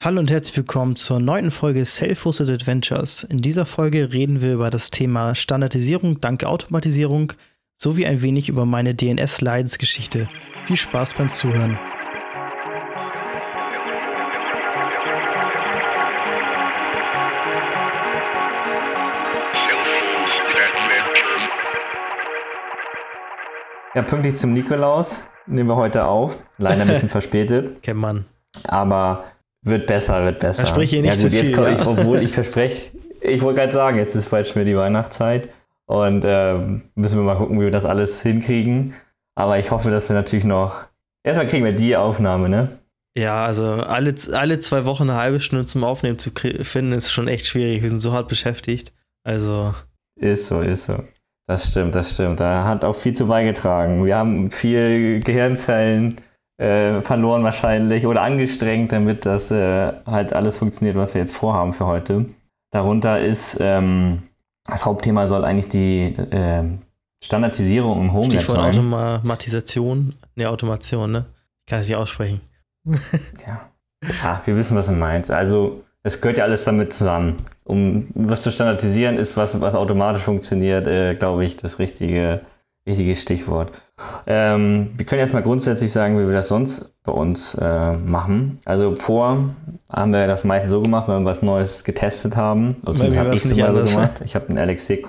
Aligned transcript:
Hallo 0.00 0.20
und 0.20 0.30
herzlich 0.30 0.56
willkommen 0.56 0.94
zur 0.94 1.18
neunten 1.18 1.50
Folge 1.50 1.84
Self-Hosted 1.84 2.48
Adventures. 2.48 3.24
In 3.24 3.38
dieser 3.38 3.66
Folge 3.66 4.12
reden 4.12 4.40
wir 4.40 4.54
über 4.54 4.70
das 4.70 4.90
Thema 4.90 5.34
Standardisierung 5.34 6.20
dank 6.20 6.44
Automatisierung 6.44 7.32
sowie 7.76 8.06
ein 8.06 8.22
wenig 8.22 8.48
über 8.48 8.64
meine 8.64 8.94
DNS-Leidensgeschichte. 8.94 10.28
Viel 10.66 10.76
Spaß 10.76 11.14
beim 11.14 11.32
Zuhören. 11.32 11.80
Ja, 23.96 24.02
pünktlich 24.02 24.36
zum 24.36 24.52
Nikolaus 24.52 25.28
nehmen 25.46 25.68
wir 25.68 25.74
heute 25.74 26.04
auf. 26.04 26.40
Leider 26.58 26.82
ein 26.82 26.86
bisschen 26.86 27.08
verspätet. 27.10 27.82
Kennt 27.82 27.98
man. 27.98 28.26
Aber 28.68 29.24
wird 29.62 29.86
besser, 29.86 30.24
wird 30.24 30.40
besser. 30.40 30.64
Verspreche 30.64 30.96
hier 30.96 31.02
nicht 31.02 31.16
ja, 31.16 31.22
gut, 31.22 31.30
zu 31.30 31.36
jetzt 31.36 31.46
viel, 31.46 31.54
komm, 31.54 31.64
ja. 31.64 31.72
ich, 31.72 31.86
obwohl 31.86 32.22
ich 32.22 32.32
verspreche, 32.32 32.90
ich 33.20 33.42
wollte 33.42 33.60
gerade 33.60 33.72
sagen, 33.72 33.98
jetzt 33.98 34.14
ist 34.14 34.30
bald 34.30 34.46
schon 34.46 34.56
wieder 34.56 34.70
die 34.70 34.76
Weihnachtszeit 34.76 35.48
und 35.86 36.24
ähm, 36.26 36.82
müssen 36.94 37.18
wir 37.18 37.24
mal 37.24 37.36
gucken, 37.36 37.58
wie 37.58 37.64
wir 37.64 37.70
das 37.70 37.84
alles 37.84 38.22
hinkriegen. 38.22 38.94
Aber 39.34 39.58
ich 39.58 39.70
hoffe, 39.70 39.90
dass 39.90 40.08
wir 40.08 40.14
natürlich 40.14 40.44
noch. 40.44 40.84
Erstmal 41.22 41.46
kriegen 41.46 41.64
wir 41.64 41.72
die 41.72 41.96
Aufnahme, 41.96 42.48
ne? 42.48 42.78
Ja, 43.16 43.44
also 43.44 43.64
alle, 43.64 44.14
alle 44.32 44.58
zwei 44.58 44.84
Wochen 44.84 45.04
eine 45.04 45.16
halbe 45.16 45.40
Stunde 45.40 45.64
zum 45.64 45.84
Aufnehmen 45.84 46.18
zu 46.18 46.30
finden, 46.30 46.92
ist 46.92 47.10
schon 47.10 47.28
echt 47.28 47.46
schwierig. 47.46 47.82
Wir 47.82 47.90
sind 47.90 48.00
so 48.00 48.12
hart 48.12 48.28
beschäftigt. 48.28 48.92
Also, 49.24 49.74
Ist 50.20 50.46
so, 50.46 50.60
ist 50.60 50.86
so. 50.86 51.02
Das 51.46 51.70
stimmt, 51.70 51.94
das 51.94 52.14
stimmt. 52.14 52.40
Da 52.40 52.64
hat 52.64 52.84
auch 52.84 52.94
viel 52.94 53.14
zu 53.14 53.26
beigetragen. 53.26 54.04
Wir 54.04 54.16
haben 54.16 54.50
viel 54.50 55.20
Gehirnzellen 55.20 56.16
äh, 56.58 57.00
verloren 57.00 57.44
wahrscheinlich 57.44 58.06
oder 58.06 58.22
angestrengt, 58.22 58.92
damit 58.92 59.26
das 59.26 59.50
äh, 59.50 59.92
halt 60.06 60.32
alles 60.32 60.56
funktioniert, 60.58 60.96
was 60.96 61.14
wir 61.14 61.20
jetzt 61.20 61.36
vorhaben 61.36 61.72
für 61.72 61.86
heute. 61.86 62.26
Darunter 62.70 63.20
ist 63.20 63.58
ähm, 63.60 64.22
das 64.68 64.84
Hauptthema 64.84 65.26
soll 65.26 65.44
eigentlich 65.44 65.68
die 65.68 66.14
ähm, 66.30 66.80
Standardisierung 67.24 68.00
im 68.00 68.12
Homenet 68.12 68.42
Stichwort 68.42 68.58
sein. 68.58 68.92
Automatisation. 68.92 70.14
Ne, 70.36 70.48
Automation, 70.48 71.10
ne? 71.10 71.26
Ich 71.64 71.70
kann 71.70 71.80
es 71.80 71.88
nicht 71.88 71.96
aussprechen. 71.96 72.40
Ja. 73.46 73.70
ja, 74.22 74.42
wir 74.44 74.56
wissen, 74.56 74.76
was 74.76 74.86
du 74.86 74.92
meinst. 74.92 75.32
Also 75.32 75.82
es 76.04 76.20
gehört 76.20 76.38
ja 76.38 76.44
alles 76.44 76.62
damit 76.64 76.92
zusammen. 76.92 77.36
Um 77.64 78.08
was 78.14 78.42
zu 78.42 78.52
standardisieren, 78.52 79.16
ist 79.16 79.36
was, 79.36 79.60
was 79.60 79.74
automatisch 79.74 80.22
funktioniert, 80.22 80.86
äh, 80.86 81.14
glaube 81.16 81.44
ich, 81.44 81.56
das 81.56 81.78
richtige, 81.80 82.42
richtige 82.86 83.14
Stichwort. 83.14 83.72
Ähm, 84.26 84.92
wir 84.96 85.04
können 85.04 85.20
jetzt 85.20 85.34
mal 85.34 85.42
grundsätzlich 85.42 85.92
sagen, 85.92 86.18
wie 86.18 86.26
wir 86.26 86.32
das 86.32 86.48
sonst 86.48 86.92
bei 87.02 87.12
uns 87.12 87.54
äh, 87.54 87.96
machen. 87.96 88.60
Also 88.64 88.96
vor 88.96 89.54
haben 89.90 90.12
wir 90.12 90.26
das 90.26 90.44
meistens 90.44 90.70
so 90.70 90.82
gemacht, 90.82 91.08
wenn 91.08 91.22
wir 91.22 91.24
was 91.24 91.42
Neues 91.42 91.84
getestet 91.84 92.36
haben. 92.36 92.76
Also 92.86 93.04
mir 93.04 93.18
habe 93.18 93.34
ich 93.34 93.44
es 93.44 93.54
mal 93.54 93.86
so 93.86 93.94
gemacht. 93.94 94.22
Ich 94.24 94.34
habe 94.34 94.48
einen 94.48 94.68
LXC 94.68 95.04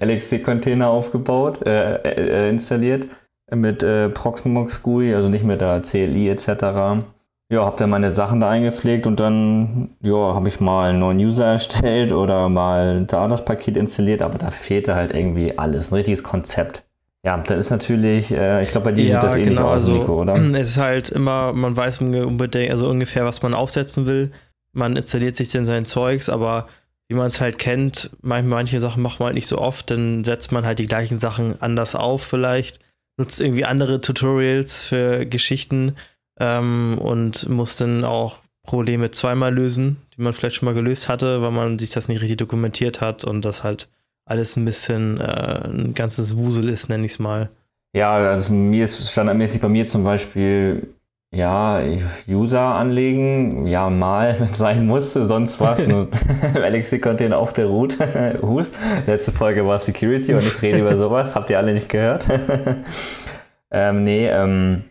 LXC-Container 0.00 0.88
aufgebaut, 0.90 1.66
äh, 1.66 1.96
äh, 2.02 2.50
installiert 2.50 3.06
mit 3.50 3.82
äh, 3.82 4.10
Proxmox 4.10 4.82
GUI, 4.82 5.14
also 5.14 5.28
nicht 5.28 5.44
mit 5.44 5.60
der 5.60 5.80
CLI 5.80 6.28
etc. 6.30 7.04
Ja, 7.50 7.64
habe 7.64 7.78
dann 7.78 7.88
meine 7.88 8.10
Sachen 8.10 8.40
da 8.40 8.50
eingepflegt 8.50 9.06
und 9.06 9.20
dann 9.20 9.90
ja, 10.02 10.34
habe 10.34 10.48
ich 10.48 10.60
mal 10.60 10.90
einen 10.90 10.98
neuen 10.98 11.18
User 11.18 11.46
erstellt 11.46 12.12
oder 12.12 12.50
mal 12.50 13.04
da 13.06 13.26
das 13.26 13.44
Paket 13.44 13.78
installiert, 13.78 14.20
aber 14.20 14.36
da 14.36 14.50
fehlte 14.50 14.94
halt 14.94 15.14
irgendwie 15.14 15.56
alles, 15.56 15.90
ein 15.90 15.94
richtiges 15.94 16.22
Konzept. 16.22 16.82
Ja, 17.24 17.38
dann 17.38 17.58
ist 17.58 17.70
natürlich, 17.70 18.32
äh, 18.32 18.62
ich 18.62 18.70
glaube, 18.70 18.86
bei 18.86 18.92
dir 18.92 19.06
sieht 19.06 19.22
das 19.22 19.36
ähnlich 19.36 19.58
aus, 19.58 19.72
also, 19.72 19.92
Nico, 19.92 20.20
oder? 20.20 20.36
Es 20.52 20.70
ist 20.70 20.76
halt 20.76 21.08
immer, 21.08 21.54
man 21.54 21.74
weiß 21.74 22.02
unbedingt, 22.02 22.70
also 22.70 22.88
ungefähr, 22.88 23.24
was 23.24 23.42
man 23.42 23.54
aufsetzen 23.54 24.06
will. 24.06 24.30
Man 24.72 24.96
installiert 24.96 25.34
sich 25.34 25.50
dann 25.50 25.64
sein 25.64 25.86
Zeugs, 25.86 26.28
aber 26.28 26.68
wie 27.08 27.14
man 27.14 27.28
es 27.28 27.40
halt 27.40 27.58
kennt, 27.58 28.10
manche, 28.20 28.48
manche 28.48 28.80
Sachen 28.80 29.02
macht 29.02 29.20
man 29.20 29.28
halt 29.28 29.34
nicht 29.34 29.46
so 29.46 29.56
oft, 29.56 29.90
dann 29.90 30.22
setzt 30.22 30.52
man 30.52 30.66
halt 30.66 30.78
die 30.78 30.86
gleichen 30.86 31.18
Sachen 31.18 31.60
anders 31.62 31.94
auf 31.94 32.22
vielleicht, 32.22 32.78
nutzt 33.16 33.40
irgendwie 33.40 33.64
andere 33.64 34.02
Tutorials 34.02 34.84
für 34.84 35.24
Geschichten 35.24 35.96
ähm, 36.40 36.98
und 36.98 37.48
muss 37.48 37.76
dann 37.76 38.04
auch 38.04 38.38
Probleme 38.62 39.10
zweimal 39.10 39.54
lösen, 39.54 39.96
die 40.16 40.22
man 40.22 40.34
vielleicht 40.34 40.56
schon 40.56 40.66
mal 40.66 40.74
gelöst 40.74 41.08
hatte, 41.08 41.40
weil 41.40 41.50
man 41.50 41.78
sich 41.78 41.90
das 41.90 42.08
nicht 42.08 42.20
richtig 42.20 42.36
dokumentiert 42.36 43.00
hat 43.00 43.24
und 43.24 43.44
das 43.44 43.64
halt 43.64 43.88
alles 44.26 44.56
ein 44.56 44.64
bisschen 44.66 45.18
äh, 45.20 45.68
ein 45.68 45.94
ganzes 45.94 46.36
Wusel 46.36 46.68
ist, 46.68 46.88
nenne 46.88 47.06
ich 47.06 47.12
es 47.12 47.18
mal. 47.18 47.48
Ja, 47.94 48.14
also 48.14 48.52
mir 48.52 48.84
ist 48.84 49.10
standardmäßig 49.10 49.62
bei 49.62 49.68
mir 49.68 49.86
zum 49.86 50.04
Beispiel, 50.04 50.88
ja, 51.34 51.82
User 52.28 52.60
anlegen, 52.60 53.66
ja, 53.66 53.88
mal, 53.88 54.36
wenn 54.38 54.50
es 54.50 54.58
sein 54.58 54.86
musste, 54.86 55.26
sonst 55.26 55.60
was. 55.60 55.80
LXC-Container 56.54 57.38
auf 57.38 57.54
der 57.54 57.66
Root. 57.66 57.96
Hust. 58.42 58.78
Letzte 59.06 59.32
Folge 59.32 59.66
war 59.66 59.78
Security 59.78 60.34
und 60.34 60.40
ich 60.40 60.60
rede 60.60 60.80
über 60.80 60.94
sowas. 60.96 61.34
Habt 61.34 61.48
ihr 61.48 61.56
alle 61.56 61.72
nicht 61.72 61.88
gehört? 61.88 62.26
ähm, 63.70 64.04
nee, 64.04 64.28
ähm, 64.28 64.84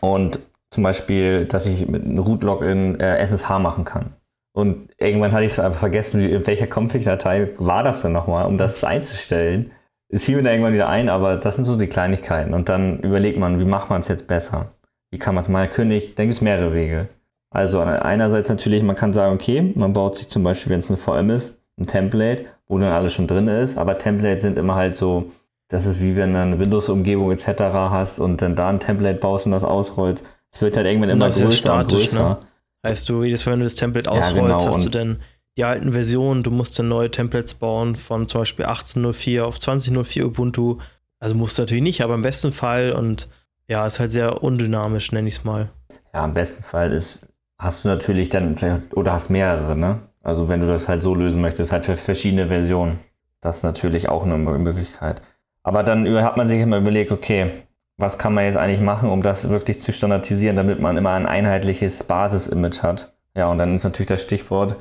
und 0.00 0.40
zum 0.74 0.82
Beispiel, 0.82 1.44
dass 1.44 1.66
ich 1.66 1.88
mit 1.88 2.04
einem 2.04 2.18
Root-Login 2.18 2.98
äh, 2.98 3.24
SSH 3.24 3.58
machen 3.60 3.84
kann. 3.84 4.14
Und 4.52 4.88
irgendwann 4.98 5.32
hatte 5.32 5.44
ich 5.44 5.52
es 5.52 5.60
einfach 5.60 5.78
vergessen, 5.78 6.20
wie, 6.20 6.30
in 6.30 6.46
welcher 6.46 6.66
Config-Datei 6.66 7.50
war 7.58 7.82
das 7.84 8.02
denn 8.02 8.12
nochmal, 8.12 8.46
um 8.46 8.58
das 8.58 8.82
einzustellen. 8.82 9.70
Es 10.08 10.24
fiel 10.24 10.36
mir 10.36 10.42
da 10.42 10.50
irgendwann 10.50 10.74
wieder 10.74 10.88
ein, 10.88 11.08
aber 11.08 11.36
das 11.36 11.54
sind 11.54 11.64
so 11.64 11.76
die 11.76 11.86
Kleinigkeiten. 11.86 12.54
Und 12.54 12.68
dann 12.68 13.00
überlegt 13.00 13.38
man, 13.38 13.60
wie 13.60 13.64
macht 13.64 13.88
man 13.88 14.00
es 14.00 14.08
jetzt 14.08 14.26
besser? 14.26 14.72
Wie 15.12 15.18
kann 15.18 15.34
man 15.34 15.42
es 15.42 15.48
mal 15.48 15.68
kündigen? 15.68 16.12
Da 16.16 16.24
gibt 16.24 16.34
es 16.34 16.40
mehrere 16.40 16.74
Wege. 16.74 17.08
Also 17.50 17.80
einerseits 17.80 18.48
natürlich, 18.48 18.82
man 18.82 18.96
kann 18.96 19.12
sagen, 19.12 19.34
okay, 19.34 19.72
man 19.76 19.92
baut 19.92 20.16
sich 20.16 20.28
zum 20.28 20.42
Beispiel, 20.42 20.72
wenn 20.72 20.80
es 20.80 20.90
eine 20.90 20.96
VM 20.96 21.30
ist, 21.30 21.56
ein 21.78 21.86
Template, 21.86 22.46
wo 22.66 22.78
dann 22.78 22.92
alles 22.92 23.14
schon 23.14 23.28
drin 23.28 23.46
ist. 23.46 23.78
Aber 23.78 23.96
Templates 23.96 24.42
sind 24.42 24.58
immer 24.58 24.74
halt 24.74 24.96
so, 24.96 25.30
das 25.68 25.86
ist 25.86 26.02
wie 26.02 26.16
wenn 26.16 26.32
du 26.32 26.40
eine 26.40 26.58
Windows-Umgebung 26.58 27.30
etc. 27.30 27.62
hast 27.62 28.18
und 28.18 28.42
dann 28.42 28.56
da 28.56 28.68
ein 28.68 28.80
Template 28.80 29.20
baust 29.20 29.46
und 29.46 29.52
das 29.52 29.62
ausrollst. 29.62 30.26
Es 30.54 30.62
wird 30.62 30.76
halt 30.76 30.86
irgendwann 30.86 31.10
immer 31.10 31.28
ja 31.28 31.32
größer 31.32 31.46
und 31.46 31.52
statisch, 31.54 32.10
größer. 32.10 32.28
ne? 32.28 32.38
Heißt 32.86 33.08
du, 33.08 33.24
jedes 33.24 33.44
Mal, 33.44 33.52
wenn 33.52 33.60
du 33.60 33.66
das 33.66 33.74
Template 33.74 34.08
Ja, 34.08 34.12
ausrollst, 34.16 34.34
genau, 34.34 34.66
hast 34.66 34.84
du 34.84 34.90
dann 34.90 35.20
die 35.56 35.64
alten 35.64 35.92
Versionen, 35.92 36.42
du 36.42 36.50
musst 36.50 36.78
dann 36.78 36.88
neue 36.88 37.10
Templates 37.10 37.54
bauen 37.54 37.96
von 37.96 38.28
zum 38.28 38.42
Beispiel 38.42 38.64
18.04 38.66 39.42
auf 39.42 39.58
20.04 39.58 40.24
Ubuntu. 40.24 40.78
Also 41.18 41.34
musst 41.34 41.58
du 41.58 41.62
natürlich 41.62 41.82
nicht, 41.82 42.02
aber 42.02 42.14
im 42.14 42.22
besten 42.22 42.52
Fall 42.52 42.92
und 42.92 43.28
ja, 43.66 43.86
ist 43.86 43.98
halt 43.98 44.10
sehr 44.10 44.42
undynamisch, 44.44 45.10
nenne 45.12 45.28
ich 45.28 45.36
es 45.38 45.44
mal. 45.44 45.70
Ja, 46.12 46.24
im 46.24 46.34
besten 46.34 46.62
Fall 46.62 46.92
ist, 46.92 47.26
hast 47.58 47.84
du 47.84 47.88
natürlich 47.88 48.28
dann 48.28 48.56
vielleicht, 48.56 48.94
oder 48.94 49.12
hast 49.12 49.30
mehrere, 49.30 49.76
ne? 49.76 50.00
Also 50.22 50.48
wenn 50.48 50.60
du 50.60 50.66
das 50.66 50.88
halt 50.88 51.02
so 51.02 51.14
lösen 51.14 51.40
möchtest, 51.40 51.72
halt 51.72 51.84
für 51.84 51.96
verschiedene 51.96 52.48
Versionen. 52.48 53.00
Das 53.40 53.58
ist 53.58 53.62
natürlich 53.62 54.08
auch 54.08 54.24
eine 54.24 54.36
Möglichkeit. 54.38 55.20
Aber 55.62 55.82
dann 55.82 56.06
hat 56.22 56.36
man 56.36 56.48
sich 56.48 56.60
immer 56.60 56.78
überlegt, 56.78 57.10
okay, 57.12 57.50
was 57.96 58.18
kann 58.18 58.34
man 58.34 58.44
jetzt 58.44 58.56
eigentlich 58.56 58.80
machen, 58.80 59.08
um 59.10 59.22
das 59.22 59.48
wirklich 59.48 59.80
zu 59.80 59.92
standardisieren, 59.92 60.56
damit 60.56 60.80
man 60.80 60.96
immer 60.96 61.12
ein 61.12 61.26
einheitliches 61.26 62.02
Basis-Image 62.04 62.82
hat. 62.82 63.12
Ja, 63.36 63.48
und 63.48 63.58
dann 63.58 63.74
ist 63.74 63.84
natürlich 63.84 64.08
das 64.08 64.22
Stichwort 64.22 64.76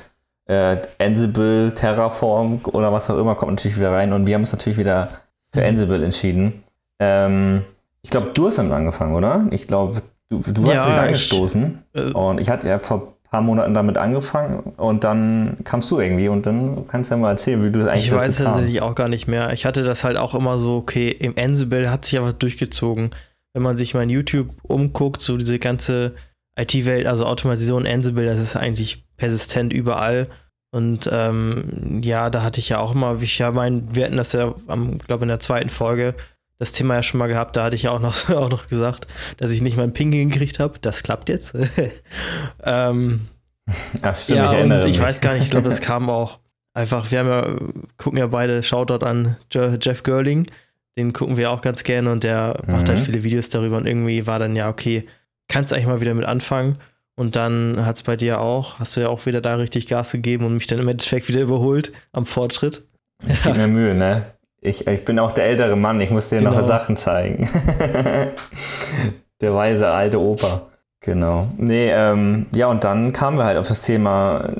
äh, 0.45 0.77
Ansible, 0.99 1.73
Terraform 1.73 2.61
oder 2.65 2.91
was 2.91 3.09
auch 3.09 3.17
immer, 3.17 3.35
kommt 3.35 3.51
natürlich 3.53 3.77
wieder 3.77 3.91
rein. 3.91 4.13
Und 4.13 4.25
wir 4.27 4.35
haben 4.35 4.41
uns 4.41 4.51
natürlich 4.51 4.77
wieder 4.77 5.09
für 5.53 5.61
Mhm. 5.61 5.67
Ansible 5.67 6.03
entschieden. 6.03 6.63
Ähm, 6.99 7.63
ich 8.01 8.09
glaube, 8.09 8.31
du 8.33 8.47
hast 8.47 8.57
damit 8.57 8.73
angefangen, 8.73 9.15
oder? 9.15 9.45
Ich 9.51 9.67
glaube, 9.67 10.01
du, 10.29 10.39
du 10.39 10.63
hast 10.63 10.73
Ja, 10.73 10.85
wieder 10.87 10.95
ich- 11.03 11.07
angestoßen. 11.07 11.83
Äh, 11.93 12.11
Und 12.13 12.39
ich 12.41 12.49
hatte 12.49 12.67
ja 12.67 12.79
vor 12.79 13.12
paar 13.33 13.41
Monaten 13.41 13.73
damit 13.73 13.97
angefangen 13.97 14.59
und 14.77 15.03
dann 15.03 15.57
kamst 15.63 15.89
du 15.89 15.99
irgendwie 15.99 16.27
und 16.27 16.45
dann 16.45 16.85
kannst 16.85 17.09
du 17.09 17.15
ja 17.15 17.21
mal 17.21 17.31
erzählen, 17.31 17.63
wie 17.63 17.71
du 17.71 17.79
das 17.79 17.87
eigentlich 17.87 18.05
ich 18.05 18.11
weiß 18.13 18.37
tatsächlich 18.37 18.83
auch 18.83 18.93
gar 18.93 19.07
nicht 19.07 19.27
mehr. 19.27 19.51
Ich 19.53 19.65
hatte 19.65 19.81
das 19.81 20.03
halt 20.03 20.17
auch 20.17 20.35
immer 20.35 20.59
so, 20.59 20.75
okay, 20.75 21.09
im 21.09 21.33
Ansible 21.35 21.89
hat 21.89 22.05
sich 22.05 22.19
aber 22.19 22.31
durchgezogen. 22.31 23.09
Wenn 23.55 23.63
man 23.63 23.75
sich 23.75 23.95
mal 23.95 24.03
in 24.03 24.09
YouTube 24.09 24.49
umguckt, 24.61 25.23
so 25.23 25.35
diese 25.35 25.57
ganze 25.57 26.13
IT-Welt, 26.59 27.07
also 27.07 27.25
Automatisation 27.25 27.87
Ansible, 27.87 28.27
das 28.27 28.37
ist 28.37 28.55
eigentlich 28.55 29.03
persistent 29.17 29.73
überall. 29.73 30.27
Und 30.71 31.09
ähm, 31.11 32.01
ja, 32.03 32.29
da 32.29 32.43
hatte 32.43 32.59
ich 32.59 32.69
ja 32.69 32.77
auch 32.77 32.93
immer, 32.93 33.19
ich 33.19 33.39
ja 33.39 33.49
mein, 33.49 33.95
wir 33.95 34.05
hatten 34.05 34.17
das 34.17 34.33
ja, 34.33 34.49
ich 34.49 35.07
glaube 35.07 35.23
in 35.23 35.29
der 35.29 35.39
zweiten 35.39 35.69
Folge, 35.69 36.13
das 36.63 36.71
Thema 36.73 36.95
ja 36.95 37.03
schon 37.03 37.17
mal 37.19 37.27
gehabt, 37.27 37.55
da 37.55 37.63
hatte 37.65 37.75
ich 37.75 37.83
ja 37.83 37.91
auch 37.91 37.99
noch, 37.99 38.29
auch 38.31 38.49
noch 38.49 38.67
gesagt, 38.67 39.07
dass 39.37 39.51
ich 39.51 39.61
nicht 39.61 39.77
meinen 39.77 39.93
Ping 39.93 40.11
hingekriegt 40.11 40.59
habe. 40.59 40.79
Das 40.81 41.03
klappt 41.03 41.29
jetzt. 41.29 41.53
ähm, 42.63 43.27
Ach, 44.01 44.15
stimmt, 44.15 44.37
ja, 44.39 44.53
ich 44.53 44.63
und 44.63 44.71
ich 44.79 44.85
mich. 44.85 44.99
weiß 44.99 45.21
gar 45.21 45.33
nicht, 45.33 45.43
ich 45.43 45.51
glaube, 45.51 45.69
das 45.69 45.81
kam 45.81 46.09
auch 46.09 46.39
einfach, 46.73 47.11
wir 47.11 47.19
haben 47.19 47.27
ja, 47.29 47.55
gucken 47.97 48.19
ja 48.19 48.27
beide 48.27 48.61
Shoutout 48.63 49.05
an 49.05 49.37
Je- 49.51 49.77
Jeff 49.81 50.03
Girling, 50.03 50.47
den 50.97 51.13
gucken 51.13 51.37
wir 51.37 51.51
auch 51.51 51.61
ganz 51.61 51.83
gerne 51.83 52.11
und 52.11 52.23
der 52.23 52.61
macht 52.67 52.89
halt 52.89 52.99
Mhm. 52.99 53.03
viele 53.03 53.23
Videos 53.23 53.49
darüber 53.49 53.77
und 53.77 53.85
irgendwie 53.87 54.27
war 54.27 54.39
dann 54.39 54.55
ja, 54.55 54.69
okay, 54.69 55.05
kannst 55.47 55.71
du 55.71 55.75
eigentlich 55.75 55.87
mal 55.87 56.01
wieder 56.01 56.13
mit 56.13 56.25
anfangen 56.25 56.77
und 57.15 57.35
dann 57.35 57.85
hat 57.85 57.95
es 57.97 58.03
bei 58.03 58.15
dir 58.15 58.39
auch, 58.39 58.79
hast 58.79 58.95
du 58.97 59.01
ja 59.01 59.09
auch 59.09 59.25
wieder 59.25 59.39
da 59.41 59.55
richtig 59.55 59.87
Gas 59.87 60.11
gegeben 60.11 60.45
und 60.45 60.55
mich 60.55 60.67
dann 60.67 60.79
im 60.79 60.87
Endeffekt 60.87 61.27
wieder 61.29 61.41
überholt 61.41 61.91
am 62.11 62.25
Fortschritt. 62.25 62.83
Ich 63.27 63.41
gebe 63.43 63.57
mir 63.57 63.67
Mühe, 63.67 63.93
ne? 63.93 64.25
Ich, 64.65 64.87
ich 64.87 65.03
bin 65.03 65.19
auch 65.19 65.33
der 65.33 65.45
ältere 65.45 65.75
Mann, 65.75 65.99
ich 65.99 66.09
muss 66.09 66.29
dir 66.29 66.39
Genau. 66.39 66.51
noch 66.51 66.63
Sachen 66.63 66.95
zeigen. 66.95 67.49
der 69.41 69.53
weise 69.53 69.89
alte 69.89 70.21
Opa. 70.21 70.61
Genau. 71.01 71.47
Nee, 71.57 71.91
ähm, 71.91 72.45
ja, 72.55 72.67
und 72.67 72.85
dann 72.85 73.11
kamen 73.11 73.37
wir 73.37 73.43
halt 73.43 73.57
auf 73.57 73.67
das 73.67 73.81
Thema, 73.81 74.53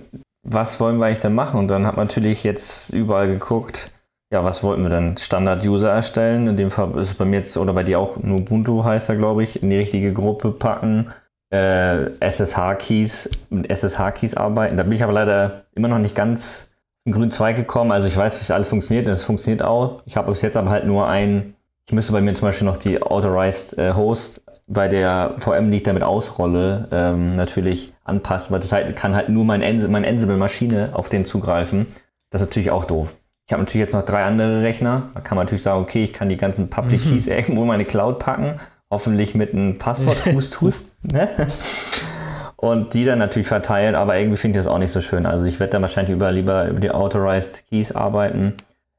was 0.46 0.82
wollen 0.82 0.98
wir 0.98 1.06
eigentlich 1.06 1.20
denn 1.20 1.34
machen? 1.34 1.58
Und 1.58 1.70
dann 1.70 1.88
hat 1.88 1.96
man 1.96 2.08
natürlich 2.08 2.44
jetzt 2.44 2.92
überall 2.94 3.30
geguckt, 3.30 3.92
ja, 4.34 4.44
was 4.44 4.62
wollten 4.62 4.84
wir 4.84 4.90
dann? 4.90 5.16
Standard-User 5.16 5.90
erstellen. 5.90 6.48
In 6.48 6.58
dem 6.58 6.70
Fall 6.70 6.90
ist 7.00 7.12
es 7.12 7.14
bei 7.14 7.24
mir 7.24 7.38
jetzt, 7.38 7.56
oder 7.56 7.72
bei 7.72 7.84
dir 7.84 8.00
auch 8.00 8.18
nur 8.18 8.40
Ubuntu 8.40 8.84
heißt 8.84 9.08
er, 9.10 9.16
glaube 9.16 9.42
ich, 9.44 9.64
in 9.64 9.70
die 9.70 9.78
richtige 9.78 10.12
Gruppe 10.12 10.52
packen. 10.52 11.14
Äh, 11.50 12.10
SSH-Keys, 12.20 13.30
mit 13.52 13.70
SSH-Keys 13.70 14.36
arbeiten. 14.36 14.76
Da 14.76 14.84
bin 14.84 14.94
ich 14.94 15.04
aber 15.04 15.14
leider 15.14 15.64
immer 15.76 15.88
noch 15.88 16.00
nicht 16.00 16.16
ganz 16.16 16.68
in 17.06 17.12
grünen 17.12 17.32
Zweig 17.32 17.56
gekommen. 17.56 17.92
Also 17.92 18.08
ich 18.08 18.16
weiß, 18.16 18.36
wie 18.36 18.42
es 18.42 18.52
alles 18.52 18.70
funktioniert 18.70 19.08
und 19.08 19.14
es 19.14 19.24
funktioniert 19.24 19.62
auch. 19.62 20.02
Ich 20.06 20.18
habe 20.18 20.32
bis 20.32 20.42
jetzt 20.42 20.58
aber 20.58 20.70
halt 20.70 20.86
nur 20.86 21.08
ein, 21.08 21.56
ich 21.86 21.94
müsste 21.94 22.14
bei 22.14 22.22
mir 22.22 22.34
zum 22.34 22.48
Beispiel 22.48 22.66
noch 22.66 22.78
die 22.78 23.02
Authorized 23.02 23.78
äh, 23.78 23.94
Host 23.94 24.42
bei 24.68 24.88
der 24.88 25.36
VM, 25.40 25.72
die 25.72 25.78
ich 25.78 25.84
damit 25.84 26.04
ausrolle, 26.04 26.88
ähm, 26.92 27.36
natürlich 27.36 27.94
anpassen, 28.06 28.54
weil 28.54 28.62
das 28.62 28.72
halt, 28.72 28.96
kann 28.96 29.16
halt 29.16 29.30
nur 29.30 29.44
mein, 29.44 29.62
meine 29.92 30.08
Ansible-Maschine 30.08 30.92
auf 30.94 31.10
den 31.10 31.26
zugreifen. 31.26 31.88
Das 32.30 32.42
ist 32.42 32.48
natürlich 32.48 32.72
auch 32.72 32.86
doof. 32.86 33.16
Ich 33.46 33.52
habe 33.52 33.62
natürlich 33.62 33.86
jetzt 33.86 33.94
noch 33.94 34.04
drei 34.04 34.24
andere 34.24 34.64
Rechner. 34.64 35.10
Da 35.14 35.20
kann 35.20 35.36
man 35.36 35.46
natürlich 35.46 35.64
sagen, 35.64 35.82
okay, 35.82 36.04
ich 36.04 36.14
kann 36.14 36.30
die 36.30 36.38
ganzen 36.38 36.70
Public 36.70 37.06
mhm. 37.06 37.12
Keys 37.12 37.28
irgendwo 37.28 37.62
in 37.64 37.68
meine 37.68 37.86
Cloud 37.86 38.20
packen. 38.20 38.56
Hoffentlich 38.90 39.36
mit 39.36 39.54
einem 39.54 39.78
Passwort-Hust-Hust. 39.78 40.96
ne? 41.04 41.30
Und 42.64 42.94
die 42.94 43.04
dann 43.04 43.20
natürlich 43.20 43.50
verteilen, 43.50 43.94
aber 43.94 44.18
irgendwie 44.18 44.38
finde 44.38 44.58
ich 44.58 44.64
das 44.64 44.74
auch 44.74 44.78
nicht 44.78 44.94
so 44.94 45.02
schön. 45.02 45.26
Also 45.26 45.46
ich 45.48 45.60
werde 45.60 45.72
dann 45.72 45.82
wahrscheinlich 45.82 46.16
über, 46.16 46.32
lieber 46.32 46.70
über 46.70 46.80
die 46.80 46.92
Authorized 46.92 47.66
Keys 47.68 47.92
arbeiten. 47.92 48.56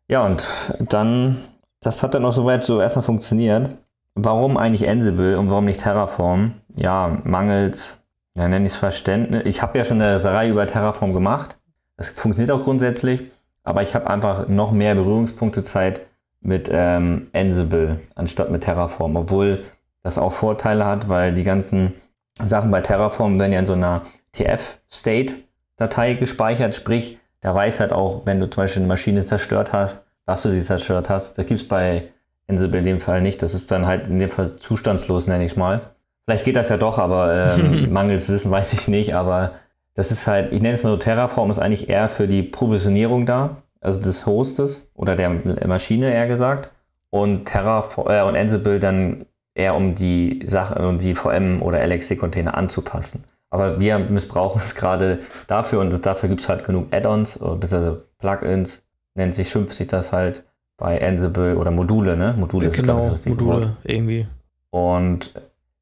Ja, 0.07 0.23
und 0.27 0.77
dann, 0.81 1.39
das 1.81 2.03
hat 2.03 2.13
dann 2.13 2.27
auch 2.27 2.33
soweit 2.33 2.63
so 2.63 2.83
erstmal 2.83 3.05
funktioniert. 3.05 3.71
Warum 4.15 4.59
eigentlich 4.59 4.87
Ansible 4.87 5.39
und 5.39 5.51
warum 5.51 5.65
nicht 5.65 5.81
Terraform? 5.81 6.57
Ja, 6.77 7.23
mangels, 7.25 8.03
ja, 8.35 8.49
nenne 8.49 8.67
ich 8.67 8.75
es 8.75 8.79
Verständnis. 8.79 9.45
Ich 9.47 9.63
habe 9.63 9.79
ja 9.79 9.85
schon 9.85 10.03
eine 10.03 10.23
Reihe 10.23 10.51
über 10.51 10.67
Terraform 10.67 11.15
gemacht. 11.15 11.57
Das 11.97 12.11
funktioniert 12.11 12.53
auch 12.53 12.61
grundsätzlich. 12.61 13.33
Aber 13.63 13.81
ich 13.81 13.95
habe 13.95 14.11
einfach 14.11 14.47
noch 14.47 14.73
mehr 14.73 14.95
Berührungspunkte 14.95 15.63
Zeit 15.63 16.03
mit 16.43 16.69
ähm, 16.71 17.29
Ansible 17.33 18.01
anstatt 18.15 18.51
mit 18.51 18.65
Terraform, 18.65 19.17
obwohl 19.17 19.63
das 20.03 20.19
auch 20.19 20.33
Vorteile 20.33 20.85
hat, 20.85 21.09
weil 21.09 21.33
die 21.33 21.45
ganzen 21.45 21.95
Sachen 22.43 22.71
bei 22.71 22.81
Terraform 22.81 23.39
werden 23.39 23.53
ja 23.53 23.61
in 23.61 23.67
so 23.67 23.75
einer 23.75 24.03
TF-State-Datei 24.33 26.15
gespeichert, 26.15 26.75
sprich, 26.75 27.19
der 27.43 27.55
weiß 27.55 27.81
halt 27.81 27.93
auch, 27.93 28.23
wenn 28.25 28.41
du 28.41 28.49
zum 28.49 28.65
Beispiel 28.65 28.83
eine 28.83 28.89
Maschine 28.89 29.23
zerstört 29.23 29.73
hast, 29.73 30.03
dass 30.27 30.43
du 30.43 30.51
sie 30.51 30.63
zerstört 30.63 31.11
hast. 31.11 31.39
Das 31.39 31.47
gibt 31.47 31.61
es 31.61 31.69
bei 31.69 32.09
Ansible 32.49 32.79
in 32.79 32.85
dem 32.85 33.01
Fall 33.01 33.21
nicht. 33.21 33.43
Das 33.43 33.55
ist 33.55 33.71
dann 33.71 33.87
halt 33.87 34.09
in 34.09 34.19
dem 34.19 34.31
Fall 34.31 34.57
zustandslos, 34.57 35.27
nenne 35.27 35.45
ich 35.45 35.53
es 35.53 35.57
mal. 35.57 35.83
Vielleicht 36.25 36.45
geht 36.45 36.57
das 36.57 36.71
ja 36.71 36.79
doch, 36.79 36.99
aber 36.99 37.57
ähm, 37.57 37.91
mangels 37.93 38.31
Wissen 38.31 38.51
weiß 38.51 38.73
ich 38.73 38.89
nicht. 38.89 39.15
Aber 39.15 39.53
das 39.95 40.11
ist 40.11 40.27
halt, 40.27 40.53
ich 40.53 40.63
nenne 40.63 40.75
es 40.75 40.83
mal 40.83 40.91
so, 40.91 40.97
Terraform 40.97 41.51
ist 41.51 41.59
eigentlich 41.59 41.89
eher 41.89 42.09
für 42.09 42.27
die 42.27 42.43
Provisionierung 42.43 43.27
da, 43.27 43.59
also 43.81 44.01
des 44.01 44.25
Hostes 44.25 44.91
oder 44.95 45.15
der 45.15 45.31
Maschine 45.67 46.13
eher 46.13 46.27
gesagt. 46.27 46.71
Und 47.11 47.45
Terraform 47.45 48.09
äh, 48.11 48.23
und 48.23 48.37
Ansible 48.37 48.81
dann 48.81 49.27
eher 49.55 49.75
um 49.75 49.95
die 49.95 50.43
Sache, 50.47 50.87
um 50.87 50.99
die 50.99 51.15
VM 51.15 51.63
oder 51.63 51.85
LXC-Container 51.87 52.57
anzupassen. 52.57 53.25
Aber 53.51 53.81
wir 53.81 53.99
missbrauchen 53.99 54.61
es 54.63 54.75
gerade 54.75 55.21
dafür 55.47 55.81
und 55.81 56.05
dafür 56.05 56.29
gibt 56.29 56.41
es 56.41 56.49
halt 56.49 56.65
genug 56.65 56.93
Add-ons, 56.93 57.39
bzw. 57.39 57.97
Plugins, 58.19 58.83
nennt 59.15 59.35
sich, 59.35 59.49
schimpft 59.49 59.75
sich 59.75 59.87
das 59.87 60.13
halt 60.13 60.45
bei 60.77 61.01
Ansible 61.07 61.57
oder 61.57 61.71
Module, 61.71 62.17
ne? 62.17 62.35
Module 62.37 62.67
ist 62.67 62.75
genau, 62.75 63.09
das 63.09 63.27
Module 63.27 63.49
Wort. 63.49 63.77
irgendwie. 63.85 64.27
Und 64.71 65.33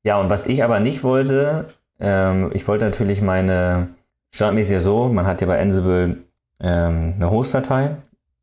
ja, 0.02 0.20
und 0.20 0.30
was 0.30 0.46
ich 0.46 0.62
aber 0.62 0.80
nicht 0.80 1.02
wollte, 1.02 1.66
ähm, 1.98 2.50
ich 2.52 2.68
wollte 2.68 2.84
natürlich 2.84 3.22
meine 3.22 3.88
Standardmäßig 4.34 4.74
ja 4.74 4.80
so, 4.80 5.08
man 5.08 5.26
hat 5.26 5.40
ja 5.40 5.46
bei 5.46 5.60
Ansible 5.60 6.24
ähm, 6.60 7.14
eine 7.16 7.30
Host-Datei. 7.30 7.96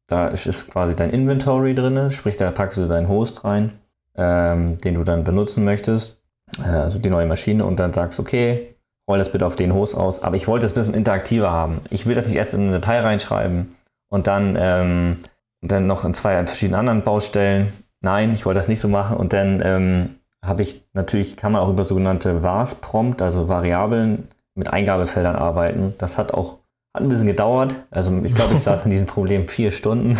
Da 0.08 0.28
ist 0.28 0.70
quasi 0.70 0.96
dein 0.96 1.12
Inventory 1.12 1.76
drin, 1.76 2.10
sprich, 2.10 2.36
da 2.36 2.50
packst 2.50 2.80
du 2.80 2.88
deinen 2.88 3.10
Host 3.10 3.44
rein, 3.44 3.74
ähm, 4.19 4.77
den 4.80 4.95
du 4.95 5.04
dann 5.04 5.24
benutzen 5.24 5.63
möchtest, 5.63 6.19
äh, 6.60 6.68
also 6.68 7.00
die 7.00 7.10
neue 7.10 7.25
Maschine, 7.25 7.63
und 7.66 7.80
dann 7.80 7.94
sagst, 7.94 8.19
okay, 8.19 8.75
roll 9.10 9.18
das 9.18 9.31
bitte 9.31 9.45
auf 9.45 9.56
den 9.56 9.74
Host 9.74 9.95
aus. 9.95 10.21
Aber 10.21 10.36
ich 10.36 10.48
wollte 10.48 10.66
es 10.66 10.74
ein 10.74 10.75
bisschen 10.75 10.94
interaktiver 10.94 11.50
haben. 11.51 11.80
Ich 11.89 12.06
will 12.06 12.16
das 12.16 12.27
nicht 12.27 12.36
erst 12.36 12.54
in 12.54 12.62
eine 12.62 12.74
Datei 12.74 13.00
reinschreiben 13.00 13.75
und 14.10 14.27
dann, 14.27 14.57
ähm, 14.60 15.18
dann 15.62 15.88
noch 15.88 16.06
in 16.06 16.13
zwei 16.13 16.45
verschiedenen 16.45 16.80
anderen 16.80 17.04
Baustellen. 17.04 17.74
Nein, 18.01 18.33
ich 18.33 18.45
wollte 18.45 18.60
das 18.60 18.68
nicht 18.68 18.81
so 18.81 18.88
machen. 18.88 19.18
Und 19.18 19.33
dann 19.33 19.62
ähm, 19.63 20.16
habe 20.45 20.62
ich 20.62 20.83
natürlich, 20.94 21.38
kann 21.38 21.51
man 21.51 21.62
auch 21.62 21.69
über 21.69 21.86
sogenannte 21.86 22.44
VARS-Prompt, 22.44 23.21
also 23.21 23.50
Variablen, 23.50 24.27
mit 24.56 24.68
Eingabefeldern 24.68 25.36
arbeiten. 25.36 25.95
Das 25.98 26.18
hat 26.18 26.33
auch 26.33 26.60
hat 26.94 27.04
ein 27.04 27.10
bisschen 27.10 27.27
gedauert. 27.27 27.75
Also 27.92 28.19
ich 28.24 28.33
glaube, 28.33 28.56
ich 28.56 28.62
saß 28.62 28.83
an 28.83 28.89
diesem 28.89 29.06
Problem 29.06 29.48
vier 29.48 29.71
Stunden. 29.71 30.18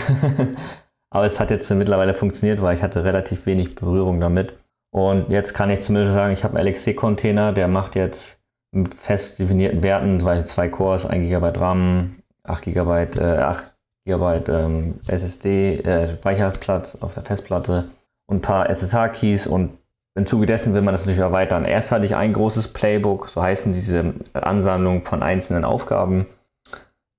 Aber 1.10 1.26
es 1.26 1.40
hat 1.40 1.52
jetzt 1.52 1.70
mittlerweile 1.72 2.14
funktioniert, 2.14 2.62
weil 2.62 2.76
ich 2.76 2.84
hatte 2.84 3.04
relativ 3.04 3.46
wenig 3.46 3.76
Berührung 3.76 4.20
damit. 4.20 4.54
Und 4.92 5.30
jetzt 5.30 5.54
kann 5.54 5.70
ich 5.70 5.82
zumindest 5.82 6.14
sagen, 6.14 6.34
ich 6.34 6.44
habe 6.44 6.58
einen 6.58 6.68
LXC-Container, 6.68 7.54
der 7.54 7.68
macht 7.68 7.96
jetzt 7.96 8.40
mit 8.72 8.94
fest 8.94 9.40
definierten 9.40 9.84
Werten, 9.84 10.20
zwei, 10.20 10.70
Cores, 10.70 11.06
1 11.06 11.28
GB 11.30 11.60
RAM, 11.60 12.18
8 12.44 12.64
GB, 12.64 13.04
äh, 13.20 13.40
8 13.40 13.76
GB 14.06 14.52
ähm, 14.52 15.00
SSD, 15.08 15.80
äh, 15.80 16.08
Speicherplatz 16.08 16.98
auf 17.00 17.14
der 17.14 17.24
Festplatte 17.24 17.90
und 18.28 18.38
ein 18.38 18.42
paar 18.42 18.70
SSH-Keys 18.70 19.48
und 19.48 19.78
im 20.16 20.26
Zuge 20.26 20.46
dessen 20.46 20.74
will 20.74 20.82
man 20.82 20.94
das 20.94 21.02
natürlich 21.02 21.20
erweitern. 21.20 21.66
Erst 21.66 21.92
hatte 21.92 22.06
ich 22.06 22.16
ein 22.16 22.34
großes 22.34 22.70
Playbook, 22.70 23.30
so 23.30 23.42
heißen 23.42 23.74
diese 23.74 24.14
Ansammlungen 24.34 25.02
von 25.02 25.24
einzelnen 25.24 25.64
Aufgaben, 25.64 26.26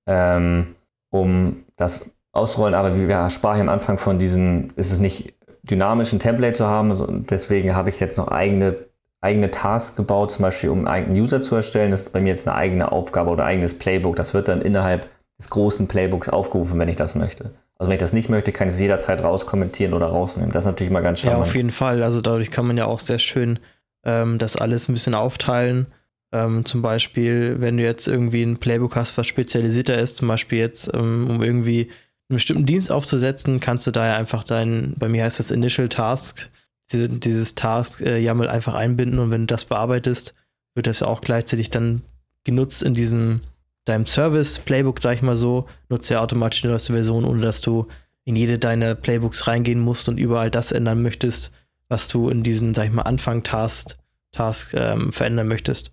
ähm, 0.07 0.75
um 1.09 1.63
das 1.77 2.09
auszurollen. 2.31 2.75
Aber 2.75 2.97
wie 2.97 3.07
wir 3.07 3.29
sprachen 3.29 3.61
am 3.61 3.69
Anfang 3.69 3.97
von 3.97 4.17
diesen, 4.17 4.67
ist 4.75 4.91
es 4.91 4.99
nicht 4.99 5.33
dynamischen 5.63 6.19
Template 6.19 6.53
zu 6.53 6.67
haben. 6.67 7.25
Deswegen 7.29 7.75
habe 7.75 7.89
ich 7.89 7.99
jetzt 7.99 8.17
noch 8.17 8.29
eigene, 8.29 8.75
eigene 9.21 9.51
Tasks 9.51 9.95
gebaut, 9.95 10.31
zum 10.31 10.43
Beispiel 10.43 10.69
um 10.69 10.79
einen 10.79 10.87
eigenen 10.87 11.21
User 11.21 11.41
zu 11.41 11.55
erstellen. 11.55 11.91
Das 11.91 12.03
ist 12.03 12.13
bei 12.13 12.21
mir 12.21 12.29
jetzt 12.29 12.47
eine 12.47 12.55
eigene 12.55 12.91
Aufgabe 12.91 13.29
oder 13.29 13.43
ein 13.43 13.55
eigenes 13.55 13.77
Playbook. 13.77 14.15
Das 14.15 14.33
wird 14.33 14.47
dann 14.47 14.61
innerhalb 14.61 15.07
des 15.37 15.49
großen 15.49 15.87
Playbooks 15.87 16.29
aufgerufen, 16.29 16.79
wenn 16.79 16.89
ich 16.89 16.97
das 16.97 17.15
möchte. 17.15 17.51
Also 17.77 17.89
wenn 17.89 17.95
ich 17.95 18.01
das 18.01 18.13
nicht 18.13 18.29
möchte, 18.29 18.51
kann 18.51 18.67
ich 18.67 18.75
es 18.75 18.79
jederzeit 18.79 19.23
rauskommentieren 19.23 19.93
oder 19.93 20.07
rausnehmen. 20.07 20.51
Das 20.51 20.65
ist 20.65 20.67
natürlich 20.67 20.91
mal 20.91 21.01
ganz 21.01 21.19
charmant. 21.19 21.45
Ja, 21.45 21.49
auf 21.49 21.55
jeden 21.55 21.71
Fall. 21.71 22.03
Also 22.03 22.21
dadurch 22.21 22.51
kann 22.51 22.67
man 22.67 22.77
ja 22.77 22.85
auch 22.85 22.99
sehr 22.99 23.17
schön 23.17 23.59
ähm, 24.05 24.37
das 24.37 24.55
alles 24.55 24.87
ein 24.87 24.93
bisschen 24.93 25.15
aufteilen. 25.15 25.87
Ähm, 26.31 26.63
zum 26.63 26.81
Beispiel, 26.81 27.59
wenn 27.59 27.77
du 27.77 27.83
jetzt 27.83 28.07
irgendwie 28.07 28.43
ein 28.43 28.57
Playbook 28.57 28.95
hast, 28.95 29.17
was 29.17 29.27
spezialisierter 29.27 29.97
ist, 29.97 30.17
zum 30.17 30.27
Beispiel 30.27 30.59
jetzt, 30.59 30.91
ähm, 30.93 31.27
um 31.29 31.43
irgendwie 31.43 31.89
einen 32.31 32.37
bestimmten 32.37 32.65
Dienst 32.65 32.91
aufzusetzen, 32.91 33.59
kannst 33.59 33.85
du 33.87 33.91
da 33.91 34.07
ja 34.07 34.15
einfach 34.17 34.43
dein, 34.43 34.93
bei 34.97 35.07
mir 35.07 35.23
heißt 35.23 35.39
das 35.39 35.51
Initial 35.51 35.89
Task, 35.89 36.49
diese, 36.91 37.09
dieses 37.09 37.55
Task 37.55 38.01
äh, 38.01 38.19
YAML 38.19 38.47
einfach 38.47 38.73
einbinden 38.73 39.19
und 39.19 39.31
wenn 39.31 39.41
du 39.41 39.47
das 39.47 39.65
bearbeitest, 39.65 40.33
wird 40.73 40.87
das 40.87 41.01
ja 41.01 41.07
auch 41.07 41.21
gleichzeitig 41.21 41.69
dann 41.69 42.01
genutzt 42.43 42.81
in 42.83 42.93
diesem 42.93 43.41
deinem 43.85 44.05
Service-Playbook, 44.05 45.01
sag 45.01 45.15
ich 45.15 45.21
mal 45.21 45.35
so, 45.35 45.67
nutzt 45.89 46.09
ja 46.09 46.21
automatisch 46.21 46.61
die 46.61 46.67
neueste 46.67 46.93
Version, 46.93 47.25
ohne 47.25 47.41
dass 47.41 47.61
du 47.61 47.87
in 48.25 48.35
jede 48.35 48.59
deiner 48.59 48.93
Playbooks 48.93 49.47
reingehen 49.47 49.79
musst 49.79 50.07
und 50.07 50.19
überall 50.19 50.51
das 50.51 50.71
ändern 50.71 51.01
möchtest, 51.01 51.51
was 51.89 52.07
du 52.07 52.29
in 52.29 52.43
diesen, 52.43 52.73
sag 52.73 52.85
ich 52.85 52.91
mal, 52.91 53.01
Anfang-Task 53.03 53.95
Task, 54.31 54.73
ähm, 54.73 55.11
verändern 55.11 55.47
möchtest. 55.47 55.91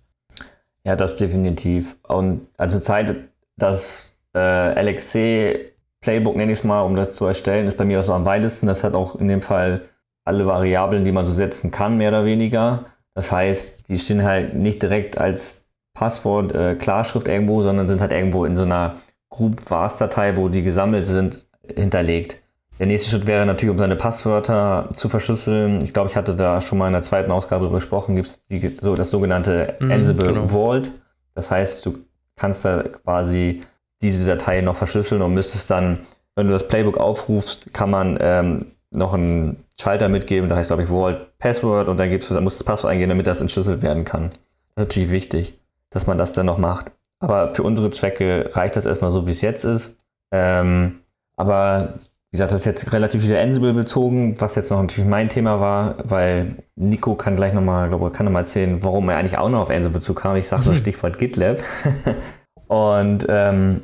Ja, 0.83 0.95
das 0.95 1.17
definitiv. 1.17 1.97
Und 2.03 2.47
also 2.57 2.79
Zeit, 2.79 3.29
das 3.57 4.15
äh, 4.33 4.81
LXC 4.81 5.73
Playbook, 6.01 6.35
nenne 6.35 6.51
ich 6.51 6.59
es 6.59 6.63
mal, 6.63 6.81
um 6.81 6.95
das 6.95 7.15
zu 7.15 7.25
erstellen, 7.25 7.67
ist 7.67 7.77
bei 7.77 7.85
mir 7.85 7.99
auch 7.99 8.03
so 8.03 8.13
am 8.13 8.25
weitesten. 8.25 8.65
Das 8.65 8.83
hat 8.83 8.95
auch 8.95 9.15
in 9.15 9.27
dem 9.27 9.41
Fall 9.41 9.83
alle 10.23 10.45
Variablen, 10.45 11.03
die 11.03 11.11
man 11.11 11.25
so 11.25 11.33
setzen 11.33 11.71
kann, 11.71 11.97
mehr 11.97 12.09
oder 12.09 12.25
weniger. 12.25 12.85
Das 13.13 13.31
heißt, 13.31 13.89
die 13.89 13.97
stehen 13.97 14.23
halt 14.23 14.53
nicht 14.53 14.81
direkt 14.81 15.17
als 15.17 15.65
Passwort, 15.93 16.53
äh, 16.53 16.75
Klarschrift 16.75 17.27
irgendwo, 17.27 17.61
sondern 17.61 17.87
sind 17.87 17.99
halt 17.99 18.13
irgendwo 18.13 18.45
in 18.45 18.55
so 18.55 18.61
einer 18.63 18.95
Group 19.29 19.69
VARS-Datei, 19.69 20.37
wo 20.37 20.47
die 20.47 20.63
gesammelt 20.63 21.05
sind, 21.05 21.45
hinterlegt. 21.75 22.41
Der 22.79 22.87
nächste 22.87 23.09
Schritt 23.09 23.27
wäre 23.27 23.45
natürlich, 23.45 23.71
um 23.71 23.77
seine 23.77 23.97
Passwörter 23.97 24.87
zu 24.93 25.09
verschlüsseln. 25.09 25.83
Ich 25.83 25.93
glaube, 25.93 26.09
ich 26.09 26.15
hatte 26.15 26.33
da 26.33 26.61
schon 26.61 26.77
mal 26.77 26.87
in 26.87 26.93
der 26.93 27.01
zweiten 27.01 27.29
Ausgabe 27.29 27.63
darüber 27.63 27.79
gesprochen, 27.79 28.15
gibt 28.15 28.27
es 28.27 28.77
so, 28.79 28.95
das 28.95 29.09
sogenannte 29.09 29.75
mm, 29.79 29.91
Ansible 29.91 30.27
genau. 30.27 30.47
Vault. 30.47 30.91
Das 31.35 31.51
heißt, 31.51 31.85
du 31.85 31.99
kannst 32.37 32.63
da 32.63 32.83
quasi 32.83 33.61
diese 34.01 34.27
Datei 34.27 34.61
noch 34.61 34.75
verschlüsseln 34.75 35.21
und 35.21 35.33
müsstest 35.33 35.69
dann, 35.69 35.99
wenn 36.35 36.47
du 36.47 36.53
das 36.53 36.67
Playbook 36.67 36.97
aufrufst, 36.97 37.73
kann 37.73 37.89
man 37.89 38.17
ähm, 38.21 38.65
noch 38.91 39.13
einen 39.13 39.63
Schalter 39.79 40.09
mitgeben, 40.09 40.49
da 40.49 40.55
heißt, 40.55 40.69
glaube 40.69 40.83
ich, 40.83 40.89
Vault 40.89 41.37
Password 41.37 41.89
und 41.89 41.99
dann, 41.99 42.09
gibst 42.09 42.29
du, 42.29 42.33
dann 42.33 42.43
musst 42.43 42.59
du 42.59 42.63
das 42.63 42.71
Passwort 42.71 42.91
eingehen, 42.91 43.09
damit 43.09 43.27
das 43.27 43.41
entschlüsselt 43.41 43.81
werden 43.81 44.03
kann. 44.03 44.29
Das 44.75 44.85
ist 44.85 44.89
natürlich 44.89 45.11
wichtig 45.11 45.59
dass 45.89 46.07
man 46.07 46.17
das 46.17 46.33
dann 46.33 46.45
noch 46.45 46.57
macht. 46.57 46.91
Aber 47.19 47.53
für 47.53 47.63
unsere 47.63 47.89
Zwecke 47.89 48.49
reicht 48.53 48.75
das 48.75 48.85
erstmal 48.85 49.11
so, 49.11 49.27
wie 49.27 49.31
es 49.31 49.41
jetzt 49.41 49.65
ist. 49.65 49.97
Ähm, 50.31 50.99
aber 51.35 51.95
wie 52.31 52.37
gesagt, 52.37 52.51
das 52.51 52.61
ist 52.61 52.65
jetzt 52.65 52.93
relativ 52.93 53.23
wieder 53.23 53.41
Ansible 53.41 53.73
bezogen, 53.73 54.39
was 54.39 54.55
jetzt 54.55 54.69
noch 54.69 54.79
natürlich 54.79 55.09
mein 55.09 55.29
Thema 55.29 55.59
war, 55.59 55.95
weil 56.03 56.63
Nico 56.75 57.15
kann 57.15 57.35
gleich 57.35 57.53
nochmal, 57.53 57.89
glaube 57.89 58.07
ich, 58.07 58.13
kann 58.13 58.25
nochmal 58.25 58.43
erzählen, 58.43 58.83
warum 58.83 59.09
er 59.09 59.17
eigentlich 59.17 59.37
auch 59.37 59.49
noch 59.49 59.61
auf 59.61 59.69
Ansible 59.69 59.93
Bezug 59.93 60.21
kam. 60.21 60.35
Ich 60.35 60.47
sage 60.47 60.63
nur 60.65 60.73
Stichwort 60.75 61.17
GitLab. 61.17 61.57
Und 62.69 63.25
ähm, 63.27 63.81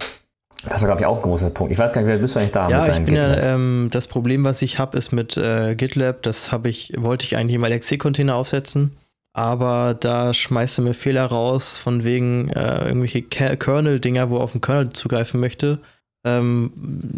das 0.70 0.82
war, 0.82 0.88
glaube 0.88 1.01
ich, 1.01 1.06
auch 1.08 1.18
ein 1.18 1.24
großer 1.24 1.50
Punkt. 1.50 1.74
Ich 1.74 1.80
weiß 1.80 1.92
gar 1.92 2.01
nicht, 2.01 2.08
wer 2.08 2.18
bist 2.18 2.36
du 2.36 2.39
eigentlich 2.39 2.51
da 2.51 2.70
ja, 2.70 2.82
mit 2.82 2.88
deinem 2.88 3.04
ich 3.04 3.06
bin 3.06 3.15
GitLab? 3.15 3.38
Ja, 3.38 3.54
ähm, 3.54 3.88
das 3.92 4.08
Problem, 4.08 4.46
was 4.46 4.62
ich 4.62 4.77
habe, 4.77 4.98
ist 4.98 5.12
mit 5.12 5.38
äh, 5.38 5.75
GitLab, 5.75 6.22
das 6.22 6.51
habe 6.51 6.70
ich, 6.70 6.94
wollte 6.96 7.25
ich 7.25 7.36
eigentlich 7.36 7.56
im 7.56 7.65
LXC-Container 7.65 8.36
aufsetzen, 8.36 8.96
aber 9.34 9.96
da 10.00 10.36
schmeißt 10.36 10.80
er 10.80 10.84
mir 10.84 10.94
Fehler 10.94 11.25
raus, 11.25 11.77
von 11.77 12.04
wegen 12.04 12.50
äh, 12.50 12.86
irgendwelche 12.86 13.24
Kernel-Dinger, 13.24 14.30
wo 14.30 14.38
er 14.38 14.44
auf 14.44 14.51
den 14.51 14.62
Kernel 14.62 14.94
zugreifen 14.94 15.39
möchte. 15.39 15.80
Ähm, 16.24 16.72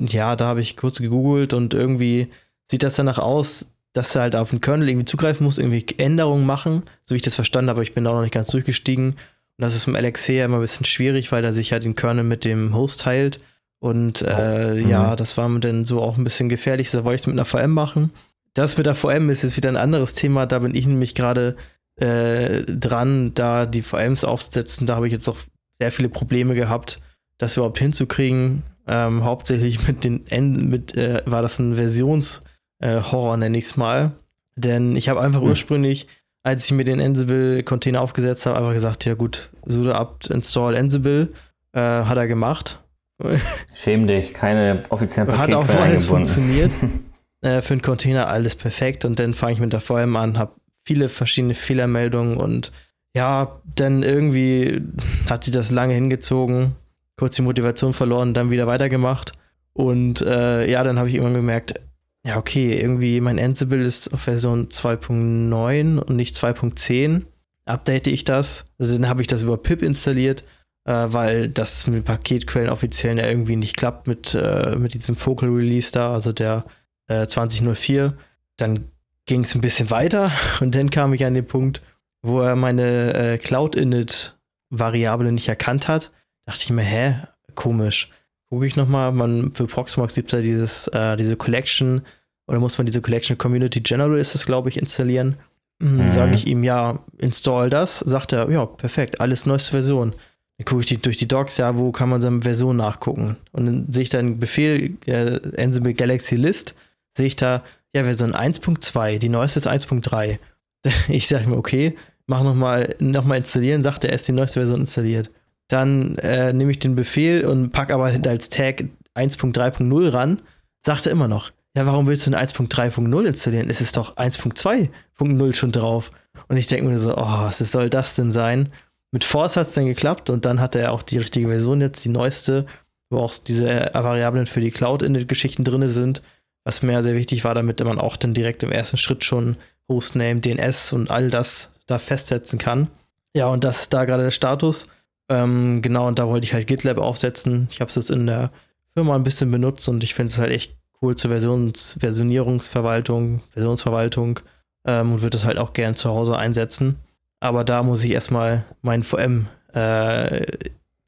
ja, 0.07 0.37
da 0.37 0.47
habe 0.47 0.61
ich 0.61 0.77
kurz 0.77 0.99
gegoogelt 0.99 1.53
und 1.53 1.73
irgendwie 1.73 2.29
sieht 2.71 2.83
das 2.83 2.95
danach 2.95 3.19
aus, 3.19 3.71
dass 3.91 4.15
er 4.15 4.21
halt 4.21 4.35
auf 4.37 4.51
den 4.51 4.61
Kernel 4.61 4.87
irgendwie 4.87 5.05
zugreifen 5.05 5.45
muss, 5.45 5.57
irgendwie 5.57 5.85
Änderungen 5.97 6.45
machen, 6.45 6.83
so 7.03 7.13
wie 7.13 7.17
ich 7.17 7.23
das 7.23 7.35
verstanden 7.35 7.69
habe, 7.69 7.77
aber 7.77 7.83
ich 7.83 7.93
bin 7.93 8.05
da 8.05 8.11
auch 8.11 8.15
noch 8.15 8.21
nicht 8.21 8.33
ganz 8.33 8.49
durchgestiegen. 8.49 9.15
Und 9.57 9.63
das 9.63 9.75
ist 9.75 9.87
im 9.87 9.95
LXC 9.95 10.29
ja 10.29 10.45
immer 10.45 10.57
ein 10.57 10.61
bisschen 10.61 10.85
schwierig, 10.85 11.31
weil 11.31 11.43
er 11.43 11.53
sich 11.53 11.71
ja 11.71 11.79
den 11.79 11.95
Kernel 11.95 12.23
mit 12.23 12.45
dem 12.45 12.75
Host 12.75 13.01
teilt. 13.01 13.39
Und 13.79 14.21
äh, 14.21 14.73
mhm. 14.73 14.89
ja, 14.89 15.15
das 15.15 15.37
war 15.37 15.49
mir 15.49 15.59
dann 15.59 15.85
so 15.85 16.01
auch 16.01 16.17
ein 16.17 16.23
bisschen 16.23 16.49
gefährlich. 16.49 16.91
Da 16.91 17.03
wollte 17.03 17.15
ich 17.15 17.21
es 17.21 17.27
mit 17.27 17.35
einer 17.35 17.45
VM 17.45 17.71
machen. 17.71 18.11
Das 18.53 18.77
mit 18.77 18.85
der 18.85 18.95
VM 18.95 19.29
ist 19.29 19.43
jetzt 19.43 19.57
wieder 19.57 19.69
ein 19.69 19.77
anderes 19.77 20.13
Thema. 20.13 20.45
Da 20.45 20.59
bin 20.59 20.75
ich 20.75 20.87
nämlich 20.87 21.15
gerade 21.15 21.55
äh, 21.95 22.63
dran, 22.63 23.33
da 23.33 23.65
die 23.65 23.81
VMs 23.81 24.23
aufzusetzen. 24.23 24.87
Da 24.87 24.95
habe 24.95 25.07
ich 25.07 25.13
jetzt 25.13 25.27
auch 25.27 25.37
sehr 25.79 25.91
viele 25.91 26.09
Probleme 26.09 26.55
gehabt, 26.55 26.99
das 27.37 27.57
überhaupt 27.57 27.79
hinzukriegen. 27.79 28.63
Ähm, 28.87 29.23
hauptsächlich 29.23 29.87
mit 29.87 30.03
den 30.03 30.25
Enden, 30.27 30.69
mit, 30.69 30.95
äh, 30.95 31.21
war 31.25 31.41
das 31.41 31.59
ein 31.59 31.75
Versionshorror, 31.75 33.33
äh, 33.33 33.37
nenne 33.37 33.57
ich 33.57 33.65
es 33.65 33.77
mal. 33.77 34.13
Denn 34.55 34.95
ich 34.95 35.09
habe 35.09 35.21
einfach 35.21 35.41
mhm. 35.41 35.49
ursprünglich 35.49 36.07
als 36.47 36.63
ich 36.63 36.71
mir 36.71 36.85
den 36.85 37.01
Ansible-Container 37.01 38.01
aufgesetzt 38.01 38.45
habe, 38.45 38.57
einfach 38.57 38.71
gesagt, 38.71 39.03
ja 39.03 39.15
gut, 39.15 39.49
sudo 39.65 39.91
apt 39.91 40.29
install 40.29 40.77
Ansible. 40.77 41.33
Äh, 41.73 41.79
hat 41.81 42.15
er 42.15 42.25
gemacht. 42.27 42.81
Schäm 43.75 44.07
dich, 44.07 44.33
keine 44.33 44.83
offiziellen 44.89 45.29
Pakete 45.29 45.57
Hat 45.57 45.69
auch 45.69 45.81
alles 45.81 46.05
funktioniert. 46.05 46.71
äh, 47.41 47.61
für 47.61 47.73
einen 47.73 47.81
Container 47.81 48.29
alles 48.29 48.55
perfekt. 48.55 49.03
Und 49.03 49.19
dann 49.19 49.33
fange 49.33 49.53
ich 49.53 49.59
mit 49.59 49.73
der 49.73 49.81
VM 49.81 50.15
an, 50.15 50.37
habe 50.37 50.53
viele 50.85 51.09
verschiedene 51.09 51.53
Fehlermeldungen 51.53 52.37
und 52.37 52.71
ja, 53.13 53.59
dann 53.75 54.03
irgendwie 54.03 54.81
hat 55.29 55.43
sich 55.43 55.51
das 55.51 55.69
lange 55.69 55.95
hingezogen, 55.95 56.75
kurz 57.17 57.35
die 57.35 57.41
Motivation 57.41 57.91
verloren, 57.91 58.33
dann 58.33 58.51
wieder 58.51 58.67
weitergemacht. 58.67 59.33
Und 59.73 60.21
äh, 60.21 60.69
ja, 60.71 60.85
dann 60.85 60.97
habe 60.97 61.09
ich 61.09 61.15
irgendwann 61.15 61.33
gemerkt, 61.33 61.81
ja, 62.25 62.37
okay, 62.37 62.79
irgendwie 62.79 63.21
mein 63.21 63.39
Ansible 63.39 63.81
ist 63.83 64.13
auf 64.13 64.21
Version 64.21 64.67
2.9 64.67 65.97
und 65.97 66.15
nicht 66.15 66.35
2.10. 66.35 67.23
Update 67.65 68.07
ich 68.07 68.23
das. 68.23 68.65
Also 68.77 68.93
dann 68.93 69.09
habe 69.09 69.21
ich 69.21 69.27
das 69.27 69.43
über 69.43 69.57
pip 69.57 69.81
installiert, 69.81 70.43
äh, 70.85 70.91
weil 71.07 71.49
das 71.49 71.87
mit 71.87 72.05
Paketquellen 72.05 72.69
offiziell 72.69 73.17
ja 73.17 73.27
irgendwie 73.27 73.55
nicht 73.55 73.77
klappt 73.77 74.07
mit, 74.07 74.33
äh, 74.33 74.75
mit 74.77 74.93
diesem 74.93 75.15
Focal 75.15 75.49
Release 75.49 75.91
da, 75.91 76.13
also 76.13 76.33
der 76.33 76.65
äh, 77.07 77.27
2004. 77.27 78.17
Dann 78.57 78.91
ging 79.25 79.43
es 79.43 79.55
ein 79.55 79.61
bisschen 79.61 79.89
weiter 79.89 80.31
und 80.59 80.75
dann 80.75 80.89
kam 80.89 81.13
ich 81.13 81.25
an 81.25 81.33
den 81.33 81.47
Punkt, 81.47 81.81
wo 82.21 82.41
er 82.41 82.55
meine 82.55 83.13
äh, 83.13 83.37
Cloud-Init-Variable 83.37 85.31
nicht 85.31 85.47
erkannt 85.47 85.87
hat. 85.87 86.11
Dachte 86.45 86.63
ich 86.63 86.71
mir, 86.71 86.83
hä, 86.83 87.15
komisch. 87.55 88.09
Gucke 88.49 88.65
ich 88.65 88.75
nochmal, 88.75 89.11
man 89.11 89.53
für 89.53 89.67
Proxmox 89.67 90.15
gibt 90.15 90.31
es 90.31 90.37
ja 90.37 90.41
dieses, 90.41 90.87
äh, 90.89 91.17
diese 91.17 91.35
Collection 91.35 92.01
oder 92.47 92.59
muss 92.59 92.77
man 92.77 92.85
diese 92.85 93.01
Collection 93.01 93.37
Community 93.37 93.81
General 93.81 94.17
ist 94.17 94.35
es, 94.35 94.45
glaube 94.45 94.69
ich, 94.69 94.77
installieren. 94.77 95.37
Hm, 95.81 96.05
mhm. 96.05 96.11
Sage 96.11 96.35
ich 96.35 96.47
ihm, 96.47 96.63
ja, 96.63 96.99
install 97.17 97.69
das. 97.69 97.99
Sagt 97.99 98.33
er, 98.33 98.49
ja, 98.49 98.65
perfekt, 98.65 99.21
alles 99.21 99.45
neueste 99.45 99.71
Version. 99.71 100.13
Dann 100.57 100.65
gucke 100.65 100.81
ich 100.81 100.87
die, 100.87 100.97
durch 100.97 101.17
die 101.17 101.27
Docs, 101.27 101.57
ja, 101.57 101.77
wo 101.77 101.91
kann 101.91 102.09
man 102.09 102.21
seine 102.21 102.41
Version 102.41 102.77
nachgucken? 102.77 103.37
Und 103.51 103.65
dann 103.65 103.91
sehe 103.91 104.03
ich 104.03 104.09
da 104.09 104.19
einen 104.19 104.39
Befehl, 104.39 104.97
äh, 105.05 105.39
Ansible 105.61 105.93
Galaxy 105.93 106.35
List, 106.35 106.73
sehe 107.15 107.27
ich 107.27 107.35
da, 107.35 107.63
ja, 107.93 108.03
Version 108.03 108.33
1.2, 108.33 109.19
die 109.19 109.29
neueste 109.29 109.59
ist 109.59 109.67
1.3. 109.67 110.39
Ich 111.09 111.27
sage 111.27 111.49
mir, 111.49 111.57
okay, 111.57 111.97
mach 112.27 112.43
nochmal 112.43 112.95
noch 112.99 113.25
mal 113.25 113.37
installieren, 113.37 113.83
sagt 113.83 114.03
er, 114.03 114.11
er 114.11 114.15
ist 114.15 114.27
die 114.27 114.31
neueste 114.31 114.59
Version 114.59 114.81
installiert. 114.81 115.31
Dann 115.67 116.17
äh, 116.19 116.53
nehme 116.53 116.71
ich 116.71 116.79
den 116.79 116.95
Befehl 116.95 117.45
und 117.45 117.71
packe 117.71 117.93
aber 117.93 118.05
als 118.05 118.49
Tag 118.49 118.85
1.3.0 119.15 120.13
ran, 120.13 120.41
sagt 120.85 121.05
er 121.05 121.11
immer 121.11 121.27
noch, 121.27 121.51
ja, 121.75 121.85
warum 121.85 122.07
willst 122.07 122.25
du 122.25 122.31
eine 122.31 122.43
1.3.0 122.43 123.25
installieren? 123.25 123.69
Es 123.69 123.81
ist 123.81 123.97
doch 123.97 124.15
1.2.0 124.15 125.53
schon 125.53 125.71
drauf. 125.71 126.11
Und 126.47 126.57
ich 126.57 126.67
denke 126.67 126.89
mir 126.89 126.97
so, 126.97 127.15
oh, 127.15 127.21
was 127.21 127.59
soll 127.59 127.89
das 127.89 128.15
denn 128.15 128.31
sein? 128.31 128.71
Mit 129.11 129.23
Force 129.23 129.57
hat 129.57 129.67
es 129.67 129.73
dann 129.73 129.85
geklappt 129.85 130.29
und 130.29 130.45
dann 130.45 130.59
hat 130.59 130.75
er 130.75 130.91
auch 130.91 131.03
die 131.03 131.17
richtige 131.17 131.47
Version 131.47 131.81
jetzt, 131.81 132.03
die 132.03 132.09
neueste, 132.09 132.65
wo 133.09 133.19
auch 133.19 133.35
diese 133.37 133.91
Variablen 133.93 134.47
für 134.47 134.59
die 134.59 134.71
Cloud 134.71 135.01
in 135.01 135.13
den 135.13 135.27
Geschichten 135.27 135.63
drin 135.63 135.87
sind, 135.87 136.21
was 136.63 136.81
mir 136.81 137.03
sehr 137.03 137.15
wichtig 137.15 137.43
war, 137.43 137.55
damit 137.55 137.83
man 137.83 137.99
auch 137.99 138.17
dann 138.17 138.33
direkt 138.33 138.63
im 138.63 138.71
ersten 138.71 138.97
Schritt 138.97 139.23
schon 139.23 139.55
Hostname, 139.87 140.41
DNS 140.41 140.93
und 140.93 141.11
all 141.11 141.29
das 141.29 141.69
da 141.85 141.99
festsetzen 141.99 142.59
kann. 142.59 142.89
Ja, 143.35 143.47
und 143.47 143.63
das 143.63 143.81
ist 143.81 143.93
da 143.93 144.05
gerade 144.05 144.23
der 144.23 144.31
Status. 144.31 144.87
Ähm, 145.29 145.81
genau, 145.81 146.07
und 146.07 146.19
da 146.19 146.27
wollte 146.27 146.45
ich 146.45 146.53
halt 146.53 146.67
GitLab 146.67 146.97
aufsetzen. 146.97 147.67
Ich 147.71 147.81
habe 147.81 147.89
es 147.89 147.95
jetzt 147.95 148.09
in 148.09 148.27
der 148.27 148.51
Firma 148.93 149.15
ein 149.15 149.23
bisschen 149.23 149.51
benutzt 149.51 149.87
und 149.89 150.03
ich 150.03 150.13
finde 150.13 150.31
es 150.31 150.39
halt 150.39 150.51
echt 150.51 150.75
cool 151.01 151.15
zur 151.15 151.31
Versions 151.31 151.97
Versionierungsverwaltung, 151.99 153.41
Versionsverwaltung 153.51 154.39
ähm, 154.85 155.13
und 155.13 155.21
würde 155.21 155.37
es 155.37 155.45
halt 155.45 155.57
auch 155.57 155.73
gern 155.73 155.95
zu 155.95 156.09
Hause 156.09 156.37
einsetzen. 156.37 156.97
Aber 157.39 157.63
da 157.63 157.83
muss 157.83 158.03
ich 158.03 158.11
erstmal 158.11 158.63
mein 158.81 159.03
VM 159.03 159.47
äh, 159.73 160.43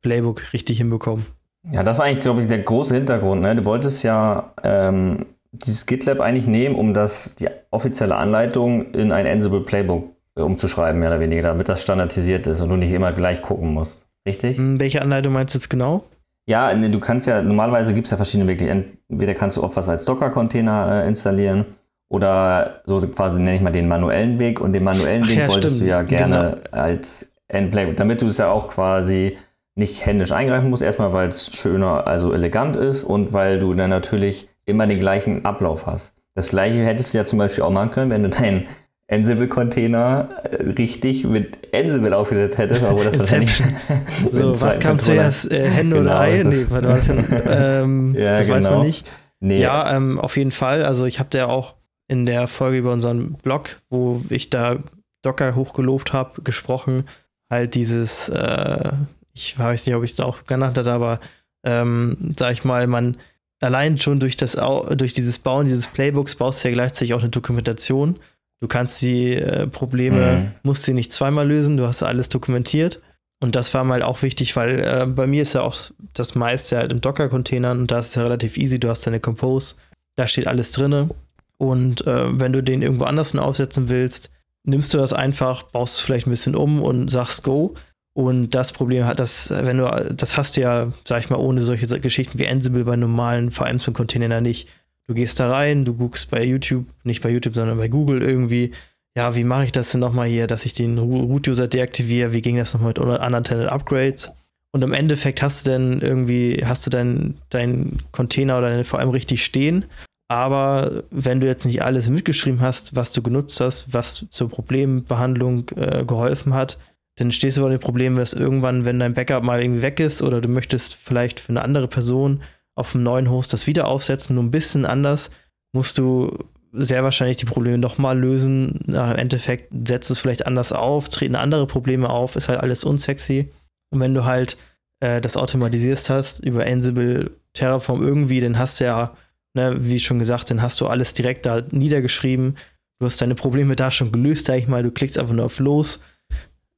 richtig 0.06 0.78
hinbekommen. 0.78 1.26
Ja, 1.72 1.84
das 1.84 1.98
war 1.98 2.06
eigentlich, 2.06 2.22
glaube 2.22 2.42
ich, 2.42 2.48
der 2.48 2.60
große 2.60 2.96
Hintergrund. 2.96 3.42
Ne? 3.42 3.56
Du 3.56 3.66
wolltest 3.66 4.04
ja 4.04 4.54
ähm, 4.64 5.26
dieses 5.52 5.86
GitLab 5.86 6.20
eigentlich 6.20 6.48
nehmen, 6.48 6.76
um 6.76 6.94
das, 6.94 7.36
die 7.36 7.48
offizielle 7.72 8.16
Anleitung 8.16 8.94
in 8.94 9.12
ein 9.12 9.26
Ansible 9.26 9.62
Playbook 9.62 10.10
äh, 10.36 10.42
umzuschreiben, 10.42 11.00
mehr 11.00 11.10
oder 11.10 11.20
weniger, 11.20 11.44
damit 11.44 11.70
das 11.70 11.82
standardisiert 11.82 12.48
ist 12.48 12.62
und 12.62 12.70
du 12.70 12.76
nicht 12.76 12.94
immer 12.94 13.12
gleich 13.12 13.42
gucken 13.42 13.74
musst. 13.74 14.09
Richtig? 14.26 14.58
Hm, 14.58 14.80
welche 14.80 15.02
Anleitung 15.02 15.34
meinst 15.34 15.54
du 15.54 15.58
jetzt 15.58 15.70
genau? 15.70 16.04
Ja, 16.48 16.74
ne, 16.74 16.90
du 16.90 17.00
kannst 17.00 17.28
ja, 17.28 17.42
normalerweise 17.42 17.94
gibt 17.94 18.08
es 18.08 18.12
ja 18.12 18.18
verschiedene 18.18 18.48
Wege. 18.48 18.70
Entweder 18.70 19.34
kannst 19.34 19.58
du 19.58 19.64
auch 19.64 19.76
was 19.76 19.88
als 19.88 20.06
Docker-Container 20.06 21.04
äh, 21.04 21.08
installieren 21.08 21.66
oder 22.10 22.82
so 22.86 23.00
quasi 23.08 23.40
nenne 23.40 23.58
ich 23.58 23.62
mal 23.62 23.72
den 23.72 23.88
manuellen 23.88 24.40
Weg. 24.40 24.60
Und 24.60 24.74
den 24.74 24.84
manuellen 24.84 25.24
Ach, 25.26 25.30
Weg 25.30 25.38
ja, 25.38 25.48
wolltest 25.48 25.76
stimmt. 25.76 25.82
du 25.82 25.92
ja 25.92 26.02
gerne 26.02 26.58
genau. 26.64 26.84
als 26.84 27.32
Endplay, 27.48 27.94
damit 27.94 28.22
du 28.22 28.28
es 28.28 28.40
ja 28.40 28.50
auch 28.50 28.68
quasi 28.68 29.38
nicht 29.76 30.06
händisch 30.06 30.32
eingreifen 30.32 30.70
musst. 30.70 30.82
Erstmal, 30.82 31.14
weil 31.14 31.30
es 31.30 31.54
schöner, 31.56 32.08
also 32.08 32.34
elegant 32.34 32.76
ist 32.76 33.04
und 33.04 33.32
weil 33.32 33.60
du 33.60 33.74
dann 33.74 33.92
natürlich 33.92 34.50
immer 34.66 34.88
den 34.88 35.00
gleichen 35.00 35.46
Ablauf 35.46 35.88
hast. 35.88 36.16
Das 36.36 36.50
gleiche 36.50 36.84
hättest 36.86 37.14
du 37.14 37.18
ja 37.20 37.26
zum 37.26 37.40
Beispiel 37.40 37.64
auch 37.64 37.72
machen 37.72 37.92
können, 37.92 38.12
wenn 38.12 38.24
du 38.24 38.30
deinen 38.30 38.68
Ansible-Container 39.10 40.30
äh, 40.44 40.64
richtig 40.78 41.26
mit 41.26 41.58
Ansible 41.74 42.16
aufgesetzt 42.16 42.58
hättest, 42.58 42.84
aber 42.84 43.04
das 43.04 43.18
wahrscheinlich. 43.18 43.52
so, 44.32 44.62
was 44.62 44.80
kam 44.80 45.00
zuerst, 45.00 45.52
äh, 45.52 45.68
Hände 45.68 45.98
genau, 45.98 46.12
oder 46.12 46.20
Ei? 46.20 46.44
Nee, 46.44 46.66
warte, 46.70 46.88
warte, 46.90 47.14
ähm, 47.84 48.16
ja, 48.16 48.38
das 48.38 48.46
genau. 48.46 48.56
weiß 48.56 48.64
man 48.66 48.74
genau. 48.74 48.84
nicht. 48.84 49.12
Nee. 49.40 49.62
Ja, 49.62 49.96
ähm, 49.96 50.20
auf 50.20 50.38
jeden 50.38 50.52
Fall. 50.52 50.84
Also 50.84 51.06
ich 51.06 51.20
habe 51.20 51.30
da 51.32 51.48
auch 51.48 51.76
in 52.08 52.26
der 52.26 52.48
Folge 52.48 52.78
über 52.78 52.94
unseren 52.94 53.34
Blog, 53.34 53.82
wo 53.90 54.22
ich 54.30 54.50
da 54.50 54.78
Docker 55.22 55.56
hochgelobt 55.56 56.14
habe, 56.14 56.42
gesprochen, 56.42 57.06
halt 57.50 57.76
dieses, 57.76 58.30
äh, 58.30 58.92
ich 59.34 59.58
weiß 59.58 59.86
nicht, 59.86 59.96
ob 59.96 60.04
ich 60.04 60.12
es 60.12 60.20
auch 60.20 60.46
genannt 60.46 60.78
habe, 60.78 60.92
aber 60.92 61.20
ähm, 61.64 62.34
sag 62.38 62.54
ich 62.54 62.64
mal, 62.64 62.88
man 62.88 63.18
allein 63.60 63.98
schon 63.98 64.20
durch 64.20 64.38
das 64.38 64.58
durch 64.96 65.14
dieses 65.14 65.40
Bauen 65.40 65.68
dieses 65.68 65.88
Playbooks 65.88 66.36
baust 66.36 66.64
du 66.64 66.70
ja 66.70 66.74
gleichzeitig 66.74 67.14
auch 67.14 67.20
eine 67.20 67.30
Dokumentation 67.30 68.18
Du 68.62 68.68
kannst 68.68 69.02
die 69.02 69.36
äh, 69.36 69.68
Probleme, 69.68 70.38
mhm. 70.38 70.52
musst 70.64 70.84
sie 70.84 70.94
nicht 70.94 71.14
zweimal 71.14 71.48
lösen, 71.48 71.78
du 71.78 71.88
hast 71.88 72.04
alles 72.04 72.30
dokumentiert. 72.30 73.02
Und 73.42 73.56
das 73.56 73.74
war 73.74 73.86
mal 73.86 74.04
auch 74.04 74.22
wichtig, 74.22 74.56
weil 74.58 74.80
äh, 74.80 75.06
bei 75.06 75.26
mir 75.26 75.44
ist 75.44 75.54
ja 75.54 75.62
auch 75.62 75.78
das 76.14 76.36
meiste 76.36 76.78
halt 76.78 76.92
im 76.92 77.00
Docker-Containern 77.00 77.80
und 77.80 77.92
da 77.92 78.00
ist 78.00 78.10
es 78.10 78.16
ja 78.16 78.24
relativ 78.24 78.58
easy. 78.58 78.80
Du 78.80 78.90
hast 78.90 79.08
deine 79.08 79.22
Compose, 79.22 79.76
da 80.18 80.28
steht 80.28 80.48
alles 80.48 80.74
drin. 80.74 81.10
Und 81.58 82.06
äh, 82.06 82.40
wenn 82.40 82.52
du 82.52 82.62
den 82.62 82.82
irgendwo 82.82 83.06
anders 83.06 83.34
aufsetzen 83.36 83.88
willst, 83.88 84.30
nimmst 84.64 84.94
du 84.94 84.98
das 84.98 85.14
einfach, 85.14 85.64
baust 85.64 85.96
es 85.96 86.02
vielleicht 86.02 86.28
ein 86.28 86.32
bisschen 86.32 86.56
um 86.56 86.82
und 86.82 87.10
sagst 87.10 87.44
Go. 87.44 87.76
Und 88.14 88.50
das 88.56 88.74
Problem 88.74 89.06
hat 89.06 89.20
das, 89.20 89.50
wenn 89.50 89.78
du, 89.78 89.86
das 90.14 90.36
hast 90.36 90.58
du 90.58 90.62
ja, 90.62 90.92
sag 91.06 91.22
ich 91.22 91.30
mal, 91.30 91.38
ohne 91.38 91.62
solche 91.62 91.88
Geschichten 92.00 92.40
wie 92.40 92.48
Ansible 92.48 92.84
bei 92.84 92.98
normalen 92.98 93.52
VMs 93.52 93.88
und 93.88 93.94
Containern 93.94 94.44
nicht. 94.44 94.68
Du 95.10 95.16
gehst 95.16 95.40
da 95.40 95.50
rein, 95.50 95.86
du 95.86 95.96
guckst 95.96 96.30
bei 96.30 96.44
YouTube, 96.46 96.86
nicht 97.04 97.24
bei 97.24 97.32
YouTube, 97.32 97.56
sondern 97.56 97.80
bei 97.80 97.88
Google 97.88 98.22
irgendwie, 98.22 98.74
ja, 99.18 99.34
wie 99.34 99.44
mache 99.44 99.64
ich 99.64 99.72
das 99.72 99.92
denn 99.92 100.02
nochmal 100.02 100.28
hier, 100.28 100.46
dass 100.46 100.68
ich 100.68 100.74
den 100.74 101.00
Root-User 101.00 101.68
deaktiviere, 101.68 102.32
wie 102.32 102.44
ging 102.44 102.58
das 102.58 102.76
nochmal 102.76 102.90
mit 102.90 103.00
unintended 103.00 103.70
Upgrades? 103.70 104.32
Und 104.72 104.84
im 104.84 104.94
Endeffekt 104.94 105.42
hast 105.42 105.66
du 105.66 105.72
dann 105.72 106.02
irgendwie, 106.02 106.62
hast 106.64 106.86
du 106.86 106.92
deinen 106.92 107.40
dein 107.50 108.04
Container 108.12 108.60
oder 108.60 108.70
deine 108.70 108.84
VM 108.84 109.10
richtig 109.10 109.44
stehen, 109.44 109.86
Aber 110.32 111.04
wenn 111.10 111.42
du 111.42 111.48
jetzt 111.48 111.66
nicht 111.66 111.82
alles 111.82 112.08
mitgeschrieben 112.08 112.62
hast, 112.62 112.96
was 112.96 113.12
du 113.14 113.24
genutzt 113.24 113.60
hast, 113.60 113.92
was 113.92 114.28
zur 114.30 114.48
Problembehandlung 114.48 115.70
äh, 115.76 116.06
geholfen 116.06 116.54
hat, 116.54 116.78
dann 117.18 117.32
stehst 117.32 117.58
du 117.58 117.62
vor 117.62 117.72
dem 117.72 117.80
Problem, 117.80 118.16
dass 118.16 118.34
irgendwann, 118.34 118.86
wenn 118.86 119.00
dein 119.00 119.16
Backup 119.16 119.44
mal 119.44 119.60
irgendwie 119.60 119.82
weg 119.82 120.00
ist 120.00 120.22
oder 120.22 120.40
du 120.40 120.48
möchtest 120.48 120.96
vielleicht 120.96 121.40
für 121.40 121.50
eine 121.50 121.64
andere 121.64 121.88
Person 121.88 122.44
auf 122.80 122.96
einem 122.96 123.04
neuen 123.04 123.30
Host 123.30 123.54
das 123.54 123.68
wieder 123.68 123.88
aufsetzen, 123.88 124.36
nur 124.36 124.44
ein 124.44 124.52
bisschen 124.52 124.86
anders, 124.86 125.30
musst 125.74 125.98
du 125.98 126.46
sehr 126.72 127.04
wahrscheinlich 127.04 127.38
die 127.38 127.46
Probleme 127.46 127.78
nochmal 127.78 128.18
lösen. 128.18 128.80
Na, 128.86 129.12
Im 129.12 129.18
Endeffekt 129.18 129.72
setzt 129.88 130.12
es 130.12 130.20
vielleicht 130.20 130.46
anders 130.46 130.72
auf, 130.72 131.10
treten 131.10 131.36
andere 131.36 131.66
Probleme 131.68 132.10
auf, 132.10 132.36
ist 132.36 132.50
halt 132.50 132.60
alles 132.60 132.84
unsexy. 132.84 133.52
Und 133.92 134.00
wenn 134.00 134.14
du 134.14 134.26
halt 134.26 134.58
äh, 135.00 135.20
das 135.20 135.36
automatisierst 135.36 136.10
hast 136.10 136.46
über 136.46 136.66
Ansible, 136.66 137.32
Terraform 137.54 138.04
irgendwie, 138.04 138.40
dann 138.40 138.60
hast 138.60 138.80
du 138.80 138.86
ja 138.86 139.16
Ne, 139.56 139.76
wie 139.80 140.00
schon 140.00 140.20
gesagt, 140.20 140.52
dann 140.52 140.62
hast 140.62 140.80
du 140.80 140.88
alles 140.88 141.14
direkt 141.14 141.46
da 141.46 141.62
niedergeschrieben. 141.72 142.58
Du 143.00 143.06
hast 143.06 143.20
deine 143.22 143.36
Probleme 143.36 143.76
da 143.76 143.90
schon 143.90 144.12
gelöst, 144.12 144.46
sag 144.46 144.58
ich 144.58 144.68
mal. 144.68 144.84
Du 144.84 144.92
klickst 144.92 145.18
einfach 145.18 145.34
nur 145.34 145.46
auf 145.46 145.60
Los. 145.60 146.00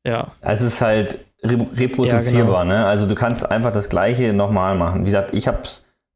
Ja. 0.07 0.31
Es 0.39 0.61
ist 0.61 0.81
halt 0.81 1.19
reproduzierbar, 1.43 2.65
ja, 2.65 2.73
genau. 2.73 2.81
ne? 2.81 2.85
Also 2.85 3.07
du 3.07 3.15
kannst 3.15 3.49
einfach 3.49 3.71
das 3.71 3.89
Gleiche 3.89 4.31
nochmal 4.31 4.75
machen. 4.75 5.01
Wie 5.01 5.05
gesagt, 5.05 5.33
ich 5.33 5.47
habe 5.47 5.61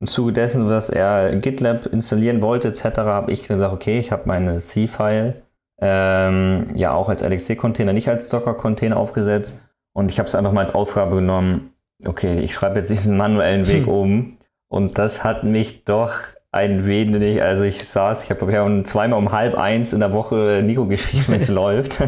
im 0.05 0.07
Zuge 0.07 0.33
dessen, 0.33 0.69
dass 0.69 0.89
er 0.89 1.35
GitLab 1.35 1.87
installieren 1.87 2.43
wollte, 2.43 2.67
etc., 2.67 2.99
habe 2.99 3.31
ich 3.31 3.41
gesagt, 3.41 3.73
okay, 3.73 3.97
ich 3.97 4.11
habe 4.11 4.23
meine 4.25 4.59
C-File 4.59 5.41
ähm, 5.81 6.65
ja 6.75 6.93
auch 6.93 7.09
als 7.09 7.23
LXC-Container, 7.23 7.91
nicht 7.91 8.07
als 8.07 8.29
Docker-Container 8.29 8.97
aufgesetzt. 8.97 9.57
Und 9.93 10.11
ich 10.11 10.19
habe 10.19 10.29
es 10.29 10.35
einfach 10.35 10.51
mal 10.51 10.65
als 10.65 10.75
Aufgabe 10.75 11.15
genommen, 11.15 11.71
okay, 12.05 12.39
ich 12.39 12.53
schreibe 12.53 12.77
jetzt 12.79 12.91
diesen 12.91 13.17
manuellen 13.17 13.67
Weg 13.67 13.87
hm. 13.87 13.91
um. 13.91 14.37
Und 14.67 14.99
das 14.99 15.23
hat 15.23 15.43
mich 15.43 15.85
doch 15.85 16.13
ein 16.51 16.85
wenig, 16.85 17.41
also 17.41 17.63
ich 17.63 17.83
saß, 17.83 18.25
ich 18.25 18.29
habe 18.29 18.51
ja 18.51 18.83
zweimal 18.83 19.17
um 19.17 19.31
halb 19.31 19.55
eins 19.55 19.91
in 19.91 20.01
der 20.01 20.13
Woche 20.13 20.61
Nico 20.63 20.85
geschrieben, 20.85 21.33
es 21.33 21.49
läuft. 21.49 22.03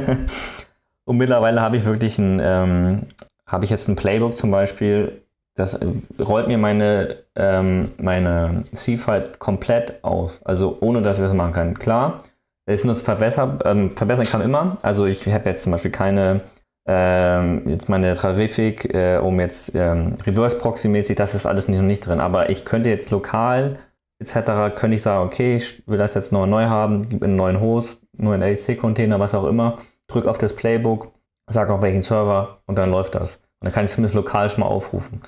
Und 1.06 1.18
mittlerweile 1.18 1.62
habe 1.62 1.78
ich 1.78 1.86
wirklich 1.86 2.20
ein, 2.20 2.40
ähm, 2.44 3.02
habe 3.48 3.66
ich 3.66 3.72
jetzt 3.72 3.88
ein 3.88 3.96
Playbook 3.96 4.38
zum 4.38 4.52
Beispiel, 4.52 5.20
das 5.58 5.80
rollt 6.20 6.48
mir 6.48 6.60
meine, 6.60 7.18
ähm, 7.36 7.92
meine 7.98 8.64
C-File 8.72 9.24
komplett 9.40 10.04
aus. 10.04 10.40
Also 10.46 10.78
ohne, 10.82 11.02
dass 11.02 11.18
ich 11.18 11.24
das 11.24 11.34
machen 11.34 11.54
kann. 11.54 11.74
Klar, 11.74 12.20
es 12.68 12.84
nutzt 12.84 13.04
verbessern, 13.04 13.60
ähm, 13.66 13.98
verbessern 13.98 14.28
kann 14.28 14.42
immer. 14.42 14.78
Also 14.84 15.08
ich 15.08 15.26
habe 15.28 15.50
jetzt 15.50 15.64
zum 15.64 15.72
Beispiel 15.72 15.90
keine, 15.90 16.42
ähm, 16.88 17.68
jetzt 17.68 17.90
meine 17.90 18.14
Trarific, 18.14 18.94
äh, 18.94 19.18
um 19.18 19.40
jetzt 19.40 19.74
ähm, 19.74 20.18
Reverse 20.26 20.58
Proxy 20.60 20.90
mäßig, 20.90 21.16
das 21.16 21.34
ist 21.34 21.48
alles 21.48 21.68
noch 21.68 21.82
nicht 21.82 22.06
drin. 22.06 22.20
Aber 22.20 22.52
ich 22.52 22.64
könnte 22.64 22.90
jetzt 22.90 23.10
lokal 23.10 23.80
etc. 24.20 24.76
könnte 24.76 24.96
ich 24.96 25.02
sagen, 25.02 25.26
okay, 25.26 25.56
ich 25.56 25.88
will 25.88 25.98
das 25.98 26.14
jetzt 26.14 26.32
neu, 26.32 26.46
neu 26.46 26.66
haben, 26.66 27.10
gebe 27.10 27.26
einen 27.26 27.36
neuen 27.36 27.60
Host, 27.60 28.02
neuen 28.14 28.44
AEC-Container, 28.44 29.20
was 29.20 29.34
auch 29.34 29.46
immer, 29.46 29.78
drücke 30.08 30.30
auf 30.30 30.38
das 30.38 30.56
Playbook, 30.56 31.12
sage 31.48 31.74
auf 31.74 31.82
welchen 31.82 32.04
Server 32.04 32.60
und 32.68 32.78
dann 32.78 32.92
läuft 32.92 33.16
das. 33.16 33.36
Und 33.36 33.66
dann 33.66 33.74
kann 33.74 33.86
ich 33.86 33.92
zumindest 33.92 34.16
lokal 34.16 34.50
schon 34.50 34.62
mal 34.62 34.68
aufrufen. 34.68 35.22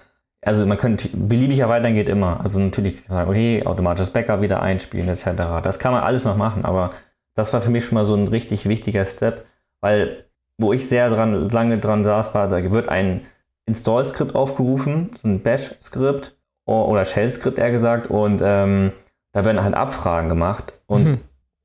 Also 0.49 0.65
man 0.65 0.79
könnte 0.79 1.09
beliebig 1.13 1.59
erweitern 1.59 1.93
geht 1.93 2.09
immer. 2.09 2.39
Also 2.41 2.59
natürlich 2.59 3.03
sagen, 3.03 3.29
okay, 3.29 3.63
automatisches 3.67 4.09
Backup 4.09 4.41
wieder 4.41 4.63
einspielen 4.63 5.07
etc. 5.07 5.61
Das 5.61 5.77
kann 5.77 5.91
man 5.91 6.01
alles 6.01 6.25
noch 6.25 6.35
machen, 6.35 6.65
aber 6.65 6.89
das 7.35 7.53
war 7.53 7.61
für 7.61 7.69
mich 7.69 7.85
schon 7.85 7.93
mal 7.93 8.05
so 8.05 8.15
ein 8.15 8.27
richtig 8.27 8.67
wichtiger 8.67 9.05
Step, 9.05 9.45
weil 9.79 10.25
wo 10.57 10.73
ich 10.73 10.87
sehr 10.89 11.11
dran, 11.11 11.49
lange 11.51 11.77
dran 11.77 12.03
saß, 12.03 12.33
war, 12.33 12.47
da 12.47 12.71
wird 12.71 12.89
ein 12.89 13.21
Install-Skript 13.67 14.33
aufgerufen, 14.33 15.11
so 15.21 15.27
ein 15.27 15.43
Bash-Skript 15.43 16.35
oder 16.65 17.05
Shell-Skript 17.05 17.59
eher 17.59 17.69
gesagt 17.69 18.07
und 18.07 18.41
ähm, 18.43 18.91
da 19.33 19.45
werden 19.45 19.63
halt 19.63 19.75
Abfragen 19.75 20.29
gemacht 20.29 20.73
und 20.87 21.05
mhm. 21.05 21.17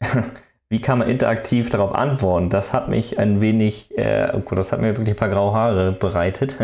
wie 0.68 0.82
kann 0.82 0.98
man 0.98 1.08
interaktiv 1.08 1.70
darauf 1.70 1.94
antworten? 1.94 2.50
Das 2.50 2.74
hat 2.74 2.90
mich 2.90 3.18
ein 3.18 3.40
wenig, 3.40 3.96
äh, 3.96 4.30
oh 4.34 4.40
Gott, 4.40 4.58
das 4.58 4.72
hat 4.72 4.82
mir 4.82 4.88
wirklich 4.88 5.14
ein 5.14 5.16
paar 5.16 5.30
graue 5.30 5.54
Haare 5.54 5.92
bereitet. 5.92 6.56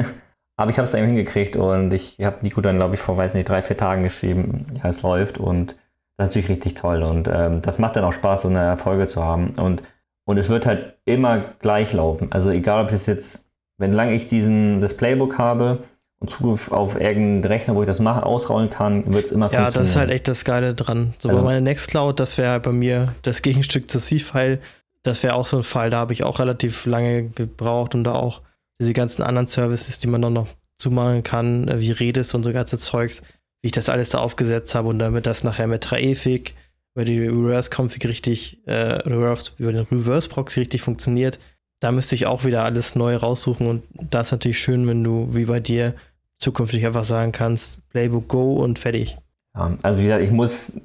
Aber 0.61 0.71
ich 0.71 0.77
habe 0.77 0.85
es 0.85 0.91
dann 0.91 1.07
hingekriegt 1.07 1.57
und 1.57 1.91
ich 1.95 2.19
habe 2.21 2.37
Nico 2.43 2.61
dann, 2.61 2.77
glaube 2.77 2.95
ich, 2.95 3.01
vor, 3.01 3.17
weiß 3.17 3.33
nicht, 3.33 3.49
drei, 3.49 3.63
vier 3.63 3.79
Tagen 3.79 4.03
geschrieben, 4.03 4.67
ja, 4.77 4.91
es 4.91 5.01
läuft 5.01 5.39
und 5.39 5.75
das 6.19 6.29
ist 6.29 6.35
natürlich 6.35 6.51
richtig 6.51 6.75
toll 6.75 7.03
und 7.03 7.31
ähm, 7.33 7.63
das 7.63 7.79
macht 7.79 7.97
dann 7.97 8.05
auch 8.05 8.13
Spaß, 8.13 8.43
so 8.43 8.49
eine 8.49 8.59
Erfolge 8.59 9.07
zu 9.07 9.25
haben 9.25 9.55
und, 9.59 9.83
und 10.27 10.37
es 10.37 10.51
wird 10.51 10.67
halt 10.67 10.97
immer 11.07 11.39
gleich 11.61 11.95
laufen. 11.95 12.31
Also 12.31 12.51
egal, 12.51 12.85
ob 12.85 12.93
es 12.93 13.07
jetzt, 13.07 13.47
wenn 13.79 13.95
lange 13.95 14.13
ich 14.13 14.27
diesen, 14.27 14.81
das 14.81 14.95
Playbook 14.95 15.39
habe, 15.39 15.79
und 16.19 16.29
Zugriff 16.29 16.71
auf 16.71 17.01
irgendeinen 17.01 17.47
Rechner, 17.47 17.75
wo 17.75 17.81
ich 17.81 17.87
das 17.87 17.99
machen, 17.99 18.23
ausrollen 18.23 18.69
kann, 18.69 19.15
wird 19.15 19.25
es 19.25 19.33
immer 19.33 19.47
ja, 19.47 19.61
funktionieren. 19.61 19.73
Ja, 19.73 19.79
das 19.79 19.89
ist 19.89 19.97
halt 19.97 20.11
echt 20.11 20.29
das 20.29 20.45
Geile 20.45 20.75
dran. 20.75 21.15
So 21.17 21.31
also, 21.31 21.43
meine 21.43 21.63
Nextcloud, 21.63 22.21
das 22.21 22.37
wäre 22.37 22.51
halt 22.51 22.63
bei 22.65 22.73
mir 22.73 23.15
das 23.23 23.41
Gegenstück 23.41 23.91
zur 23.91 24.03
C-File. 24.03 24.61
Das 25.03 25.23
wäre 25.23 25.33
auch 25.33 25.47
so 25.47 25.57
ein 25.57 25.63
Fall, 25.63 25.89
da 25.89 25.97
habe 25.97 26.13
ich 26.13 26.23
auch 26.23 26.39
relativ 26.39 26.85
lange 26.85 27.31
gebraucht 27.31 27.95
und 27.95 28.05
da 28.05 28.13
auch 28.13 28.43
diese 28.81 28.93
ganzen 28.93 29.23
anderen 29.23 29.47
Services, 29.47 29.99
die 29.99 30.07
man 30.07 30.23
dann 30.23 30.33
noch 30.33 30.49
zumachen 30.79 31.23
kann, 31.23 31.69
äh, 31.69 31.81
wie 31.81 31.93
Redis 31.93 32.35
und 32.35 32.43
so 32.43 32.53
ganze 32.53 32.79
Zeugs, 32.79 33.23
wie 33.63 33.67
ich 33.67 33.73
das 33.73 33.89
alles 33.89 34.11
da 34.11 34.19
aufgesetzt 34.19 34.75
habe 34.75 34.89
und 34.89 34.99
damit 34.99 35.27
das 35.27 35.45
nachher 35.45 35.67
mit 35.67 35.83
Traefik 35.83 36.55
über 36.95 37.05
die 37.05 37.21
Reverse-Config 37.21 38.07
richtig, 38.07 38.67
äh, 38.67 39.03
über 39.09 39.73
den 39.73 39.87
Reverse-Proxy 39.91 40.61
richtig 40.61 40.83
funktioniert. 40.83 41.39
Da 41.81 41.93
müsste 41.93 42.15
ich 42.15 42.27
auch 42.27 42.45
wieder 42.45 42.65
alles 42.65 42.95
neu 42.95 43.17
raussuchen 43.17 43.67
und 43.67 43.83
das 43.93 44.29
ist 44.29 44.33
natürlich 44.33 44.61
schön, 44.61 44.87
wenn 44.87 45.05
du, 45.05 45.29
wie 45.33 45.45
bei 45.45 45.61
dir, 45.61 45.95
zukünftig 46.39 46.87
einfach 46.87 47.05
sagen 47.05 47.33
kannst, 47.33 47.87
Playbook 47.91 48.29
Go 48.29 48.55
und 48.55 48.79
fertig. 48.79 49.19
Ja, 49.55 49.77
also 49.83 49.99
wie 49.99 50.05
gesagt, 50.05 50.25
ich 50.25 50.31
muss 50.31 50.81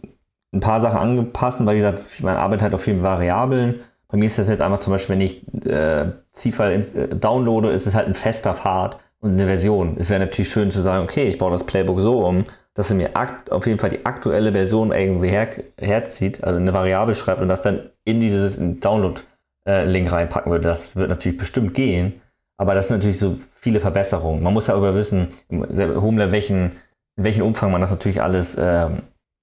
ein 0.53 0.59
paar 0.59 0.81
Sachen 0.81 0.97
anpassen, 0.97 1.65
weil 1.65 1.75
wie 1.75 1.79
gesagt, 1.79 2.03
meine 2.21 2.39
Arbeit 2.39 2.61
hat 2.61 2.73
auf 2.73 2.83
vielen 2.83 3.01
Variablen. 3.01 3.79
Bei 4.07 4.17
mir 4.17 4.25
ist 4.25 4.37
das 4.37 4.49
jetzt 4.49 4.61
einfach 4.61 4.79
zum 4.79 4.91
Beispiel, 4.91 5.15
wenn 5.15 5.21
ich 5.21 5.45
äh, 5.65 6.11
C-File 6.31 6.79
äh, 6.79 7.07
downloade, 7.15 7.71
ist 7.71 7.87
es 7.87 7.95
halt 7.95 8.07
ein 8.07 8.13
fester 8.13 8.53
Pfad 8.53 8.99
und 9.19 9.31
eine 9.31 9.45
Version. 9.45 9.95
Es 9.97 10.09
wäre 10.09 10.19
natürlich 10.19 10.49
schön 10.49 10.71
zu 10.71 10.81
sagen, 10.81 11.03
okay, 11.03 11.27
ich 11.27 11.37
baue 11.37 11.51
das 11.51 11.65
Playbook 11.65 11.99
so 11.99 12.25
um, 12.25 12.45
dass 12.75 12.91
er 12.91 12.97
mir 12.97 13.11
auf 13.49 13.65
jeden 13.65 13.79
Fall 13.79 13.89
die 13.89 14.05
aktuelle 14.05 14.53
Version 14.53 14.91
irgendwie 14.91 15.29
her 15.29 15.47
herzieht, 15.79 16.43
also 16.43 16.59
eine 16.59 16.73
Variable 16.73 17.15
schreibt 17.15 17.41
und 17.41 17.47
das 17.47 17.61
dann 17.61 17.89
in 18.03 18.19
dieses 18.19 18.57
Download-Link 18.59 20.07
äh, 20.07 20.09
reinpacken 20.09 20.51
würde. 20.51 20.67
Das 20.67 20.95
wird 20.95 21.09
natürlich 21.09 21.37
bestimmt 21.37 21.73
gehen. 21.73 22.21
Aber 22.57 22.73
das 22.73 22.87
sind 22.87 22.97
natürlich 22.97 23.19
so 23.19 23.35
viele 23.59 23.79
Verbesserungen. 23.79 24.41
Man 24.41 24.53
muss 24.53 24.67
ja 24.67 24.75
aber 24.75 24.95
wissen, 24.95 25.29
hohen 25.51 26.17
welchen, 26.31 26.71
in 27.17 27.23
welchem 27.23 27.43
Umfang 27.43 27.71
man 27.71 27.81
das 27.81 27.91
natürlich 27.91 28.21
alles 28.21 28.55
äh, 28.55 28.89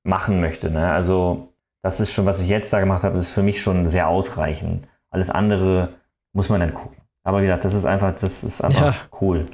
machen 0.05 0.41
möchte. 0.41 0.71
Ne? 0.71 0.91
Also 0.91 1.52
das 1.83 2.01
ist 2.01 2.13
schon, 2.13 2.27
was 2.27 2.41
ich 2.41 2.49
jetzt 2.49 2.73
da 2.73 2.81
gemacht 2.81 3.05
habe, 3.05 3.15
das 3.15 3.25
ist 3.25 3.35
für 3.35 3.43
mich 3.43 3.61
schon 3.61 3.87
sehr 3.89 4.09
ausreichend. 4.09 4.89
Alles 5.11 5.31
andere 5.31 5.91
muss 6.33 6.49
man 6.49 6.61
dann 6.61 6.73
gucken. 6.73 7.03
Aber 7.25 7.39
wie 7.39 7.47
gesagt, 7.47 7.65
das 7.65 7.75
ist 7.75 7.85
einfach, 7.85 8.13
das 8.13 8.45
ist 8.45 8.63
einfach 8.63 8.95
ja. 8.95 9.01
cool. 9.21 9.47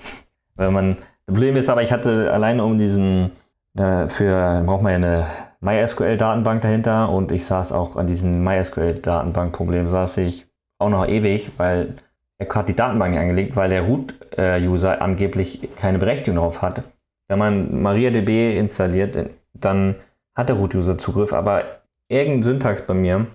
Wenn 0.54 0.72
man, 0.72 0.96
das 1.26 1.34
Problem 1.34 1.56
ist 1.56 1.68
aber, 1.68 1.82
ich 1.82 1.92
hatte 1.92 2.32
alleine 2.32 2.64
um 2.64 2.78
diesen, 2.78 3.32
äh, 3.78 4.06
für, 4.06 4.62
braucht 4.64 4.82
man 4.82 5.02
ja 5.02 5.08
eine 5.08 5.26
MySQL-Datenbank 5.60 6.60
dahinter 6.60 7.10
und 7.10 7.32
ich 7.32 7.44
saß 7.44 7.72
auch 7.72 7.96
an 7.96 8.06
diesem 8.06 8.44
MySQL-Datenbank-Problem, 8.44 9.86
saß 9.86 10.18
ich 10.18 10.46
auch 10.78 10.90
noch 10.90 11.06
ewig, 11.08 11.50
weil 11.56 11.94
er 12.38 12.48
hat 12.54 12.68
die 12.68 12.76
Datenbank 12.76 13.12
nicht 13.12 13.20
angelegt, 13.20 13.56
weil 13.56 13.70
der 13.70 13.82
Root-User 13.82 15.02
angeblich 15.02 15.68
keine 15.74 15.98
Berechtigung 15.98 16.36
darauf 16.36 16.62
hat. 16.62 16.82
Wenn 17.26 17.38
man 17.38 17.82
MariaDB 17.82 18.56
installiert, 18.56 19.18
dann 19.54 19.96
hat 20.34 20.48
der 20.48 20.56
Root-User 20.56 20.96
Zugriff, 20.96 21.32
aber 21.32 21.77
irgendein 22.08 22.42
Syntax 22.42 22.82
bei 22.82 22.94
mir, 22.94 23.26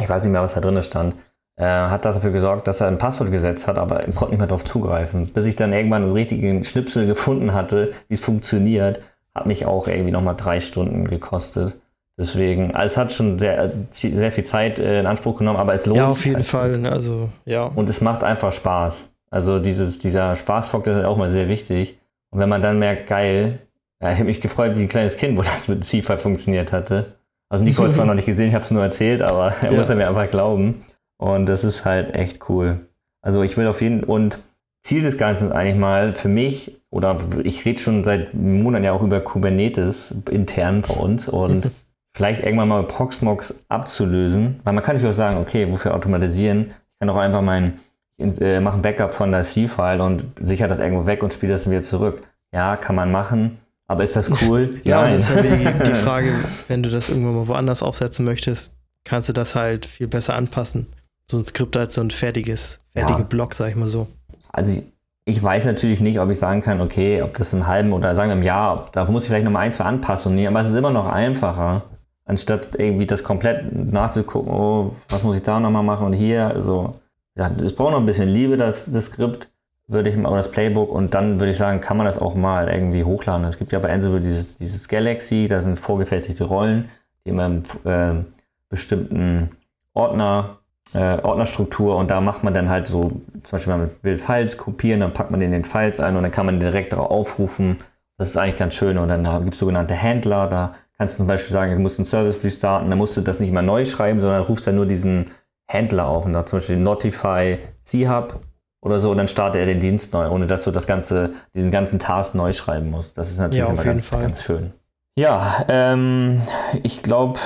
ich 0.00 0.08
weiß 0.08 0.22
nicht 0.24 0.32
mehr, 0.32 0.42
was 0.42 0.54
da 0.54 0.60
drin 0.60 0.82
stand, 0.82 1.14
äh, 1.56 1.64
hat 1.64 2.04
dafür 2.04 2.30
gesorgt, 2.30 2.66
dass 2.66 2.80
er 2.80 2.88
ein 2.88 2.98
Passwort 2.98 3.30
gesetzt 3.30 3.66
hat, 3.68 3.78
aber 3.78 4.00
er 4.00 4.12
konnte 4.12 4.32
nicht 4.32 4.38
mehr 4.38 4.48
darauf 4.48 4.64
zugreifen. 4.64 5.28
Bis 5.28 5.46
ich 5.46 5.56
dann 5.56 5.72
irgendwann 5.72 6.02
einen 6.02 6.12
richtigen 6.12 6.64
Schnipsel 6.64 7.06
gefunden 7.06 7.52
hatte, 7.52 7.92
wie 8.08 8.14
es 8.14 8.20
funktioniert, 8.20 9.00
hat 9.34 9.46
mich 9.46 9.66
auch 9.66 9.88
irgendwie 9.88 10.12
nochmal 10.12 10.36
drei 10.36 10.60
Stunden 10.60 11.06
gekostet. 11.06 11.74
Deswegen, 12.18 12.74
also 12.74 12.92
es 12.92 12.96
hat 12.96 13.12
schon 13.12 13.38
sehr, 13.38 13.72
sehr 13.90 14.32
viel 14.32 14.44
Zeit 14.44 14.78
äh, 14.78 15.00
in 15.00 15.06
Anspruch 15.06 15.38
genommen, 15.38 15.58
aber 15.58 15.72
es 15.72 15.86
lohnt 15.86 15.96
sich. 15.96 16.02
Ja, 16.02 16.08
auf 16.08 16.24
jeden 16.24 16.36
halt 16.36 16.46
Fall. 16.46 16.78
Ne? 16.78 16.92
Also, 16.92 17.30
ja. 17.44 17.64
Und 17.64 17.88
es 17.88 18.00
macht 18.00 18.22
einfach 18.22 18.52
Spaß. 18.52 19.12
Also 19.30 19.58
dieses, 19.58 19.98
dieser 19.98 20.34
Spaßfaktor 20.34 20.98
ist 20.98 21.04
auch 21.04 21.16
mal 21.16 21.30
sehr 21.30 21.48
wichtig. 21.48 21.98
Und 22.30 22.40
wenn 22.40 22.50
man 22.50 22.60
dann 22.60 22.78
merkt, 22.78 23.06
geil, 23.06 23.60
ja, 24.02 24.10
ich 24.10 24.16
habe 24.16 24.26
mich 24.26 24.40
gefreut 24.40 24.76
wie 24.76 24.82
ein 24.82 24.88
kleines 24.88 25.16
Kind, 25.16 25.38
wo 25.38 25.42
das 25.42 25.68
mit 25.68 25.84
CIFA 25.84 26.18
funktioniert 26.18 26.72
hatte. 26.72 27.14
Also 27.52 27.64
Nico 27.64 27.82
hat 27.82 27.90
es 27.90 27.96
zwar 27.96 28.06
noch 28.06 28.14
nicht 28.14 28.24
gesehen, 28.24 28.48
ich 28.48 28.54
habe 28.54 28.64
es 28.64 28.70
nur 28.70 28.82
erzählt, 28.82 29.20
aber 29.20 29.52
er 29.60 29.72
ja. 29.72 29.78
muss 29.78 29.88
ja 29.88 29.94
mir 29.94 30.08
einfach 30.08 30.30
glauben. 30.30 30.82
Und 31.18 31.46
das 31.46 31.64
ist 31.64 31.84
halt 31.84 32.14
echt 32.14 32.48
cool. 32.48 32.80
Also 33.20 33.42
ich 33.42 33.56
will 33.56 33.66
auf 33.66 33.82
jeden 33.82 34.02
und 34.02 34.40
Ziel 34.82 35.02
des 35.02 35.18
Ganzen 35.18 35.48
ist 35.48 35.54
eigentlich 35.54 35.76
mal 35.76 36.12
für 36.14 36.28
mich, 36.28 36.80
oder 36.90 37.18
ich 37.44 37.64
rede 37.64 37.78
schon 37.78 38.04
seit 38.04 38.34
Monaten 38.34 38.84
ja 38.84 38.92
auch 38.92 39.02
über 39.02 39.20
Kubernetes 39.20 40.14
intern 40.30 40.80
bei 40.80 40.94
uns 40.94 41.28
und 41.28 41.70
vielleicht 42.16 42.42
irgendwann 42.42 42.68
mal 42.68 42.82
Proxmox 42.84 43.54
abzulösen, 43.68 44.60
weil 44.64 44.72
man 44.72 44.82
kann 44.82 44.96
nicht 44.96 45.06
auch 45.06 45.12
sagen, 45.12 45.36
okay, 45.36 45.70
wofür 45.70 45.94
automatisieren? 45.94 46.70
Ich 46.70 46.98
kann 47.00 47.10
auch 47.10 47.16
einfach 47.16 47.42
mein, 47.42 47.74
äh, 48.18 48.60
machen 48.60 48.82
Backup 48.82 49.14
von 49.14 49.30
der 49.30 49.42
C-File 49.42 50.00
und 50.00 50.26
sicher 50.40 50.68
das 50.68 50.78
irgendwo 50.78 51.06
weg 51.06 51.22
und 51.22 51.32
spiele 51.34 51.52
das 51.52 51.70
wieder 51.70 51.82
zurück. 51.82 52.22
Ja, 52.52 52.76
kann 52.76 52.96
man 52.96 53.12
machen, 53.12 53.58
Aber 53.88 54.04
ist 54.04 54.16
das 54.16 54.30
cool? 54.42 54.80
ja, 54.84 55.02
Nein. 55.02 55.14
das 55.14 55.28
ist 55.28 55.36
halt 55.36 55.44
die, 55.44 55.90
die 55.90 55.94
Frage, 56.02 56.32
wenn 56.68 56.82
du 56.82 56.90
das 56.90 57.08
irgendwann 57.08 57.34
mal 57.34 57.48
woanders 57.48 57.82
aufsetzen 57.82 58.24
möchtest, 58.24 58.72
kannst 59.04 59.28
du 59.28 59.32
das 59.32 59.54
halt 59.54 59.86
viel 59.86 60.08
besser 60.08 60.34
anpassen. 60.34 60.86
So 61.30 61.38
ein 61.38 61.44
Skript 61.44 61.76
als 61.76 61.94
so 61.94 62.00
ein 62.00 62.10
fertiges, 62.10 62.80
fertige 62.92 63.20
ja. 63.20 63.24
Block, 63.24 63.54
sag 63.54 63.70
ich 63.70 63.76
mal 63.76 63.88
so. 63.88 64.06
Also 64.52 64.72
ich, 64.72 64.84
ich, 65.24 65.42
weiß 65.42 65.66
natürlich 65.66 66.00
nicht, 66.00 66.20
ob 66.20 66.30
ich 66.30 66.38
sagen 66.38 66.60
kann, 66.60 66.80
okay, 66.80 67.22
ob 67.22 67.36
das 67.36 67.52
im 67.52 67.66
halben 67.66 67.92
oder 67.92 68.14
sagen 68.14 68.32
im 68.32 68.42
Jahr, 68.42 68.88
da 68.92 69.04
muss 69.06 69.24
ich 69.24 69.28
vielleicht 69.28 69.44
noch 69.44 69.52
mal 69.52 69.60
ein, 69.60 69.72
zwei 69.72 69.84
Anpassungen 69.84 70.36
nehmen, 70.36 70.54
aber 70.54 70.64
es 70.64 70.72
ist 70.72 70.76
immer 70.76 70.90
noch 70.90 71.06
einfacher, 71.06 71.82
anstatt 72.24 72.70
irgendwie 72.76 73.06
das 73.06 73.24
komplett 73.24 73.72
nachzugucken, 73.72 74.52
oh, 74.52 74.94
was 75.08 75.22
muss 75.22 75.36
ich 75.36 75.42
da 75.42 75.58
nochmal 75.58 75.82
machen 75.82 76.06
und 76.06 76.12
hier, 76.12 76.48
also, 76.48 76.96
ja, 77.36 77.50
es 77.50 77.74
braucht 77.74 77.92
noch 77.92 78.00
ein 78.00 78.06
bisschen 78.06 78.28
Liebe, 78.28 78.56
das, 78.56 78.90
das 78.90 79.06
Skript, 79.06 79.48
würde 79.92 80.10
ich 80.10 80.16
mal, 80.16 80.34
das 80.36 80.50
Playbook 80.50 80.92
und 80.92 81.14
dann 81.14 81.40
würde 81.40 81.50
ich 81.50 81.56
sagen, 81.56 81.80
kann 81.80 81.96
man 81.96 82.06
das 82.06 82.18
auch 82.18 82.34
mal 82.34 82.68
irgendwie 82.68 83.04
hochladen. 83.04 83.46
Es 83.46 83.58
gibt 83.58 83.72
ja 83.72 83.78
bei 83.78 83.92
Ansible 83.92 84.20
dieses, 84.20 84.54
dieses 84.54 84.88
Galaxy, 84.88 85.46
da 85.48 85.60
sind 85.60 85.78
vorgefertigte 85.78 86.44
Rollen, 86.44 86.88
die 87.24 87.30
im 87.30 87.38
äh, 87.38 88.24
bestimmten 88.68 89.50
Ordner, 89.94 90.58
äh, 90.94 91.18
Ordnerstruktur 91.22 91.96
und 91.96 92.10
da 92.10 92.20
macht 92.20 92.44
man 92.44 92.54
dann 92.54 92.68
halt 92.68 92.86
so, 92.86 93.10
zum 93.42 93.56
Beispiel, 93.56 93.76
man 93.76 93.90
will 94.02 94.18
Files 94.18 94.56
kopieren, 94.56 95.00
dann 95.00 95.12
packt 95.12 95.30
man 95.30 95.40
den 95.40 95.52
in 95.52 95.62
den 95.62 95.64
Files 95.64 96.00
ein 96.00 96.16
und 96.16 96.22
dann 96.22 96.32
kann 96.32 96.46
man 96.46 96.60
direkt 96.60 96.92
darauf 96.92 97.10
aufrufen. 97.10 97.78
Das 98.18 98.28
ist 98.28 98.36
eigentlich 98.36 98.56
ganz 98.56 98.74
schön 98.74 98.98
und 98.98 99.08
dann 99.08 99.24
gibt 99.42 99.54
es 99.54 99.60
sogenannte 99.60 99.94
Händler, 99.94 100.46
da 100.46 100.74
kannst 100.96 101.14
du 101.14 101.18
zum 101.18 101.26
Beispiel 101.26 101.52
sagen, 101.52 101.72
du 101.72 101.80
musst 101.80 101.98
einen 101.98 102.06
Service 102.06 102.38
starten, 102.56 102.88
dann 102.88 102.98
musst 102.98 103.16
du 103.16 103.20
das 103.20 103.40
nicht 103.40 103.52
mal 103.52 103.62
neu 103.62 103.84
schreiben, 103.84 104.20
sondern 104.20 104.42
rufst 104.42 104.66
dann 104.66 104.76
nur 104.76 104.86
diesen 104.86 105.26
Händler 105.66 106.06
auf 106.06 106.26
und 106.26 106.32
da 106.32 106.46
zum 106.46 106.58
Beispiel 106.58 106.76
Notify 106.76 107.58
C-Hub 107.82 108.40
oder 108.82 108.98
so 108.98 109.10
und 109.10 109.16
dann 109.16 109.28
startet 109.28 109.60
er 109.60 109.66
den 109.66 109.80
Dienst 109.80 110.12
neu, 110.12 110.28
ohne 110.28 110.46
dass 110.46 110.64
du 110.64 110.70
das 110.70 110.86
ganze, 110.86 111.30
diesen 111.54 111.70
ganzen 111.70 111.98
Task 111.98 112.34
neu 112.34 112.52
schreiben 112.52 112.90
musst. 112.90 113.16
Das 113.16 113.30
ist 113.30 113.38
natürlich 113.38 113.64
ja, 113.64 113.72
immer 113.72 113.84
ganz, 113.84 114.10
ganz 114.10 114.42
schön. 114.42 114.72
Ja, 115.18 115.64
ähm, 115.68 116.42
ich 116.82 117.02
glaube, 117.02 117.38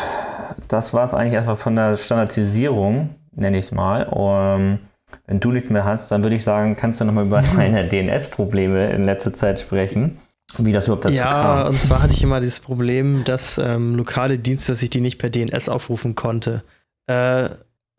das 0.69 0.95
war 0.95 1.05
es 1.05 1.15
eigentlich 1.15 1.37
einfach 1.37 1.59
von 1.59 1.77
der 1.77 1.97
Standardisierung, 1.97 3.11
nenne 3.35 3.59
ich 3.59 3.67
es 3.67 3.73
mal. 3.73 4.05
Um, 4.05 4.79
wenn 5.27 5.41
du 5.41 5.53
nichts 5.53 5.71
mehr 5.71 5.85
hast, 5.85 6.11
dann 6.11 6.25
würde 6.25 6.37
ich 6.37 6.45
sagen, 6.45 6.75
kannst 6.75 7.01
du 7.01 7.05
nochmal 7.05 7.27
über 7.27 7.43
deine 7.57 7.87
DNS-Probleme 7.87 8.91
in 8.91 9.05
letzter 9.05 9.33
Zeit 9.33 9.61
sprechen. 9.61 10.19
Wie 10.59 10.73
das 10.73 10.87
überhaupt 10.87 11.05
dazu 11.05 11.17
ja, 11.17 11.31
kam. 11.31 11.59
Ja, 11.59 11.67
und 11.67 11.75
zwar 11.75 12.03
hatte 12.03 12.13
ich 12.13 12.23
immer 12.23 12.41
dieses 12.41 12.61
Problem, 12.61 13.25
dass 13.25 13.59
ähm, 13.59 13.97
lokale 13.97 14.39
Dienste, 14.39 14.73
dass 14.73 14.83
ich 14.83 14.91
die 14.91 15.01
nicht 15.01 15.19
per 15.19 15.29
DNS 15.29 15.69
aufrufen 15.69 16.15
konnte. 16.15 16.63
Äh, 17.09 17.49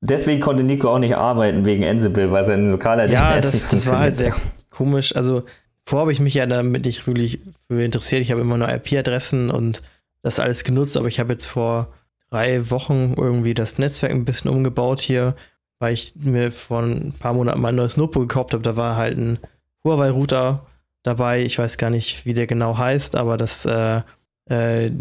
Deswegen 0.02 0.40
konnte 0.40 0.64
Nico 0.64 0.94
auch 0.94 1.00
nicht 1.00 1.16
arbeiten 1.16 1.66
wegen 1.66 1.84
Ansible, 1.84 2.32
weil 2.32 2.46
sein 2.46 2.70
lokaler 2.70 3.08
ja, 3.08 3.34
DNS 3.34 3.46
das, 3.46 3.54
nicht 3.54 3.74
das 3.74 3.92
war 3.92 4.00
halt 4.00 4.16
sehr 4.16 4.34
komisch. 4.70 5.16
Also 5.16 5.44
vorher 5.86 6.02
habe 6.02 6.12
ich 6.12 6.20
mich 6.20 6.36
ja 6.36 6.46
damit 6.46 6.86
nicht 6.86 7.06
wirklich 7.08 7.40
für 7.68 7.84
interessiert. 7.84 8.22
Ich 8.22 8.32
habe 8.32 8.42
immer 8.42 8.58
nur 8.58 8.70
IP-Adressen 8.70 9.50
und 9.50 9.82
das 10.22 10.40
alles 10.40 10.64
genutzt, 10.64 10.98
aber 10.98 11.08
ich 11.08 11.20
habe 11.20 11.34
jetzt 11.34 11.46
vor 11.46 11.94
drei 12.30 12.70
Wochen 12.70 13.16
irgendwie 13.18 13.54
das 13.54 13.80
Netzwerk 13.80 14.12
ein 14.12 14.26
bisschen 14.26 14.52
umgebaut 14.52 15.00
hier, 15.00 15.36
weil 15.80 15.94
ich 15.94 16.14
mir 16.16 16.52
vor 16.52 16.82
ein 16.82 17.14
paar 17.18 17.34
Monaten 17.34 17.62
mal 17.62 17.70
ein 17.70 17.76
neues 17.76 17.98
Notebook 17.98 18.30
gekauft 18.30 18.54
habe. 18.54 18.64
Da 18.64 18.76
war 18.76 18.98
halt 18.98 19.18
ein 19.18 19.40
Huawei-Router 19.84 20.66
dabei. 21.02 21.42
Ich 21.42 21.58
weiß 21.58 21.78
gar 21.78 21.90
nicht, 21.90 22.26
wie 22.26 22.34
der 22.34 22.46
genau 22.46 22.78
heißt, 22.78 23.16
aber 23.16 23.38
das 23.38 23.66
äh, 23.66 24.02
äh, 24.50 24.92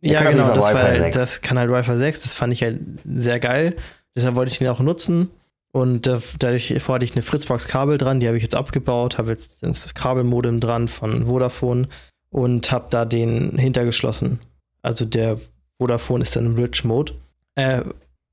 ja, 0.00 0.30
genau, 0.30 0.52
das, 0.52 0.74
war, 0.74 0.82
halt, 0.82 1.14
das 1.14 1.40
kann 1.40 1.58
halt 1.58 1.70
Wi-Fi 1.70 1.98
6, 1.98 2.22
das 2.22 2.34
fand 2.34 2.52
ich 2.52 2.62
halt 2.62 2.80
sehr 3.04 3.40
geil. 3.40 3.74
Deshalb 4.16 4.34
wollte 4.34 4.52
ich 4.52 4.58
den 4.58 4.68
auch 4.68 4.80
nutzen. 4.80 5.30
Und 5.72 6.06
äh, 6.06 6.18
dadurch 6.38 6.68
vorher 6.80 6.94
hatte 6.94 7.04
ich 7.04 7.12
eine 7.12 7.22
Fritzbox-Kabel 7.22 7.98
dran, 7.98 8.18
die 8.18 8.26
habe 8.26 8.38
ich 8.38 8.42
jetzt 8.42 8.54
abgebaut, 8.54 9.18
habe 9.18 9.30
jetzt 9.30 9.62
das 9.62 9.92
Kabelmodem 9.92 10.58
dran 10.58 10.88
von 10.88 11.26
Vodafone 11.26 11.88
und 12.30 12.72
habe 12.72 12.86
da 12.90 13.04
den 13.04 13.58
hintergeschlossen. 13.58 14.40
Also 14.80 15.04
der 15.04 15.38
Vodafone 15.78 16.22
ist 16.22 16.34
dann 16.34 16.46
im 16.46 16.54
Rich 16.54 16.84
Mode. 16.84 17.12
Äh, 17.56 17.82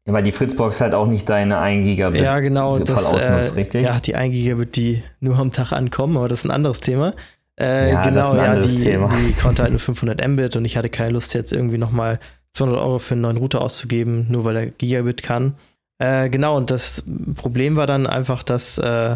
ja, 0.05 0.13
weil 0.13 0.23
die 0.23 0.31
Fritzbox 0.31 0.81
halt 0.81 0.93
auch 0.93 1.07
nicht 1.07 1.29
deine 1.29 1.59
1 1.59 1.85
Gigabit 1.85 2.21
ja, 2.21 2.39
genau, 2.39 2.77
das, 2.79 3.05
ausnutzt, 3.05 3.51
äh, 3.51 3.59
richtig? 3.59 3.83
Ja, 3.83 3.99
die 3.99 4.15
1 4.15 4.33
Gigabit, 4.33 4.75
die 4.75 5.03
nur 5.19 5.37
am 5.37 5.51
Tag 5.51 5.71
ankommen, 5.71 6.17
aber 6.17 6.27
das 6.29 6.39
ist 6.39 6.45
ein 6.45 6.51
anderes 6.51 6.79
Thema. 6.81 7.13
Äh, 7.59 7.91
ja, 7.91 8.03
genau, 8.03 8.15
das 8.15 8.27
ist 8.27 8.33
ein 8.33 8.55
ja, 8.55 8.59
die, 8.59 8.83
Thema. 8.83 9.09
die 9.09 9.33
konnte 9.41 9.61
halt 9.61 9.71
nur 9.71 9.79
500 9.79 10.27
Mbit 10.27 10.55
und 10.55 10.65
ich 10.65 10.75
hatte 10.75 10.89
keine 10.89 11.11
Lust 11.11 11.33
jetzt 11.33 11.53
irgendwie 11.53 11.77
nochmal 11.77 12.19
200 12.53 12.79
Euro 12.79 12.99
für 12.99 13.13
einen 13.13 13.21
neuen 13.21 13.37
Router 13.37 13.61
auszugeben, 13.61 14.27
nur 14.29 14.43
weil 14.45 14.55
er 14.55 14.65
Gigabit 14.67 15.23
kann. 15.23 15.55
Äh, 16.03 16.29
genau, 16.29 16.57
und 16.57 16.69
das 16.69 17.01
Problem 17.35 17.77
war 17.77 17.87
dann 17.87 18.07
einfach, 18.07 18.43
dass, 18.43 18.77
äh, 18.77 19.15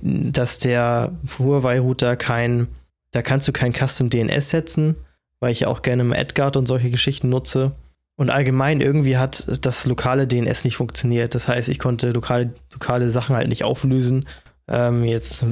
dass 0.00 0.58
der 0.58 1.12
Huawei-Router 1.38 2.16
kein, 2.16 2.68
da 3.10 3.20
kannst 3.20 3.46
du 3.48 3.52
kein 3.52 3.74
Custom 3.74 4.08
DNS 4.08 4.48
setzen, 4.48 4.96
weil 5.40 5.52
ich 5.52 5.66
auch 5.66 5.82
gerne 5.82 6.04
mal 6.04 6.16
Edgard 6.16 6.56
und 6.56 6.64
solche 6.64 6.88
Geschichten 6.88 7.28
nutze. 7.28 7.72
Und 8.18 8.30
allgemein 8.30 8.80
irgendwie 8.80 9.18
hat 9.18 9.46
das 9.60 9.84
lokale 9.84 10.26
DNS 10.26 10.64
nicht 10.64 10.78
funktioniert. 10.78 11.34
Das 11.34 11.48
heißt, 11.48 11.68
ich 11.68 11.78
konnte 11.78 12.12
lokale, 12.12 12.54
lokale 12.72 13.10
Sachen 13.10 13.36
halt 13.36 13.48
nicht 13.48 13.64
auflösen. 13.64 14.26
Ähm, 14.68 15.04
jetzt, 15.04 15.44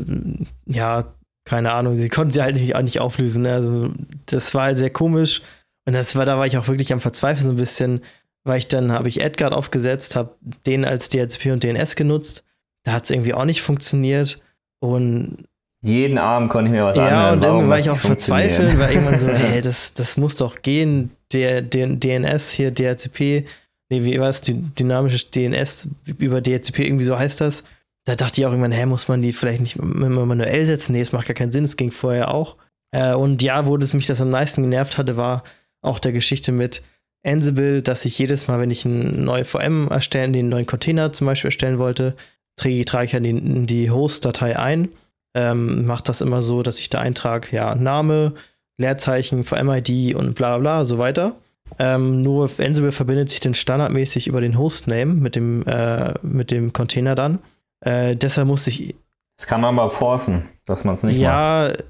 ja, 0.64 1.14
keine 1.44 1.72
Ahnung, 1.72 1.98
sie 1.98 2.08
konnten 2.08 2.30
sie 2.30 2.40
halt 2.40 2.56
nicht, 2.56 2.74
nicht 2.74 3.00
auflösen. 3.00 3.42
Ne? 3.42 3.52
Also, 3.52 3.92
das 4.24 4.54
war 4.54 4.62
halt 4.62 4.78
sehr 4.78 4.88
komisch. 4.88 5.42
Und 5.84 5.92
das 5.92 6.16
war, 6.16 6.24
da 6.24 6.38
war 6.38 6.46
ich 6.46 6.56
auch 6.56 6.68
wirklich 6.68 6.94
am 6.94 7.02
Verzweifeln 7.02 7.42
so 7.42 7.50
ein 7.50 7.56
bisschen, 7.56 8.00
weil 8.44 8.58
ich 8.58 8.68
dann 8.68 8.92
habe 8.92 9.08
ich 9.08 9.22
Edgard 9.22 9.52
aufgesetzt, 9.52 10.16
habe 10.16 10.36
den 10.66 10.84
als 10.84 11.08
DHCP 11.08 11.52
und 11.52 11.64
DNS 11.64 11.96
genutzt. 11.96 12.44
Da 12.84 12.92
hat 12.92 13.04
es 13.04 13.10
irgendwie 13.10 13.34
auch 13.34 13.46
nicht 13.46 13.62
funktioniert. 13.62 14.40
Und 14.80 15.46
jeden 15.82 16.18
Abend 16.18 16.50
konnte 16.50 16.70
ich 16.70 16.72
mir 16.72 16.84
was 16.84 16.96
ja, 16.96 17.06
anhören. 17.06 17.24
Ja, 17.24 17.32
und 17.32 17.40
dann 17.42 17.68
war 17.68 17.78
ich 17.78 17.90
auch 17.90 17.96
verzweifelt, 17.96 18.78
weil 18.78 18.92
irgendwann 18.92 19.18
so, 19.18 19.28
hey, 19.32 19.60
das, 19.60 19.94
das 19.94 20.16
muss 20.16 20.36
doch 20.36 20.62
gehen. 20.62 21.10
Der, 21.32 21.62
der 21.62 21.88
DNS 21.88 22.50
hier, 22.50 22.70
DHCP, 22.70 23.46
nee, 23.90 24.04
wie 24.04 24.20
war 24.20 24.28
es, 24.28 24.42
dynamisches 24.42 25.30
DNS 25.30 25.88
über 26.18 26.40
DHCP, 26.40 26.86
irgendwie 26.86 27.04
so 27.04 27.18
heißt 27.18 27.40
das. 27.40 27.64
Da 28.06 28.16
dachte 28.16 28.40
ich 28.40 28.46
auch 28.46 28.50
irgendwann, 28.50 28.72
hä, 28.72 28.86
muss 28.86 29.08
man 29.08 29.22
die 29.22 29.32
vielleicht 29.32 29.62
nicht 29.62 29.76
immer 29.76 30.26
manuell 30.26 30.66
setzen? 30.66 30.92
Nee, 30.92 31.00
es 31.00 31.12
macht 31.12 31.26
gar 31.26 31.34
keinen 31.34 31.52
Sinn, 31.52 31.64
es 31.64 31.76
ging 31.76 31.90
vorher 31.90 32.32
auch. 32.32 32.56
Äh, 32.90 33.14
und 33.14 33.42
ja, 33.42 33.66
wo 33.66 33.76
das 33.76 33.94
mich 33.94 34.06
das 34.06 34.20
am 34.20 34.30
meisten 34.30 34.62
genervt 34.62 34.98
hatte, 34.98 35.16
war 35.16 35.42
auch 35.80 35.98
der 35.98 36.12
Geschichte 36.12 36.52
mit, 36.52 36.82
Ansible, 37.24 37.82
dass 37.82 38.04
ich 38.04 38.18
jedes 38.18 38.48
Mal, 38.48 38.60
wenn 38.60 38.70
ich 38.70 38.84
eine 38.84 39.04
neue 39.04 39.44
VM 39.44 39.88
erstellen, 39.88 40.32
den 40.32 40.48
neuen 40.48 40.66
Container 40.66 41.12
zum 41.12 41.26
Beispiel 41.26 41.48
erstellen 41.48 41.78
wollte, 41.78 42.14
trage, 42.56 42.84
trage 42.84 43.06
ich 43.06 43.12
ja 43.12 43.20
die, 43.20 43.66
die 43.66 43.90
Host-Datei 43.90 44.58
ein. 44.58 44.88
Ähm, 45.34 45.86
mache 45.86 46.04
das 46.04 46.20
immer 46.20 46.42
so, 46.42 46.62
dass 46.62 46.78
ich 46.78 46.90
da 46.90 47.00
eintrage, 47.00 47.48
ja, 47.50 47.74
Name, 47.74 48.34
Leerzeichen, 48.78 49.44
VM-ID 49.44 50.14
und 50.14 50.34
bla 50.34 50.58
bla, 50.58 50.84
so 50.84 50.98
weiter. 50.98 51.36
Ähm, 51.78 52.22
nur 52.22 52.50
Ansible 52.58 52.92
verbindet 52.92 53.30
sich 53.30 53.40
dann 53.40 53.54
standardmäßig 53.54 54.26
über 54.26 54.40
den 54.40 54.58
Hostname 54.58 55.14
mit 55.14 55.34
dem, 55.34 55.66
äh, 55.66 56.14
mit 56.22 56.50
dem 56.50 56.72
Container 56.72 57.14
dann. 57.14 57.40
Äh, 57.80 58.16
deshalb 58.16 58.46
musste 58.46 58.70
ich. 58.70 58.94
Das 59.36 59.46
kann 59.46 59.60
man 59.60 59.76
aber 59.76 59.90
forcen, 59.90 60.44
dass 60.66 60.84
man 60.84 60.94
es 60.94 61.02
nicht 61.02 61.16
ja, 61.16 61.68
macht. 61.68 61.80
Ja, 61.80 61.84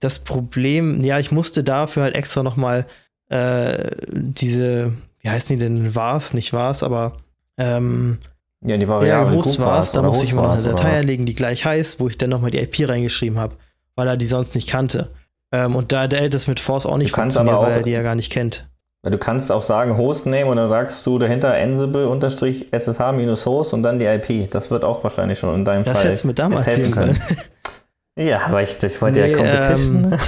das 0.00 0.18
Problem, 0.20 1.04
ja, 1.04 1.18
ich 1.18 1.30
musste 1.30 1.62
dafür 1.62 2.04
halt 2.04 2.16
extra 2.16 2.42
nochmal 2.42 2.86
äh, 3.28 3.90
diese, 4.10 4.92
wie 5.20 5.30
heißen 5.30 5.58
die 5.58 5.64
denn, 5.64 5.94
war's, 5.94 6.34
nicht 6.34 6.52
war's, 6.52 6.82
aber 6.82 7.18
ähm, 7.56 8.18
ja, 8.64 8.76
die 8.76 8.88
Variable 8.88 9.36
ja, 9.36 9.44
Host 9.44 9.60
war's, 9.60 9.92
da 9.92 10.02
musste 10.02 10.24
ich 10.24 10.34
mal 10.34 10.50
eine 10.50 10.62
Datei 10.62 10.90
erlegen, 10.90 11.24
die 11.26 11.34
gleich 11.34 11.64
heißt, 11.64 12.00
wo 12.00 12.08
ich 12.08 12.18
dann 12.18 12.30
nochmal 12.30 12.50
die 12.50 12.58
IP 12.58 12.88
reingeschrieben 12.88 13.38
habe, 13.38 13.54
weil 13.94 14.08
er 14.08 14.16
die 14.16 14.26
sonst 14.26 14.54
nicht 14.54 14.68
kannte. 14.68 15.10
Ähm, 15.52 15.76
und 15.76 15.92
da 15.92 16.08
der 16.08 16.28
das 16.28 16.46
mit 16.46 16.60
Force 16.60 16.84
auch 16.86 16.98
nicht 16.98 17.14
funktioniert, 17.14 17.58
weil 17.58 17.72
er 17.72 17.82
die 17.82 17.92
ja 17.92 18.02
gar 18.02 18.14
nicht 18.14 18.30
kennt. 18.30 18.68
Du 19.02 19.16
kannst 19.16 19.50
auch 19.52 19.62
sagen 19.62 19.96
Hostname 19.96 20.46
und 20.46 20.56
dann 20.56 20.68
sagst 20.68 21.06
du 21.06 21.18
dahinter 21.18 21.54
Ansible-SSH-Host 21.54 23.72
und 23.72 23.84
dann 23.84 24.00
die 24.00 24.06
IP. 24.06 24.50
Das 24.50 24.72
wird 24.72 24.82
auch 24.84 25.04
wahrscheinlich 25.04 25.38
schon 25.38 25.54
in 25.54 25.64
deinem 25.64 25.84
das 25.84 25.92
Fall. 25.94 26.02
Das 26.02 26.08
hättest 26.08 26.24
du 26.24 26.28
mir 26.28 26.34
damals 26.34 26.66
erzählen 26.66 26.90
können. 26.90 27.18
Ja, 28.18 28.46
aber 28.46 28.62
ich, 28.62 28.82
ich 28.82 29.00
wollte 29.00 29.20
nee, 29.20 29.30
ja 29.30 29.36
Competition. 29.36 30.12
Ähm, 30.12 30.18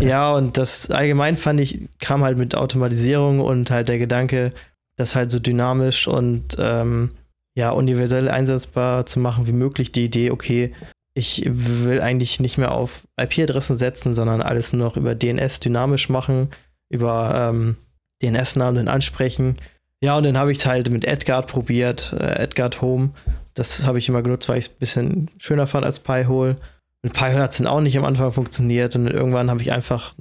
ja, 0.00 0.32
und 0.32 0.56
das 0.56 0.90
allgemein 0.90 1.36
fand 1.36 1.60
ich, 1.60 1.88
kam 2.00 2.24
halt 2.24 2.38
mit 2.38 2.54
Automatisierung 2.54 3.40
und 3.40 3.70
halt 3.70 3.88
der 3.88 3.98
Gedanke, 3.98 4.52
das 4.96 5.14
halt 5.14 5.30
so 5.30 5.38
dynamisch 5.38 6.08
und 6.08 6.56
ähm, 6.58 7.10
ja, 7.54 7.70
universell 7.70 8.30
einsetzbar 8.30 9.04
zu 9.04 9.20
machen 9.20 9.46
wie 9.46 9.52
möglich. 9.52 9.92
Die 9.92 10.06
Idee, 10.06 10.30
okay, 10.30 10.72
ich 11.12 11.44
will 11.46 12.00
eigentlich 12.00 12.40
nicht 12.40 12.56
mehr 12.56 12.72
auf 12.72 13.02
IP-Adressen 13.20 13.76
setzen, 13.76 14.14
sondern 14.14 14.40
alles 14.40 14.72
nur 14.72 14.86
noch 14.86 14.96
über 14.96 15.14
DNS 15.14 15.60
dynamisch 15.60 16.08
machen, 16.08 16.48
über 16.88 17.50
ähm, 17.52 17.76
DNS-Namen 18.22 18.88
ansprechen. 18.88 19.58
Ja, 20.00 20.16
und 20.16 20.24
dann 20.24 20.38
habe 20.38 20.50
ich 20.50 20.58
es 20.58 20.66
halt 20.66 20.88
mit 20.90 21.04
Edgard 21.04 21.46
probiert, 21.46 22.14
äh, 22.18 22.42
Edgard 22.42 22.80
Home. 22.80 23.10
Das 23.52 23.86
habe 23.86 23.98
ich 23.98 24.08
immer 24.08 24.22
genutzt, 24.22 24.48
weil 24.48 24.58
ich 24.58 24.66
es 24.66 24.72
ein 24.72 24.78
bisschen 24.78 25.30
schöner 25.38 25.66
fand 25.66 25.84
als 25.84 26.00
Pi-Hole. 26.00 26.56
Mit 27.04 27.12
Python 27.12 27.42
hat 27.42 27.52
es 27.52 27.58
dann 27.58 27.66
auch 27.66 27.82
nicht 27.82 27.98
am 27.98 28.06
Anfang 28.06 28.32
funktioniert 28.32 28.96
und 28.96 29.08
irgendwann 29.08 29.50
habe 29.50 29.60
ich 29.60 29.72
einfach 29.72 30.14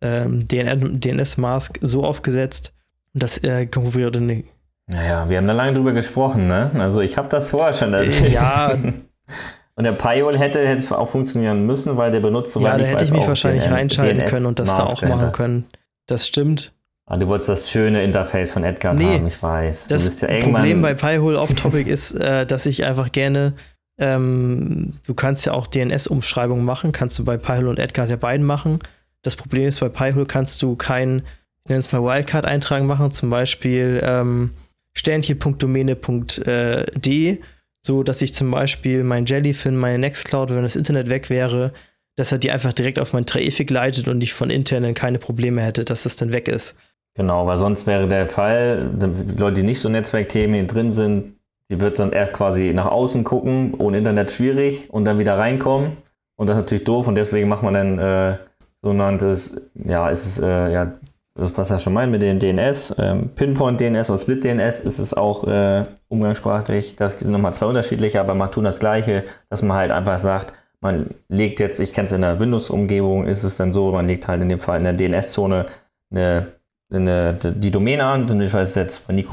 ähm, 0.00 0.46
DNS-Mask 0.46 1.80
so 1.82 2.04
aufgesetzt 2.04 2.72
und 3.12 3.24
das 3.24 3.38
äh, 3.38 3.66
konfigurierte 3.66 4.20
nicht. 4.20 4.46
Naja, 4.86 5.28
wir 5.28 5.38
haben 5.38 5.48
da 5.48 5.52
lange 5.52 5.74
drüber 5.74 5.90
gesprochen, 5.90 6.46
ne? 6.46 6.70
Also 6.78 7.00
ich 7.00 7.16
habe 7.16 7.28
das 7.28 7.50
vorher 7.50 7.72
schon 7.72 7.92
erzählt. 7.94 8.32
Ja. 8.32 8.74
Und 9.76 9.84
der 9.84 9.92
Pi-Hole 9.92 10.38
hätte, 10.38 10.58
es 10.60 10.92
auch 10.92 11.08
funktionieren 11.08 11.64
müssen, 11.64 11.96
weil 11.96 12.10
der 12.10 12.20
benutzt 12.20 12.54
Ja, 12.56 12.76
da 12.76 12.84
hätte 12.84 13.04
ich 13.04 13.12
mich 13.12 13.26
wahrscheinlich 13.26 13.62
DN 13.62 13.72
reinschalten 13.72 14.24
können 14.26 14.44
und 14.44 14.58
das 14.58 14.66
da 14.66 14.84
auch 14.84 15.00
machen 15.00 15.32
können. 15.32 15.64
Das 16.06 16.26
stimmt. 16.26 16.74
Ah, 17.06 17.16
du 17.16 17.28
wolltest 17.28 17.48
das 17.48 17.70
schöne 17.70 18.02
Interface 18.02 18.52
von 18.52 18.62
Edgar 18.62 18.92
nee, 18.92 19.14
haben, 19.14 19.26
ich 19.26 19.42
weiß. 19.42 19.88
Das 19.88 20.20
ja 20.20 20.28
Problem 20.40 20.82
bei 20.82 20.92
Pi-Hole 20.92 21.40
Off-Topic 21.40 21.90
ist, 21.90 22.12
äh, 22.12 22.44
dass 22.44 22.66
ich 22.66 22.84
einfach 22.84 23.10
gerne 23.10 23.54
ähm, 24.00 24.94
du 25.06 25.14
kannst 25.14 25.46
ja 25.46 25.52
auch 25.52 25.66
DNS-Umschreibungen 25.66 26.64
machen, 26.64 26.92
kannst 26.92 27.18
du 27.18 27.24
bei 27.24 27.36
Pi-Hole 27.36 27.68
und 27.68 27.78
Edgar 27.78 28.06
der 28.06 28.16
beiden 28.16 28.44
machen. 28.44 28.78
Das 29.22 29.36
Problem 29.36 29.68
ist, 29.68 29.80
bei 29.80 29.90
Pi-Hole 29.90 30.26
kannst 30.26 30.62
du 30.62 30.74
kein, 30.74 31.22
ich 31.64 31.68
nenne 31.68 31.80
es 31.80 31.92
mal 31.92 32.02
Wildcard-Eintragen 32.02 32.86
machen, 32.86 33.12
zum 33.12 33.30
Beispiel 33.30 34.00
ähm, 34.02 34.50
sternchen.domäne.de, 34.94 37.38
so 37.82 38.02
dass 38.02 38.22
ich 38.22 38.34
zum 38.34 38.50
Beispiel 38.50 39.04
mein 39.04 39.26
Jellyfin, 39.26 39.76
meine 39.76 39.98
Nextcloud, 39.98 40.48
wenn 40.50 40.62
das 40.62 40.76
Internet 40.76 41.10
weg 41.10 41.28
wäre, 41.30 41.72
dass 42.16 42.32
er 42.32 42.38
die 42.38 42.50
einfach 42.50 42.72
direkt 42.72 42.98
auf 42.98 43.12
mein 43.12 43.26
Traffic 43.26 43.70
leitet 43.70 44.08
und 44.08 44.22
ich 44.22 44.32
von 44.32 44.48
internen 44.50 44.94
keine 44.94 45.18
Probleme 45.18 45.60
hätte, 45.62 45.84
dass 45.84 46.04
das 46.04 46.16
dann 46.16 46.32
weg 46.32 46.48
ist. 46.48 46.74
Genau, 47.14 47.46
weil 47.46 47.56
sonst 47.56 47.86
wäre 47.86 48.08
der 48.08 48.28
Fall, 48.28 48.90
die 48.94 49.36
Leute, 49.36 49.60
die 49.60 49.66
nicht 49.66 49.80
so 49.80 49.88
Netzwerkthemen 49.88 50.66
drin 50.66 50.90
sind, 50.90 51.36
die 51.70 51.80
wird 51.80 51.98
dann 51.98 52.12
eher 52.12 52.26
quasi 52.26 52.72
nach 52.74 52.86
außen 52.86 53.24
gucken, 53.24 53.74
ohne 53.78 53.98
Internet 53.98 54.30
schwierig 54.30 54.88
und 54.90 55.04
dann 55.04 55.18
wieder 55.18 55.38
reinkommen. 55.38 55.96
Und 56.36 56.48
das 56.48 56.56
ist 56.56 56.62
natürlich 56.62 56.84
doof 56.84 57.06
und 57.06 57.14
deswegen 57.14 57.48
macht 57.48 57.62
man 57.62 57.74
dann 57.74 57.98
äh, 57.98 58.38
sogenanntes, 58.82 59.56
ja, 59.74 60.08
ist 60.08 60.26
es, 60.26 60.38
äh, 60.38 60.72
ja, 60.72 60.92
das, 61.34 61.56
was 61.56 61.70
er 61.70 61.78
schon 61.78 61.92
meint 61.92 62.10
mit 62.10 62.22
den 62.22 62.38
DNS, 62.38 62.94
ähm, 62.98 63.30
Pinpoint 63.34 63.80
DNS 63.80 64.10
oder 64.10 64.18
Split 64.18 64.44
DNS, 64.44 64.80
ist 64.80 64.98
es 64.98 65.14
auch 65.14 65.46
äh, 65.46 65.84
umgangssprachlich. 66.08 66.96
Das 66.96 67.14
sind 67.14 67.30
nochmal 67.30 67.52
zwei 67.52 67.66
unterschiedliche, 67.66 68.20
aber 68.20 68.34
man 68.34 68.50
tut 68.50 68.64
das 68.64 68.80
Gleiche, 68.80 69.24
dass 69.48 69.62
man 69.62 69.76
halt 69.76 69.92
einfach 69.92 70.18
sagt, 70.18 70.54
man 70.80 71.10
legt 71.28 71.60
jetzt, 71.60 71.78
ich 71.78 71.92
kenne 71.92 72.06
es 72.06 72.12
in 72.12 72.22
der 72.22 72.40
Windows-Umgebung, 72.40 73.26
ist 73.26 73.44
es 73.44 73.56
dann 73.56 73.70
so, 73.70 73.92
man 73.92 74.08
legt 74.08 74.26
halt 74.26 74.42
in 74.42 74.48
dem 74.48 74.58
Fall 74.58 74.78
in 74.78 74.84
der 74.84 74.94
DNS-Zone 74.94 75.66
eine 76.10 76.46
eine, 76.92 77.34
die 77.34 77.70
Domäne 77.70 78.04
an, 78.04 78.40
ich 78.40 78.52
weiß 78.52 78.74
jetzt 78.74 79.06
bei 79.06 79.14
Nico 79.14 79.32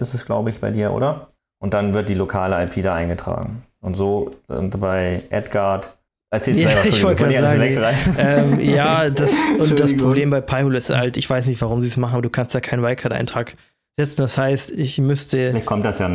ist 0.00 0.14
es, 0.14 0.24
glaube 0.24 0.50
ich, 0.50 0.60
bei 0.60 0.70
dir, 0.70 0.92
oder? 0.92 1.28
Und 1.60 1.74
dann 1.74 1.94
wird 1.94 2.08
die 2.08 2.14
lokale 2.14 2.62
IP 2.64 2.82
da 2.82 2.94
eingetragen. 2.94 3.62
Und 3.80 3.94
so 3.94 4.32
und 4.48 4.80
bei 4.80 5.22
Edgard 5.30 5.94
Erzählst 6.30 6.62
du 6.62 6.68
ja, 6.68 6.76
ich 6.84 7.02
wollte 7.02 7.26
gerade 7.26 7.48
sagen, 7.48 8.14
ähm, 8.18 8.60
ja, 8.60 9.08
das, 9.08 9.34
und 9.58 9.80
das 9.80 9.96
Problem 9.96 10.28
bei 10.28 10.42
Pi-Hole 10.42 10.76
ist 10.76 10.90
halt, 10.90 11.16
ich 11.16 11.28
weiß 11.28 11.46
nicht, 11.46 11.58
warum 11.62 11.80
sie 11.80 11.86
es 11.86 11.96
machen, 11.96 12.12
aber 12.12 12.22
du 12.22 12.28
kannst 12.28 12.54
da 12.54 12.60
keinen 12.60 12.82
Wildcard-Eintrag 12.82 13.56
setzen. 13.98 14.20
Das 14.20 14.36
heißt, 14.36 14.72
ich 14.72 14.98
müsste 14.98 15.38
ja 15.38 15.52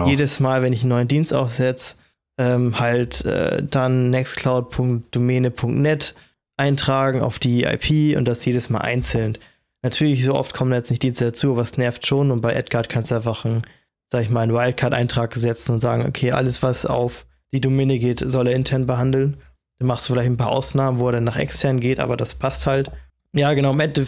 jedes 0.05 0.39
Mal, 0.39 0.61
wenn 0.61 0.71
ich 0.71 0.81
einen 0.81 0.89
neuen 0.89 1.07
Dienst 1.07 1.33
aufsetze, 1.33 1.95
ähm, 2.37 2.79
halt 2.79 3.25
äh, 3.25 3.63
dann 3.63 4.11
nextcloud.domäne.net 4.11 6.13
eintragen 6.57 7.21
auf 7.21 7.39
die 7.39 7.63
IP 7.63 8.15
und 8.15 8.27
das 8.27 8.45
jedes 8.45 8.69
Mal 8.69 8.81
einzeln. 8.81 9.39
Natürlich, 9.81 10.23
so 10.23 10.35
oft 10.35 10.53
kommen 10.53 10.69
da 10.71 10.77
jetzt 10.77 10.91
nicht 10.91 11.03
Dienste 11.03 11.25
dazu, 11.25 11.51
aber 11.51 11.63
es 11.63 11.77
nervt 11.77 12.07
schon. 12.07 12.31
Und 12.31 12.39
bei 12.41 12.53
Edgard 12.53 12.87
kannst 12.89 13.11
du 13.11 13.15
einfach 13.15 13.43
einen, 13.45 13.63
sag 14.13 14.21
ich 14.21 14.29
mal, 14.29 14.41
einen 14.41 14.53
Wildcard-Eintrag 14.53 15.33
setzen 15.33 15.71
und 15.71 15.79
sagen, 15.79 16.05
okay, 16.07 16.33
alles, 16.33 16.61
was 16.61 16.85
auf 16.85 17.25
die 17.51 17.59
Domäne 17.59 17.97
geht, 17.97 18.19
soll 18.19 18.45
er 18.45 18.55
intern 18.55 18.85
behandeln. 18.85 19.37
Dann 19.79 19.87
machst 19.87 20.07
du 20.07 20.13
vielleicht 20.13 20.29
ein 20.29 20.37
paar 20.37 20.51
Ausnahmen, 20.51 20.99
wo 20.99 21.07
er 21.07 21.13
dann 21.13 21.23
nach 21.23 21.35
extern 21.35 21.79
geht, 21.79 21.99
aber 21.99 22.15
das 22.15 22.35
passt 22.35 22.67
halt. 22.67 22.91
Ja, 23.31 23.55
genau, 23.55 23.73
Matt. 23.73 23.99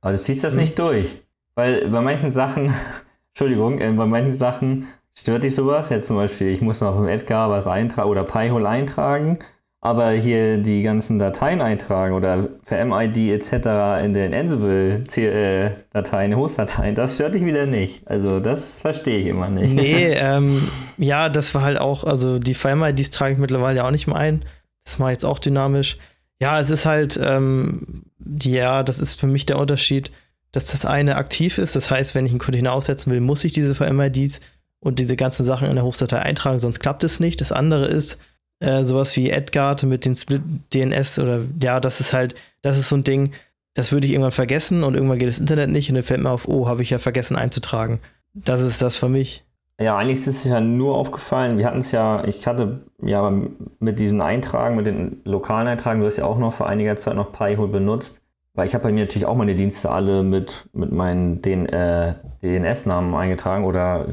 Aber 0.00 0.12
du 0.12 0.18
ziehst 0.18 0.42
das 0.42 0.54
nicht 0.54 0.78
durch. 0.78 1.20
Weil 1.54 1.86
bei 1.90 2.00
manchen 2.00 2.32
Sachen, 2.32 2.72
Entschuldigung, 3.34 3.78
äh, 3.78 3.92
bei 3.92 4.06
manchen 4.06 4.32
Sachen 4.32 4.88
stört 5.14 5.44
dich 5.44 5.54
sowas. 5.54 5.90
Jetzt 5.90 6.06
zum 6.06 6.16
Beispiel, 6.16 6.48
ich 6.48 6.62
muss 6.62 6.80
noch 6.80 6.92
auf 6.92 6.96
dem 6.96 7.08
Edgar 7.08 7.50
was 7.50 7.66
eintragen 7.66 8.08
oder 8.08 8.24
Pi-Hole 8.24 8.66
eintragen 8.66 9.38
aber 9.84 10.12
hier 10.12 10.58
die 10.58 10.82
ganzen 10.82 11.18
Dateien 11.18 11.60
eintragen 11.60 12.14
oder 12.14 12.48
für 12.62 12.84
MID 12.84 13.32
etc. 13.32 14.04
in 14.04 14.12
den 14.12 14.32
Ansible-Dateien, 14.32 16.36
Host-Dateien, 16.36 16.94
das 16.94 17.16
stört 17.16 17.34
dich 17.34 17.44
wieder 17.44 17.66
nicht. 17.66 18.06
Also 18.06 18.38
das 18.38 18.80
verstehe 18.80 19.18
ich 19.18 19.26
immer 19.26 19.50
nicht. 19.50 19.74
Nee, 19.74 20.12
ähm, 20.14 20.56
ja, 20.98 21.28
das 21.28 21.52
war 21.56 21.62
halt 21.62 21.80
auch, 21.80 22.04
also 22.04 22.38
die 22.38 22.54
VM-IDs 22.54 23.10
trage 23.10 23.32
ich 23.32 23.40
mittlerweile 23.40 23.78
ja 23.78 23.86
auch 23.86 23.90
nicht 23.90 24.06
mehr 24.06 24.16
ein. 24.16 24.44
Das 24.84 25.00
mache 25.00 25.10
ich 25.10 25.16
jetzt 25.16 25.24
auch 25.24 25.40
dynamisch. 25.40 25.98
Ja, 26.40 26.60
es 26.60 26.70
ist 26.70 26.86
halt, 26.86 27.18
ähm, 27.20 28.04
ja, 28.40 28.84
das 28.84 29.00
ist 29.00 29.18
für 29.18 29.26
mich 29.26 29.46
der 29.46 29.58
Unterschied, 29.58 30.12
dass 30.52 30.66
das 30.66 30.84
eine 30.84 31.16
aktiv 31.16 31.58
ist. 31.58 31.74
Das 31.74 31.90
heißt, 31.90 32.14
wenn 32.14 32.24
ich 32.24 32.30
einen 32.30 32.38
Container 32.38 32.72
aussetzen 32.72 33.10
will, 33.10 33.20
muss 33.20 33.42
ich 33.42 33.52
diese 33.52 33.74
VM-IDs 33.74 34.40
und 34.78 35.00
diese 35.00 35.16
ganzen 35.16 35.44
Sachen 35.44 35.68
in 35.68 35.74
der 35.74 35.84
Host-Datei 35.84 36.20
eintragen, 36.20 36.60
sonst 36.60 36.78
klappt 36.78 37.02
es 37.02 37.18
nicht. 37.18 37.40
Das 37.40 37.50
andere 37.50 37.86
ist, 37.86 38.18
äh, 38.62 38.84
sowas 38.84 39.16
wie 39.16 39.30
Edgard 39.30 39.82
mit 39.82 40.04
den 40.04 40.16
Split 40.16 40.42
DNS 40.72 41.18
oder 41.18 41.40
ja, 41.60 41.80
das 41.80 42.00
ist 42.00 42.12
halt, 42.12 42.34
das 42.62 42.78
ist 42.78 42.88
so 42.88 42.96
ein 42.96 43.04
Ding, 43.04 43.32
das 43.74 43.92
würde 43.92 44.06
ich 44.06 44.12
irgendwann 44.12 44.32
vergessen 44.32 44.84
und 44.84 44.94
irgendwann 44.94 45.18
geht 45.18 45.28
das 45.28 45.38
Internet 45.38 45.70
nicht 45.70 45.88
und 45.88 45.96
dann 45.96 46.04
fällt 46.04 46.22
mir 46.22 46.30
auf, 46.30 46.46
oh, 46.48 46.68
habe 46.68 46.82
ich 46.82 46.90
ja 46.90 46.98
vergessen 46.98 47.36
einzutragen. 47.36 48.00
Das 48.34 48.60
ist 48.60 48.80
das 48.80 48.96
für 48.96 49.08
mich. 49.08 49.44
Ja, 49.80 49.96
eigentlich 49.96 50.18
ist 50.18 50.28
es 50.28 50.44
ja 50.44 50.60
nur 50.60 50.96
aufgefallen. 50.96 51.58
Wir 51.58 51.66
hatten 51.66 51.78
es 51.78 51.92
ja, 51.92 52.24
ich 52.24 52.46
hatte 52.46 52.80
ja 53.02 53.32
mit 53.80 53.98
diesen 53.98 54.20
Eintragen, 54.20 54.76
mit 54.76 54.86
den 54.86 55.20
lokalen 55.24 55.66
Eintragen, 55.66 56.00
du 56.00 56.06
hast 56.06 56.18
ja 56.18 56.24
auch 56.24 56.38
noch 56.38 56.52
vor 56.52 56.68
einiger 56.68 56.96
Zeit 56.96 57.16
noch 57.16 57.32
Pi-Hole 57.32 57.68
benutzt. 57.68 58.20
Weil 58.54 58.66
ich 58.66 58.74
habe 58.74 58.84
bei 58.84 58.92
mir 58.92 59.04
natürlich 59.04 59.26
auch 59.26 59.34
meine 59.34 59.54
Dienste 59.54 59.90
alle 59.90 60.22
mit, 60.22 60.68
mit 60.74 60.92
meinen 60.92 61.42
äh, 61.42 62.14
DNS-Namen 62.42 63.14
eingetragen 63.14 63.64
oder 63.64 64.06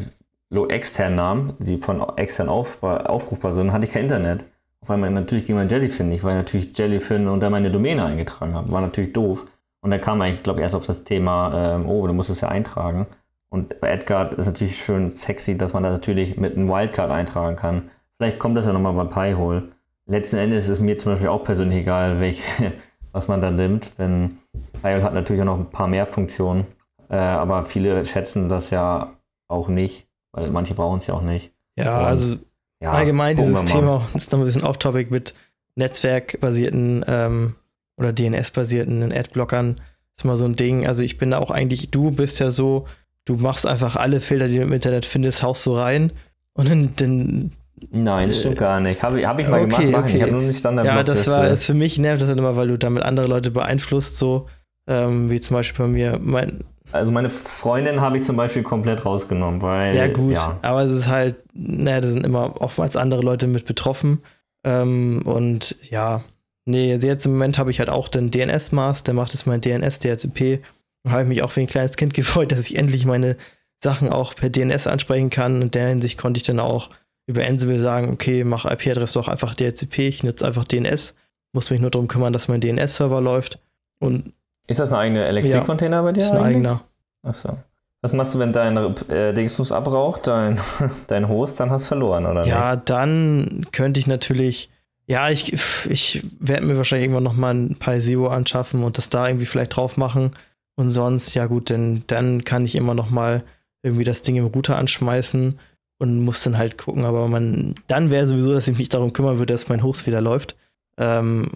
externen 0.70 1.16
Namen, 1.16 1.54
die 1.60 1.78
von 1.78 2.02
extern 2.18 2.50
auf, 2.50 2.82
aufrufbar 2.84 3.54
sind, 3.54 3.72
hatte 3.72 3.86
ich 3.86 3.92
kein 3.92 4.04
Internet. 4.04 4.46
Auf 4.82 4.90
einmal 4.90 5.12
natürlich 5.12 5.46
ging 5.46 5.56
mein 5.56 5.70
Jellyfin 5.70 6.08
nicht, 6.08 6.24
weil 6.24 6.32
ich 6.32 6.38
natürlich 6.38 6.78
Jellyfin 6.78 7.28
unter 7.28 7.50
meine 7.50 7.70
Domäne 7.70 8.06
eingetragen 8.06 8.54
habe. 8.54 8.72
War 8.72 8.82
natürlich 8.82 9.14
doof. 9.14 9.46
Und 9.82 9.92
dann 9.92 10.02
kam 10.02 10.22
eigentlich, 10.22 10.44
glaube 10.44 10.60
ich, 10.60 10.64
erst 10.64 10.76
auf 10.76 10.86
das 10.86 11.04
Thema, 11.04 11.76
ähm, 11.76 11.90
oh, 11.90 12.06
du 12.08 12.14
musst 12.14 12.30
es 12.30 12.42
ja 12.42 12.50
eintragen. 12.50 13.08
Und 13.50 13.80
bei 13.80 13.90
Edgard 13.90 14.36
ist 14.36 14.46
natürlich 14.46 14.78
schön 14.78 15.10
sexy, 15.10 15.58
dass 15.58 15.74
man 15.74 15.84
da 15.84 15.90
natürlich 15.90 16.38
mit 16.38 16.56
einem 16.56 16.70
Wildcard 16.70 17.12
eintragen 17.12 17.56
kann. 17.56 17.90
Vielleicht 18.18 18.40
kommt 18.40 18.58
das 18.58 18.66
ja 18.66 18.74
nochmal 18.74 18.94
bei 18.94 19.32
Pi-Hole. 19.32 19.70
Letzten 20.06 20.38
Endes 20.38 20.66
ist 20.66 20.70
es 20.70 20.80
mir 20.80 20.98
zum 20.98 21.14
Beispiel 21.14 21.30
auch 21.30 21.44
persönlich 21.44 21.80
egal, 21.80 22.20
welche, 22.20 22.74
was 23.12 23.28
man 23.28 23.42
da 23.42 23.52
nimmt. 23.52 23.94
Wenn 23.98 24.38
Pi-Hole 24.82 25.04
hat 25.04 25.14
natürlich 25.14 25.42
auch 25.42 25.48
noch 25.48 25.60
ein 25.60 25.72
paar 25.72 25.88
mehr 25.88 26.06
Funktionen. 26.06 26.66
Äh, 27.10 27.18
aber 27.18 27.64
viele 27.66 28.04
schätzen 28.06 28.50
das 28.50 28.70
ja 28.70 29.14
auch 29.48 29.68
nicht 29.68 30.09
weil 30.32 30.50
manche 30.52 30.74
brauchen 30.74 31.00
es 31.00 31.08
ja 31.08 31.14
auch 31.14 31.22
nicht. 31.22 31.52
Ja, 31.76 32.00
Und, 32.00 32.06
also 32.06 32.36
ja, 32.82 32.92
allgemein 32.92 33.36
dieses 33.36 33.66
Thema 33.66 34.08
ist 34.14 34.32
noch 34.32 34.40
ein 34.40 34.46
bisschen 34.46 34.64
off-topic 34.64 35.12
mit 35.12 35.34
netzwerkbasierten 35.76 37.06
ähm, 37.08 37.56
oder 37.98 38.14
DNS-basierten 38.14 39.12
Adblockern. 39.12 39.82
Ist 40.18 40.26
mal 40.26 40.38
so 40.38 40.46
ein 40.46 40.56
Ding. 40.56 40.88
Also 40.88 41.04
ich 41.04 41.18
bin 41.18 41.32
da 41.32 41.40
auch 41.40 41.52
eigentlich, 41.52 41.92
du 41.92 42.12
bist 42.12 42.40
ja 42.40 42.52
so, 42.52 42.88
du 43.26 43.36
machst 43.36 43.66
einfach 43.66 43.96
alle 43.96 44.22
Filter, 44.22 44.48
die 44.48 44.58
du 44.58 44.64
im 44.64 44.74
Internet 44.74 45.06
findest, 45.06 45.44
haust 45.44 45.64
so 45.64 45.78
rein 45.78 46.12
und 46.54 46.70
dann, 46.70 46.94
dann 46.96 47.52
Nein, 47.92 48.28
das 48.28 48.42
stimmt 48.42 48.58
gar 48.58 48.80
nicht. 48.80 49.04
Habe 49.04 49.26
hab 49.26 49.40
ich 49.40 49.48
mal 49.48 49.64
okay, 49.64 49.86
gemacht, 49.86 50.04
okay. 50.04 50.18
ich 50.18 50.22
habe 50.22 50.34
nur 50.34 50.42
nicht 50.42 50.60
Standard 50.60 50.86
Ja, 50.86 51.04
das 51.04 51.30
war 51.30 51.48
ist 51.48 51.66
für 51.66 51.74
mich 51.74 51.98
nervt 51.98 52.22
das 52.22 52.28
halt 52.28 52.38
immer, 52.38 52.58
weil 52.58 52.68
du 52.68 52.78
damit 52.78 53.04
andere 53.04 53.28
Leute 53.28 53.52
beeinflusst, 53.52 54.18
so 54.18 54.48
ähm, 54.88 55.32
wie 55.32 55.40
zum 55.40 55.56
Beispiel 55.56 55.86
bei 55.86 55.92
mir. 55.92 56.20
Mein, 56.22 56.66
also 56.92 57.12
meine 57.12 57.30
Freundin 57.30 58.02
habe 58.02 58.18
ich 58.18 58.24
zum 58.24 58.36
Beispiel 58.36 58.64
komplett 58.64 59.06
rausgenommen, 59.06 59.62
weil. 59.62 59.96
Ja, 59.96 60.08
gut, 60.08 60.34
ja. 60.34 60.58
aber 60.62 60.84
es 60.84 60.92
ist 60.92 61.08
halt, 61.08 61.36
naja, 61.54 62.02
da 62.02 62.10
sind 62.10 62.26
immer 62.26 62.62
oftmals 62.62 62.96
andere 62.96 63.22
Leute 63.22 63.48
mit 63.48 63.66
betroffen. 63.66 64.24
Ähm, 64.64 65.22
und 65.26 65.76
ja, 65.90 66.24
nee, 66.66 66.96
jetzt 66.96 67.26
im 67.26 67.34
Moment 67.34 67.58
habe 67.58 67.72
ich 67.72 67.80
halt 67.80 67.90
auch 67.90 68.08
den 68.08 68.32
DNS-Maß, 68.32 69.04
der 69.04 69.14
macht 69.14 69.34
jetzt 69.34 69.46
mein 69.46 69.62
DNS, 69.62 70.00
DHCP. 70.00 70.62
Und 71.04 71.12
habe 71.12 71.24
ich 71.24 71.30
mich 71.30 71.44
auch 71.44 71.56
wie 71.56 71.62
ein 71.62 71.68
kleines 71.68 71.96
Kind 71.96 72.14
gefreut, 72.16 72.52
dass 72.52 72.62
ich 72.62 72.76
endlich 72.76 73.06
meine 73.06 73.38
Sachen 73.82 74.10
auch 74.10 74.36
per 74.36 74.50
DNS 74.50 74.88
ansprechen 74.88 75.30
kann. 75.30 75.56
Und 75.56 75.62
in 75.62 75.72
der 75.72 75.88
Hinsicht 75.90 76.18
konnte 76.18 76.40
ich 76.40 76.44
dann 76.44 76.60
auch 76.60 76.90
über 77.28 77.46
Ansible 77.46 77.80
sagen, 77.80 78.12
okay, 78.12 78.44
mach 78.44 78.66
IP-Adresse 78.66 79.14
doch 79.14 79.28
einfach 79.28 79.54
DHCP, 79.54 80.08
ich 80.08 80.24
nutze 80.24 80.48
einfach 80.48 80.66
DNS, 80.66 81.14
muss 81.54 81.70
mich 81.70 81.80
nur 81.80 81.92
darum 81.92 82.08
kümmern, 82.08 82.34
dass 82.34 82.48
mein 82.48 82.60
DNS-Server 82.60 83.22
läuft. 83.22 83.60
Und 84.00 84.34
ist 84.70 84.80
das 84.80 84.92
ein 84.92 85.00
eigener 85.00 85.28
LXC-Container 85.32 85.98
ja, 85.98 86.02
bei 86.02 86.12
dir? 86.12 86.22
Ist 86.22 86.32
ein 86.32 86.38
eigentlich? 86.38 86.56
eigener. 86.56 86.82
Achso. 87.24 87.58
Was 88.02 88.14
machst 88.14 88.34
du, 88.34 88.40
wenn 88.40 88.54
dein 88.54 88.78
äh, 89.10 89.34
Dingsbus 89.34 89.72
abraucht, 89.72 90.28
dein, 90.28 90.58
dein 91.08 91.28
Host, 91.28 91.60
dann 91.60 91.70
hast 91.70 91.86
du 91.86 91.88
verloren, 91.90 92.26
oder? 92.26 92.46
Ja, 92.46 92.76
nicht? 92.76 92.90
dann 92.90 93.66
könnte 93.72 94.00
ich 94.00 94.08
natürlich. 94.08 94.70
Ja, 95.06 95.30
ich, 95.30 95.58
ich 95.90 96.24
werde 96.40 96.68
mir 96.68 96.78
wahrscheinlich 96.78 97.06
irgendwann 97.06 97.24
nochmal 97.24 97.56
ein 97.56 97.76
Pi 97.80 98.00
Zero 98.00 98.28
anschaffen 98.28 98.84
und 98.84 99.00
das 99.00 99.10
da 99.10 99.28
irgendwie 99.28 99.48
vielleicht 99.48 99.76
drauf 99.76 99.98
machen. 99.98 100.32
Und 100.76 100.92
sonst, 100.92 101.34
ja 101.34 101.48
gut, 101.48 101.72
denn 101.72 102.04
dann 102.08 102.44
kann 102.44 102.64
ich 102.64 102.76
immer 102.76 102.94
nochmal 102.94 103.44
irgendwie 103.82 104.04
das 104.04 104.22
Ding 104.22 104.36
im 104.36 104.46
Router 104.46 104.78
anschmeißen 104.78 105.60
und 105.98 106.24
muss 106.24 106.44
dann 106.44 106.58
halt 106.58 106.78
gucken. 106.78 107.06
Aber 107.06 107.28
man, 107.28 107.76
dann 107.88 108.12
wäre 108.12 108.28
sowieso, 108.28 108.54
dass 108.54 108.68
ich 108.68 108.78
mich 108.78 108.90
darum 108.90 109.12
kümmern 109.14 109.40
würde, 109.40 109.54
dass 109.54 109.68
mein 109.68 109.84
Host 109.84 110.06
wieder 110.06 110.22
läuft. 110.22 110.56
Ähm, 110.98 111.48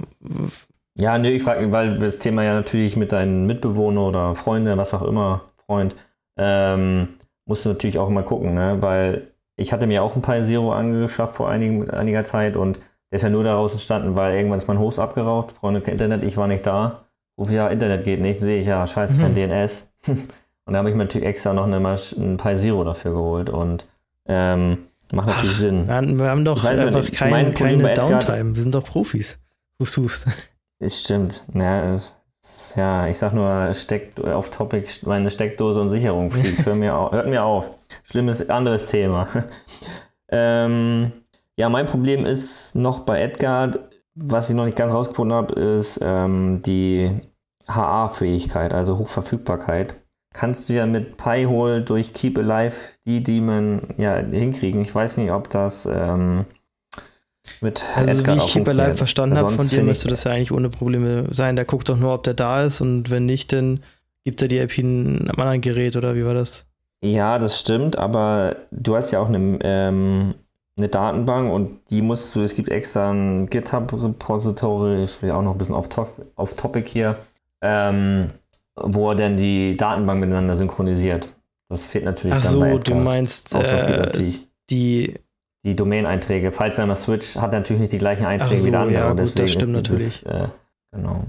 ja, 0.97 1.17
nö, 1.17 1.29
ich 1.29 1.43
frage, 1.43 1.71
weil 1.71 1.95
das 1.95 2.19
Thema 2.19 2.43
ja 2.43 2.53
natürlich 2.53 2.95
mit 2.95 3.11
deinen 3.11 3.45
Mitbewohnern 3.45 4.03
oder 4.03 4.35
Freunden, 4.35 4.77
was 4.77 4.93
auch 4.93 5.01
immer, 5.01 5.41
Freund, 5.65 5.95
ähm, 6.37 7.09
musst 7.45 7.65
du 7.65 7.69
natürlich 7.69 7.99
auch 7.99 8.09
mal 8.09 8.23
gucken, 8.23 8.53
ne? 8.53 8.77
Weil 8.81 9.33
ich 9.55 9.73
hatte 9.73 9.87
mir 9.87 10.03
auch 10.03 10.15
ein 10.15 10.21
paar 10.21 10.41
Zero 10.41 10.71
angeschafft 10.73 11.35
vor 11.35 11.49
einigen, 11.49 11.89
einiger 11.89 12.23
Zeit 12.23 12.55
und 12.57 12.79
Der 13.11 13.17
ist 13.17 13.21
ja 13.21 13.29
nur 13.29 13.43
daraus 13.43 13.73
entstanden, 13.73 14.17
weil 14.17 14.33
irgendwann 14.35 14.57
ist 14.57 14.67
mein 14.67 14.79
Host 14.79 14.97
abgeraucht, 14.97 15.51
Freunde, 15.51 15.81
Internet, 15.81 16.23
ich 16.23 16.35
war 16.35 16.47
nicht 16.47 16.65
da. 16.65 17.03
Ruf 17.37 17.51
ja, 17.51 17.67
Internet 17.67 18.05
geht 18.05 18.21
nicht, 18.21 18.39
sehe 18.39 18.57
ich 18.57 18.65
ja, 18.65 18.87
scheiße, 18.87 19.17
kein 19.17 19.33
mhm. 19.33 19.51
DNS. 19.51 19.87
und 20.07 20.73
da 20.73 20.79
habe 20.79 20.89
ich 20.89 20.95
mir 20.95 21.03
natürlich 21.03 21.27
extra 21.27 21.53
noch 21.53 21.67
eine 21.67 21.79
Masch 21.79 22.13
ein 22.13 22.37
Pi 22.37 22.57
Zero 22.57 22.83
dafür 22.83 23.11
geholt 23.11 23.51
und 23.51 23.85
ähm, 24.25 24.79
macht 25.13 25.27
natürlich 25.27 25.55
Ach, 25.57 25.59
Sinn. 25.59 25.87
Wir 25.87 26.27
haben 26.27 26.43
doch 26.43 26.65
einfach 26.65 27.01
nicht, 27.01 27.13
kein, 27.13 27.53
keine 27.53 27.93
Downtime, 27.93 28.55
wir 28.55 28.63
sind 28.63 28.73
doch 28.73 28.83
Profis. 28.83 29.37
Husus. 29.79 30.25
Es 30.83 31.01
stimmt. 31.01 31.45
Ja, 31.53 31.97
ja, 32.75 33.07
ich 33.07 33.17
sag 33.17 33.33
nur, 33.33 33.73
Steck, 33.73 34.19
auf 34.19 34.49
Topic, 34.49 34.85
meine 35.05 35.29
Steckdose 35.29 35.79
und 35.79 35.87
Sicherung 35.87 36.29
fliegt. 36.29 36.65
Hör 36.65 36.75
mir 36.75 36.95
auf, 36.95 37.13
hört 37.13 37.27
mir 37.27 37.43
auf. 37.43 37.71
Schlimmes 38.03 38.49
anderes 38.49 38.89
Thema. 38.89 39.27
ähm, 40.29 41.13
ja, 41.55 41.69
mein 41.69 41.85
Problem 41.85 42.25
ist 42.25 42.75
noch 42.75 43.01
bei 43.01 43.21
Edgar, 43.21 43.71
was 44.15 44.49
ich 44.49 44.55
noch 44.57 44.65
nicht 44.65 44.77
ganz 44.77 44.91
rausgefunden 44.91 45.37
habe, 45.37 45.53
ist 45.53 45.99
ähm, 46.01 46.61
die 46.63 47.21
HA-Fähigkeit, 47.67 48.73
also 48.73 48.97
Hochverfügbarkeit. 48.97 49.95
Kannst 50.33 50.67
du 50.67 50.73
ja 50.73 50.85
mit 50.85 51.15
Pi-Hole 51.15 51.83
durch 51.83 52.13
Keep 52.13 52.39
Alive 52.39 52.75
die 53.05 53.23
Demon 53.23 53.93
ja, 53.97 54.17
hinkriegen. 54.17 54.81
Ich 54.81 54.93
weiß 54.93 55.17
nicht, 55.17 55.31
ob 55.31 55.49
das 55.49 55.85
ähm, 55.85 56.45
mit 57.61 57.83
also 57.95 58.11
Edgar 58.11 58.35
wie 58.35 58.39
ich 58.39 58.53
Keep 58.53 58.67
Alive 58.67 58.95
verstanden 58.95 59.37
habe 59.37 59.51
von 59.51 59.67
dir, 59.67 59.83
müsste 59.83 60.07
das 60.07 60.23
ja 60.23 60.31
eigentlich 60.31 60.51
ohne 60.51 60.69
Probleme 60.69 61.27
sein. 61.31 61.55
Der 61.55 61.65
guckt 61.65 61.89
doch 61.89 61.97
nur, 61.97 62.13
ob 62.13 62.23
der 62.23 62.33
da 62.33 62.63
ist 62.63 62.81
und 62.81 63.09
wenn 63.09 63.25
nicht, 63.25 63.51
dann 63.51 63.83
gibt 64.23 64.41
er 64.41 64.47
die 64.47 64.59
IP 64.59 64.77
in 64.77 65.29
einem 65.29 65.39
anderen 65.39 65.61
Gerät 65.61 65.95
oder 65.95 66.15
wie 66.15 66.25
war 66.25 66.33
das? 66.33 66.65
Ja, 67.01 67.37
das 67.37 67.59
stimmt, 67.59 67.97
aber 67.97 68.55
du 68.71 68.95
hast 68.95 69.11
ja 69.11 69.19
auch 69.19 69.27
eine 69.27 69.59
ähm, 69.61 70.35
eine 70.77 70.89
Datenbank 70.89 71.51
und 71.51 71.79
die 71.89 72.01
musst 72.01 72.35
du, 72.35 72.41
es 72.41 72.55
gibt 72.55 72.69
extra 72.69 73.11
ein 73.11 73.45
GitHub-Repository, 73.47 75.03
ich 75.03 75.21
will 75.21 75.31
auch 75.31 75.41
noch 75.41 75.51
ein 75.51 75.57
bisschen 75.57 75.75
auf, 75.75 75.87
Topic 76.55 76.89
hier, 76.89 77.17
ähm, 77.61 78.29
wo 78.75 79.09
er 79.09 79.15
dann 79.15 79.37
die 79.37 79.77
Datenbank 79.77 80.19
miteinander 80.19 80.55
synchronisiert. 80.55 81.27
Das 81.69 81.85
fehlt 81.85 82.05
natürlich 82.05 82.35
Ach 82.37 82.41
dann 82.41 82.51
so, 82.51 82.59
bei 82.59 82.77
du 82.77 82.95
meinst 82.95 83.53
äh, 83.53 84.21
die 84.69 85.15
die 85.65 85.75
Domain-Einträge. 85.75 86.51
Falls 86.51 86.77
er 86.77 86.85
mal 86.85 86.95
Switch 86.95 87.37
hat 87.37 87.53
natürlich 87.53 87.81
nicht 87.81 87.93
die 87.93 87.97
gleichen 87.97 88.25
Einträge 88.25 88.59
so, 88.59 88.67
wie 88.67 88.71
der 88.71 88.79
andere. 88.79 88.99
Ja, 88.99 89.09
gut, 89.13 89.19
das 89.39 89.51
stimmt 89.51 89.75
dieses, 89.75 90.23
natürlich. 90.23 90.25
Äh, 90.25 90.47
genau. 90.91 91.25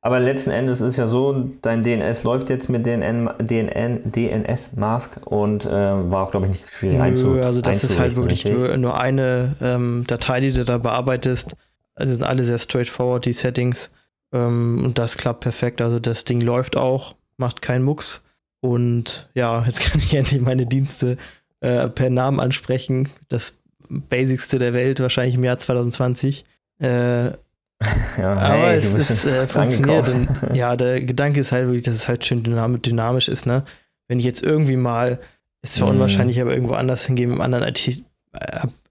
Aber 0.00 0.20
letzten 0.20 0.50
Endes 0.50 0.80
ist 0.80 0.96
ja 0.96 1.06
so, 1.06 1.50
dein 1.60 1.82
DNS 1.82 2.22
läuft 2.22 2.50
jetzt 2.50 2.68
mit 2.68 2.86
DNN, 2.86 3.30
DNN, 3.40 4.12
DNS-Mask 4.12 5.20
und 5.24 5.66
äh, 5.66 5.70
war 5.70 6.22
auch, 6.22 6.30
glaube 6.30 6.46
ich, 6.46 6.52
nicht 6.52 6.70
schwierig 6.70 7.00
einzurichten. 7.00 7.44
Also 7.44 7.60
das 7.60 7.82
ist 7.82 7.98
halt 7.98 8.14
wirklich 8.14 8.44
nur, 8.44 8.76
nur, 8.76 8.98
eine 8.98 9.56
ähm, 9.60 10.04
Datei, 10.06 10.40
die 10.40 10.52
du 10.52 10.64
da 10.64 10.78
bearbeitest. 10.78 11.56
Also 11.96 12.12
sind 12.12 12.22
alle 12.22 12.44
sehr 12.44 12.60
straightforward, 12.60 13.24
die 13.24 13.32
Settings. 13.32 13.90
Ähm, 14.32 14.84
und 14.84 14.98
das 14.98 15.16
klappt 15.16 15.40
perfekt. 15.40 15.80
Also 15.80 15.98
das 15.98 16.24
Ding 16.24 16.40
läuft 16.40 16.76
auch, 16.76 17.16
macht 17.36 17.60
keinen 17.60 17.82
Mucks. 17.82 18.22
Und 18.60 19.28
ja, 19.34 19.62
jetzt 19.66 19.80
kann 19.80 20.00
ich 20.00 20.14
endlich 20.14 20.40
meine 20.40 20.66
Dienste 20.66 21.16
äh, 21.60 21.88
per 21.88 22.10
Namen 22.10 22.38
ansprechen. 22.38 23.08
Das 23.28 23.58
Basicste 23.88 24.58
der 24.58 24.72
Welt, 24.72 25.00
wahrscheinlich 25.00 25.34
im 25.34 25.44
Jahr 25.44 25.58
2020. 25.58 26.44
Äh, 26.80 27.24
ja, 28.18 28.32
aber 28.32 28.68
hey, 28.68 28.78
es 28.78 28.92
ist, 28.92 29.24
äh, 29.24 29.46
funktioniert. 29.48 30.08
Und, 30.08 30.28
ja, 30.54 30.76
der 30.76 31.00
Gedanke 31.00 31.40
ist 31.40 31.52
halt 31.52 31.66
wirklich, 31.66 31.84
dass 31.84 31.94
es 31.94 32.08
halt 32.08 32.24
schön 32.24 32.42
dynamisch 32.42 33.28
ist, 33.28 33.46
ne? 33.46 33.64
Wenn 34.08 34.18
ich 34.18 34.24
jetzt 34.24 34.42
irgendwie 34.42 34.76
mal, 34.76 35.18
ist 35.62 35.74
zwar 35.74 35.88
mm. 35.88 35.92
unwahrscheinlich, 35.92 36.40
aber 36.40 36.54
irgendwo 36.54 36.74
anders 36.74 37.06
hingehen, 37.06 37.30
im 37.30 37.40
anderen 37.40 37.72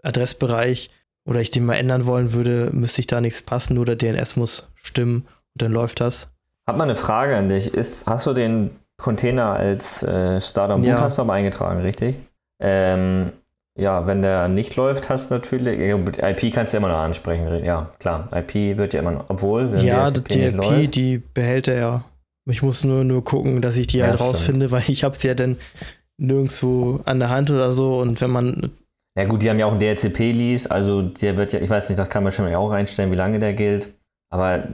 Adressbereich 0.04 0.90
oder 1.26 1.42
ich 1.42 1.50
den 1.50 1.66
mal 1.66 1.76
ändern 1.76 2.06
wollen 2.06 2.34
würde, 2.34 2.70
müsste 2.72 3.02
ich 3.02 3.08
da 3.08 3.20
nichts 3.20 3.42
passen, 3.42 3.74
nur 3.74 3.86
der 3.86 3.96
DNS 3.96 4.36
muss 4.38 4.68
stimmen 4.76 5.28
und 5.54 5.62
dann 5.62 5.72
läuft 5.72 6.00
das. 6.00 6.30
Hab 6.66 6.78
mal 6.78 6.86
eine 6.86 6.96
Frage 6.96 7.36
an 7.36 7.50
dich. 7.50 7.74
Ist, 7.74 8.08
hast 8.08 8.28
du 8.28 8.34
den 8.34 8.72
Container 8.98 9.54
als 9.54 10.04
äh, 10.04 10.40
Starter 10.40 10.78
Boot 10.78 10.86
ja. 10.86 11.30
eingetragen, 11.30 11.82
richtig? 11.82 12.20
Ähm, 12.60 13.32
ja, 13.78 14.08
wenn 14.08 14.22
der 14.22 14.48
nicht 14.48 14.76
läuft, 14.76 15.10
hast 15.10 15.30
du 15.30 15.36
natürlich, 15.36 15.80
IP 15.80 16.54
kannst 16.54 16.74
du 16.74 16.78
ja 16.78 16.80
immer 16.80 16.90
noch 16.90 17.00
ansprechen. 17.00 17.64
Ja, 17.64 17.92
klar, 18.00 18.28
IP 18.34 18.78
wird 18.78 18.94
ja 18.94 19.02
immer 19.02 19.12
noch, 19.12 19.26
obwohl, 19.30 19.72
wenn 19.72 19.86
ja, 19.86 20.10
die, 20.10 20.24
die 20.24 20.44
IP 20.46 20.56
läuft, 20.56 20.96
die 20.96 21.18
behält 21.34 21.68
er 21.68 21.76
ja. 21.76 22.04
Ich 22.50 22.64
muss 22.64 22.84
nur, 22.84 23.04
nur 23.04 23.24
gucken, 23.24 23.62
dass 23.62 23.78
ich 23.78 23.88
die 23.88 23.98
ja, 23.98 24.08
halt 24.08 24.20
rausfinde, 24.20 24.72
weil 24.72 24.84
ich 24.88 25.04
habe 25.04 25.16
es 25.16 25.24
ja 25.24 25.34
dann 25.34 25.58
nirgendwo 26.18 27.02
an 27.06 27.20
der 27.20 27.30
Hand 27.30 27.52
oder 27.52 27.72
so 27.74 28.00
und 28.00 28.20
wenn 28.22 28.32
man 28.32 28.72
ja 29.18 29.26
gut, 29.26 29.42
die 29.42 29.50
haben 29.50 29.58
ja 29.58 29.66
auch 29.66 29.72
einen 29.72 29.80
DHCP-Lease, 29.80 30.70
also 30.70 31.02
der 31.02 31.38
wird 31.38 31.52
ja, 31.52 31.60
ich 31.60 31.70
weiß 31.72 31.90
nicht, 31.90 31.98
das 31.98 32.08
kann 32.08 32.22
man 32.22 32.32
schon 32.32 32.46
mal 32.46 32.54
auch 32.54 32.70
reinstellen, 32.70 33.12
wie 33.12 33.16
lange 33.16 33.40
der 33.40 33.54
gilt. 33.54 33.97
Aber 34.30 34.68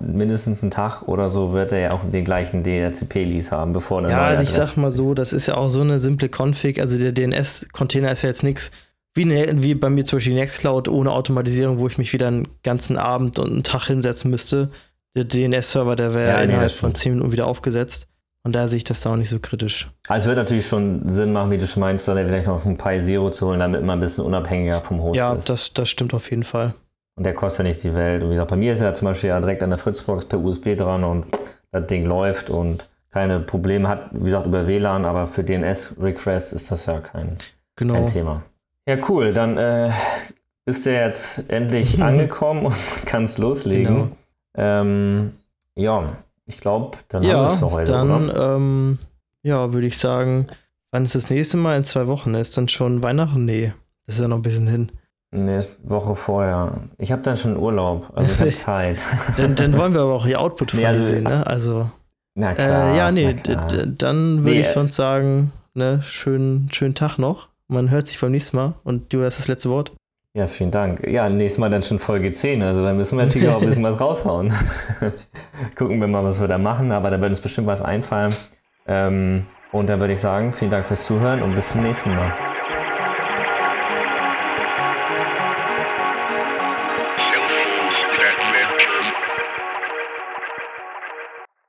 mindestens 0.00 0.62
einen 0.62 0.70
Tag 0.70 1.02
oder 1.08 1.28
so 1.28 1.52
wird 1.52 1.72
er 1.72 1.78
ja 1.80 1.90
auch 1.90 2.04
den 2.04 2.24
gleichen 2.24 2.62
DHCP-Lease 2.62 3.50
haben, 3.50 3.72
bevor 3.72 4.02
er 4.02 4.10
Ja, 4.10 4.20
also 4.26 4.44
ich 4.44 4.50
sag 4.50 4.76
mal 4.76 4.92
so, 4.92 5.12
das 5.14 5.32
ist 5.32 5.46
ja 5.46 5.56
auch 5.56 5.68
so 5.68 5.80
eine 5.80 5.98
simple 5.98 6.28
Config. 6.28 6.78
Also 6.80 6.98
der 6.98 7.12
DNS-Container 7.12 8.12
ist 8.12 8.22
ja 8.22 8.28
jetzt 8.28 8.44
nichts 8.44 8.70
wie, 9.14 9.24
ne, 9.24 9.46
wie 9.62 9.74
bei 9.74 9.90
mir 9.90 10.04
zum 10.04 10.18
Beispiel 10.18 10.34
Nextcloud 10.34 10.88
ohne 10.88 11.10
Automatisierung, 11.10 11.78
wo 11.78 11.86
ich 11.86 11.98
mich 11.98 12.12
wieder 12.12 12.28
einen 12.28 12.48
ganzen 12.62 12.96
Abend 12.96 13.38
und 13.38 13.52
einen 13.52 13.62
Tag 13.62 13.86
hinsetzen 13.86 14.30
müsste. 14.30 14.70
Der 15.14 15.24
DNS-Server, 15.24 15.96
der 15.96 16.14
wäre 16.14 16.30
ja, 16.30 16.38
nee, 16.38 16.44
innerhalb 16.44 16.70
von 16.70 16.94
10 16.94 17.14
Minuten 17.14 17.32
wieder 17.32 17.46
aufgesetzt. 17.46 18.06
Und 18.44 18.54
da 18.54 18.66
sehe 18.66 18.78
ich 18.78 18.84
das 18.84 19.02
da 19.02 19.12
auch 19.12 19.16
nicht 19.16 19.28
so 19.28 19.38
kritisch. 19.38 19.90
Also 20.08 20.24
es 20.24 20.26
wird 20.28 20.38
natürlich 20.38 20.66
schon 20.66 21.08
Sinn 21.08 21.32
machen, 21.32 21.50
wie 21.50 21.58
du 21.58 21.66
schon 21.66 21.80
meinst, 21.80 22.08
dann 22.08 22.16
vielleicht 22.16 22.46
noch 22.46 22.64
ein 22.64 22.76
Pi 22.76 23.00
Zero 23.00 23.30
zu 23.30 23.48
holen, 23.48 23.60
damit 23.60 23.82
man 23.84 23.98
ein 23.98 24.00
bisschen 24.00 24.24
unabhängiger 24.24 24.80
vom 24.80 25.00
Host 25.02 25.18
ja, 25.18 25.34
ist. 25.34 25.48
Ja, 25.48 25.54
das, 25.54 25.72
das 25.74 25.90
stimmt 25.90 26.14
auf 26.14 26.30
jeden 26.30 26.42
Fall. 26.42 26.74
Und 27.14 27.24
der 27.24 27.34
kostet 27.34 27.64
ja 27.64 27.68
nicht 27.68 27.82
die 27.82 27.94
Welt. 27.94 28.22
Und 28.22 28.30
wie 28.30 28.34
gesagt, 28.34 28.50
bei 28.50 28.56
mir 28.56 28.72
ist 28.72 28.80
er 28.80 28.94
zum 28.94 29.06
Beispiel 29.06 29.30
ja 29.30 29.40
direkt 29.40 29.62
an 29.62 29.70
der 29.70 29.78
Fritzbox 29.78 30.24
per 30.24 30.38
USB 30.40 30.76
dran 30.76 31.04
und 31.04 31.26
das 31.70 31.86
Ding 31.86 32.06
läuft 32.06 32.50
und 32.50 32.88
keine 33.10 33.40
Probleme 33.40 33.88
hat, 33.88 34.08
wie 34.12 34.24
gesagt, 34.24 34.46
über 34.46 34.66
WLAN, 34.66 35.04
aber 35.04 35.26
für 35.26 35.44
DNS-Requests 35.44 36.52
ist 36.52 36.70
das 36.70 36.86
ja 36.86 37.00
kein, 37.00 37.36
genau. 37.76 37.94
kein 37.94 38.06
Thema. 38.06 38.42
Ja, 38.86 38.96
cool. 39.08 39.34
Dann 39.34 39.58
äh, 39.58 39.90
bist 40.64 40.86
du 40.86 40.92
jetzt 40.92 41.50
endlich 41.50 42.02
angekommen 42.02 42.66
und 42.66 42.74
kannst 43.06 43.38
loslegen. 43.38 43.94
Genau. 43.94 44.08
Ähm, 44.54 45.32
ja, 45.74 46.16
ich 46.46 46.60
glaube, 46.60 46.96
dann 47.08 47.22
ja, 47.22 47.34
haben 47.34 47.44
wir 47.44 47.52
es 47.52 47.58
für 47.58 47.70
heute. 47.70 47.92
Dann, 47.92 48.32
ähm, 48.34 48.98
ja, 49.42 49.72
würde 49.72 49.86
ich 49.86 49.98
sagen, 49.98 50.46
wann 50.90 51.04
ist 51.04 51.14
das 51.14 51.30
nächste 51.30 51.56
Mal? 51.58 51.76
In 51.76 51.84
zwei 51.84 52.06
Wochen. 52.06 52.34
Ist 52.34 52.56
dann 52.56 52.68
schon 52.68 53.02
Weihnachten? 53.02 53.44
Nee, 53.44 53.72
das 54.06 54.16
ist 54.16 54.22
ja 54.22 54.28
noch 54.28 54.36
ein 54.36 54.42
bisschen 54.42 54.66
hin. 54.66 54.92
Nächste 55.34 55.88
Woche 55.88 56.14
vorher. 56.14 56.82
Ich 56.98 57.10
habe 57.10 57.22
dann 57.22 57.38
schon 57.38 57.56
Urlaub, 57.56 58.12
also 58.14 58.30
ich 58.30 58.40
habe 58.40 58.52
Zeit. 58.52 59.00
dann, 59.38 59.54
dann, 59.54 59.78
wollen 59.78 59.94
wir 59.94 60.02
aber 60.02 60.12
auch 60.12 60.26
die 60.26 60.36
Output 60.36 60.72
von 60.72 60.80
nee, 60.80 60.86
also, 60.86 61.02
sehen, 61.02 61.24
ne? 61.24 61.46
Also. 61.46 61.90
Na 62.34 62.54
klar. 62.54 62.92
Äh, 62.92 62.98
ja, 62.98 63.10
nee, 63.10 63.34
dann 63.44 64.44
würde 64.44 64.50
nee, 64.50 64.60
ich 64.60 64.66
äh, 64.66 64.72
sonst 64.72 64.94
sagen, 64.94 65.52
ne, 65.72 66.02
schönen, 66.02 66.68
schönen 66.70 66.94
Tag 66.94 67.16
noch. 67.16 67.48
Man 67.68 67.90
hört 67.90 68.08
sich 68.08 68.20
beim 68.20 68.30
nächsten 68.30 68.58
Mal 68.58 68.74
und 68.84 69.12
du 69.14 69.24
hast 69.24 69.38
das 69.38 69.48
letzte 69.48 69.70
Wort. 69.70 69.92
Ja, 70.34 70.46
vielen 70.46 70.70
Dank. 70.70 71.06
Ja, 71.06 71.28
nächstes 71.30 71.58
Mal 71.58 71.70
dann 71.70 71.82
schon 71.82 71.98
Folge 71.98 72.30
10, 72.30 72.62
also 72.62 72.82
dann 72.82 72.98
müssen 72.98 73.16
wir 73.18 73.24
natürlich 73.24 73.48
auch 73.48 73.60
ein 73.60 73.66
bisschen 73.66 73.82
was 73.82 74.00
raushauen. 74.00 74.52
Gucken 75.76 75.98
wir 75.98 76.08
mal, 76.08 76.24
was 76.24 76.42
wir 76.42 76.48
da 76.48 76.58
machen, 76.58 76.92
aber 76.92 77.10
da 77.10 77.18
wird 77.20 77.30
uns 77.30 77.40
bestimmt 77.40 77.66
was 77.66 77.80
einfallen. 77.80 78.34
Ähm, 78.86 79.46
und 79.72 79.88
dann 79.88 80.00
würde 80.00 80.12
ich 80.12 80.20
sagen, 80.20 80.52
vielen 80.52 80.70
Dank 80.70 80.84
fürs 80.84 81.06
Zuhören 81.06 81.40
und 81.40 81.54
bis 81.54 81.70
zum 81.70 81.82
nächsten 81.82 82.14
Mal. 82.14 82.51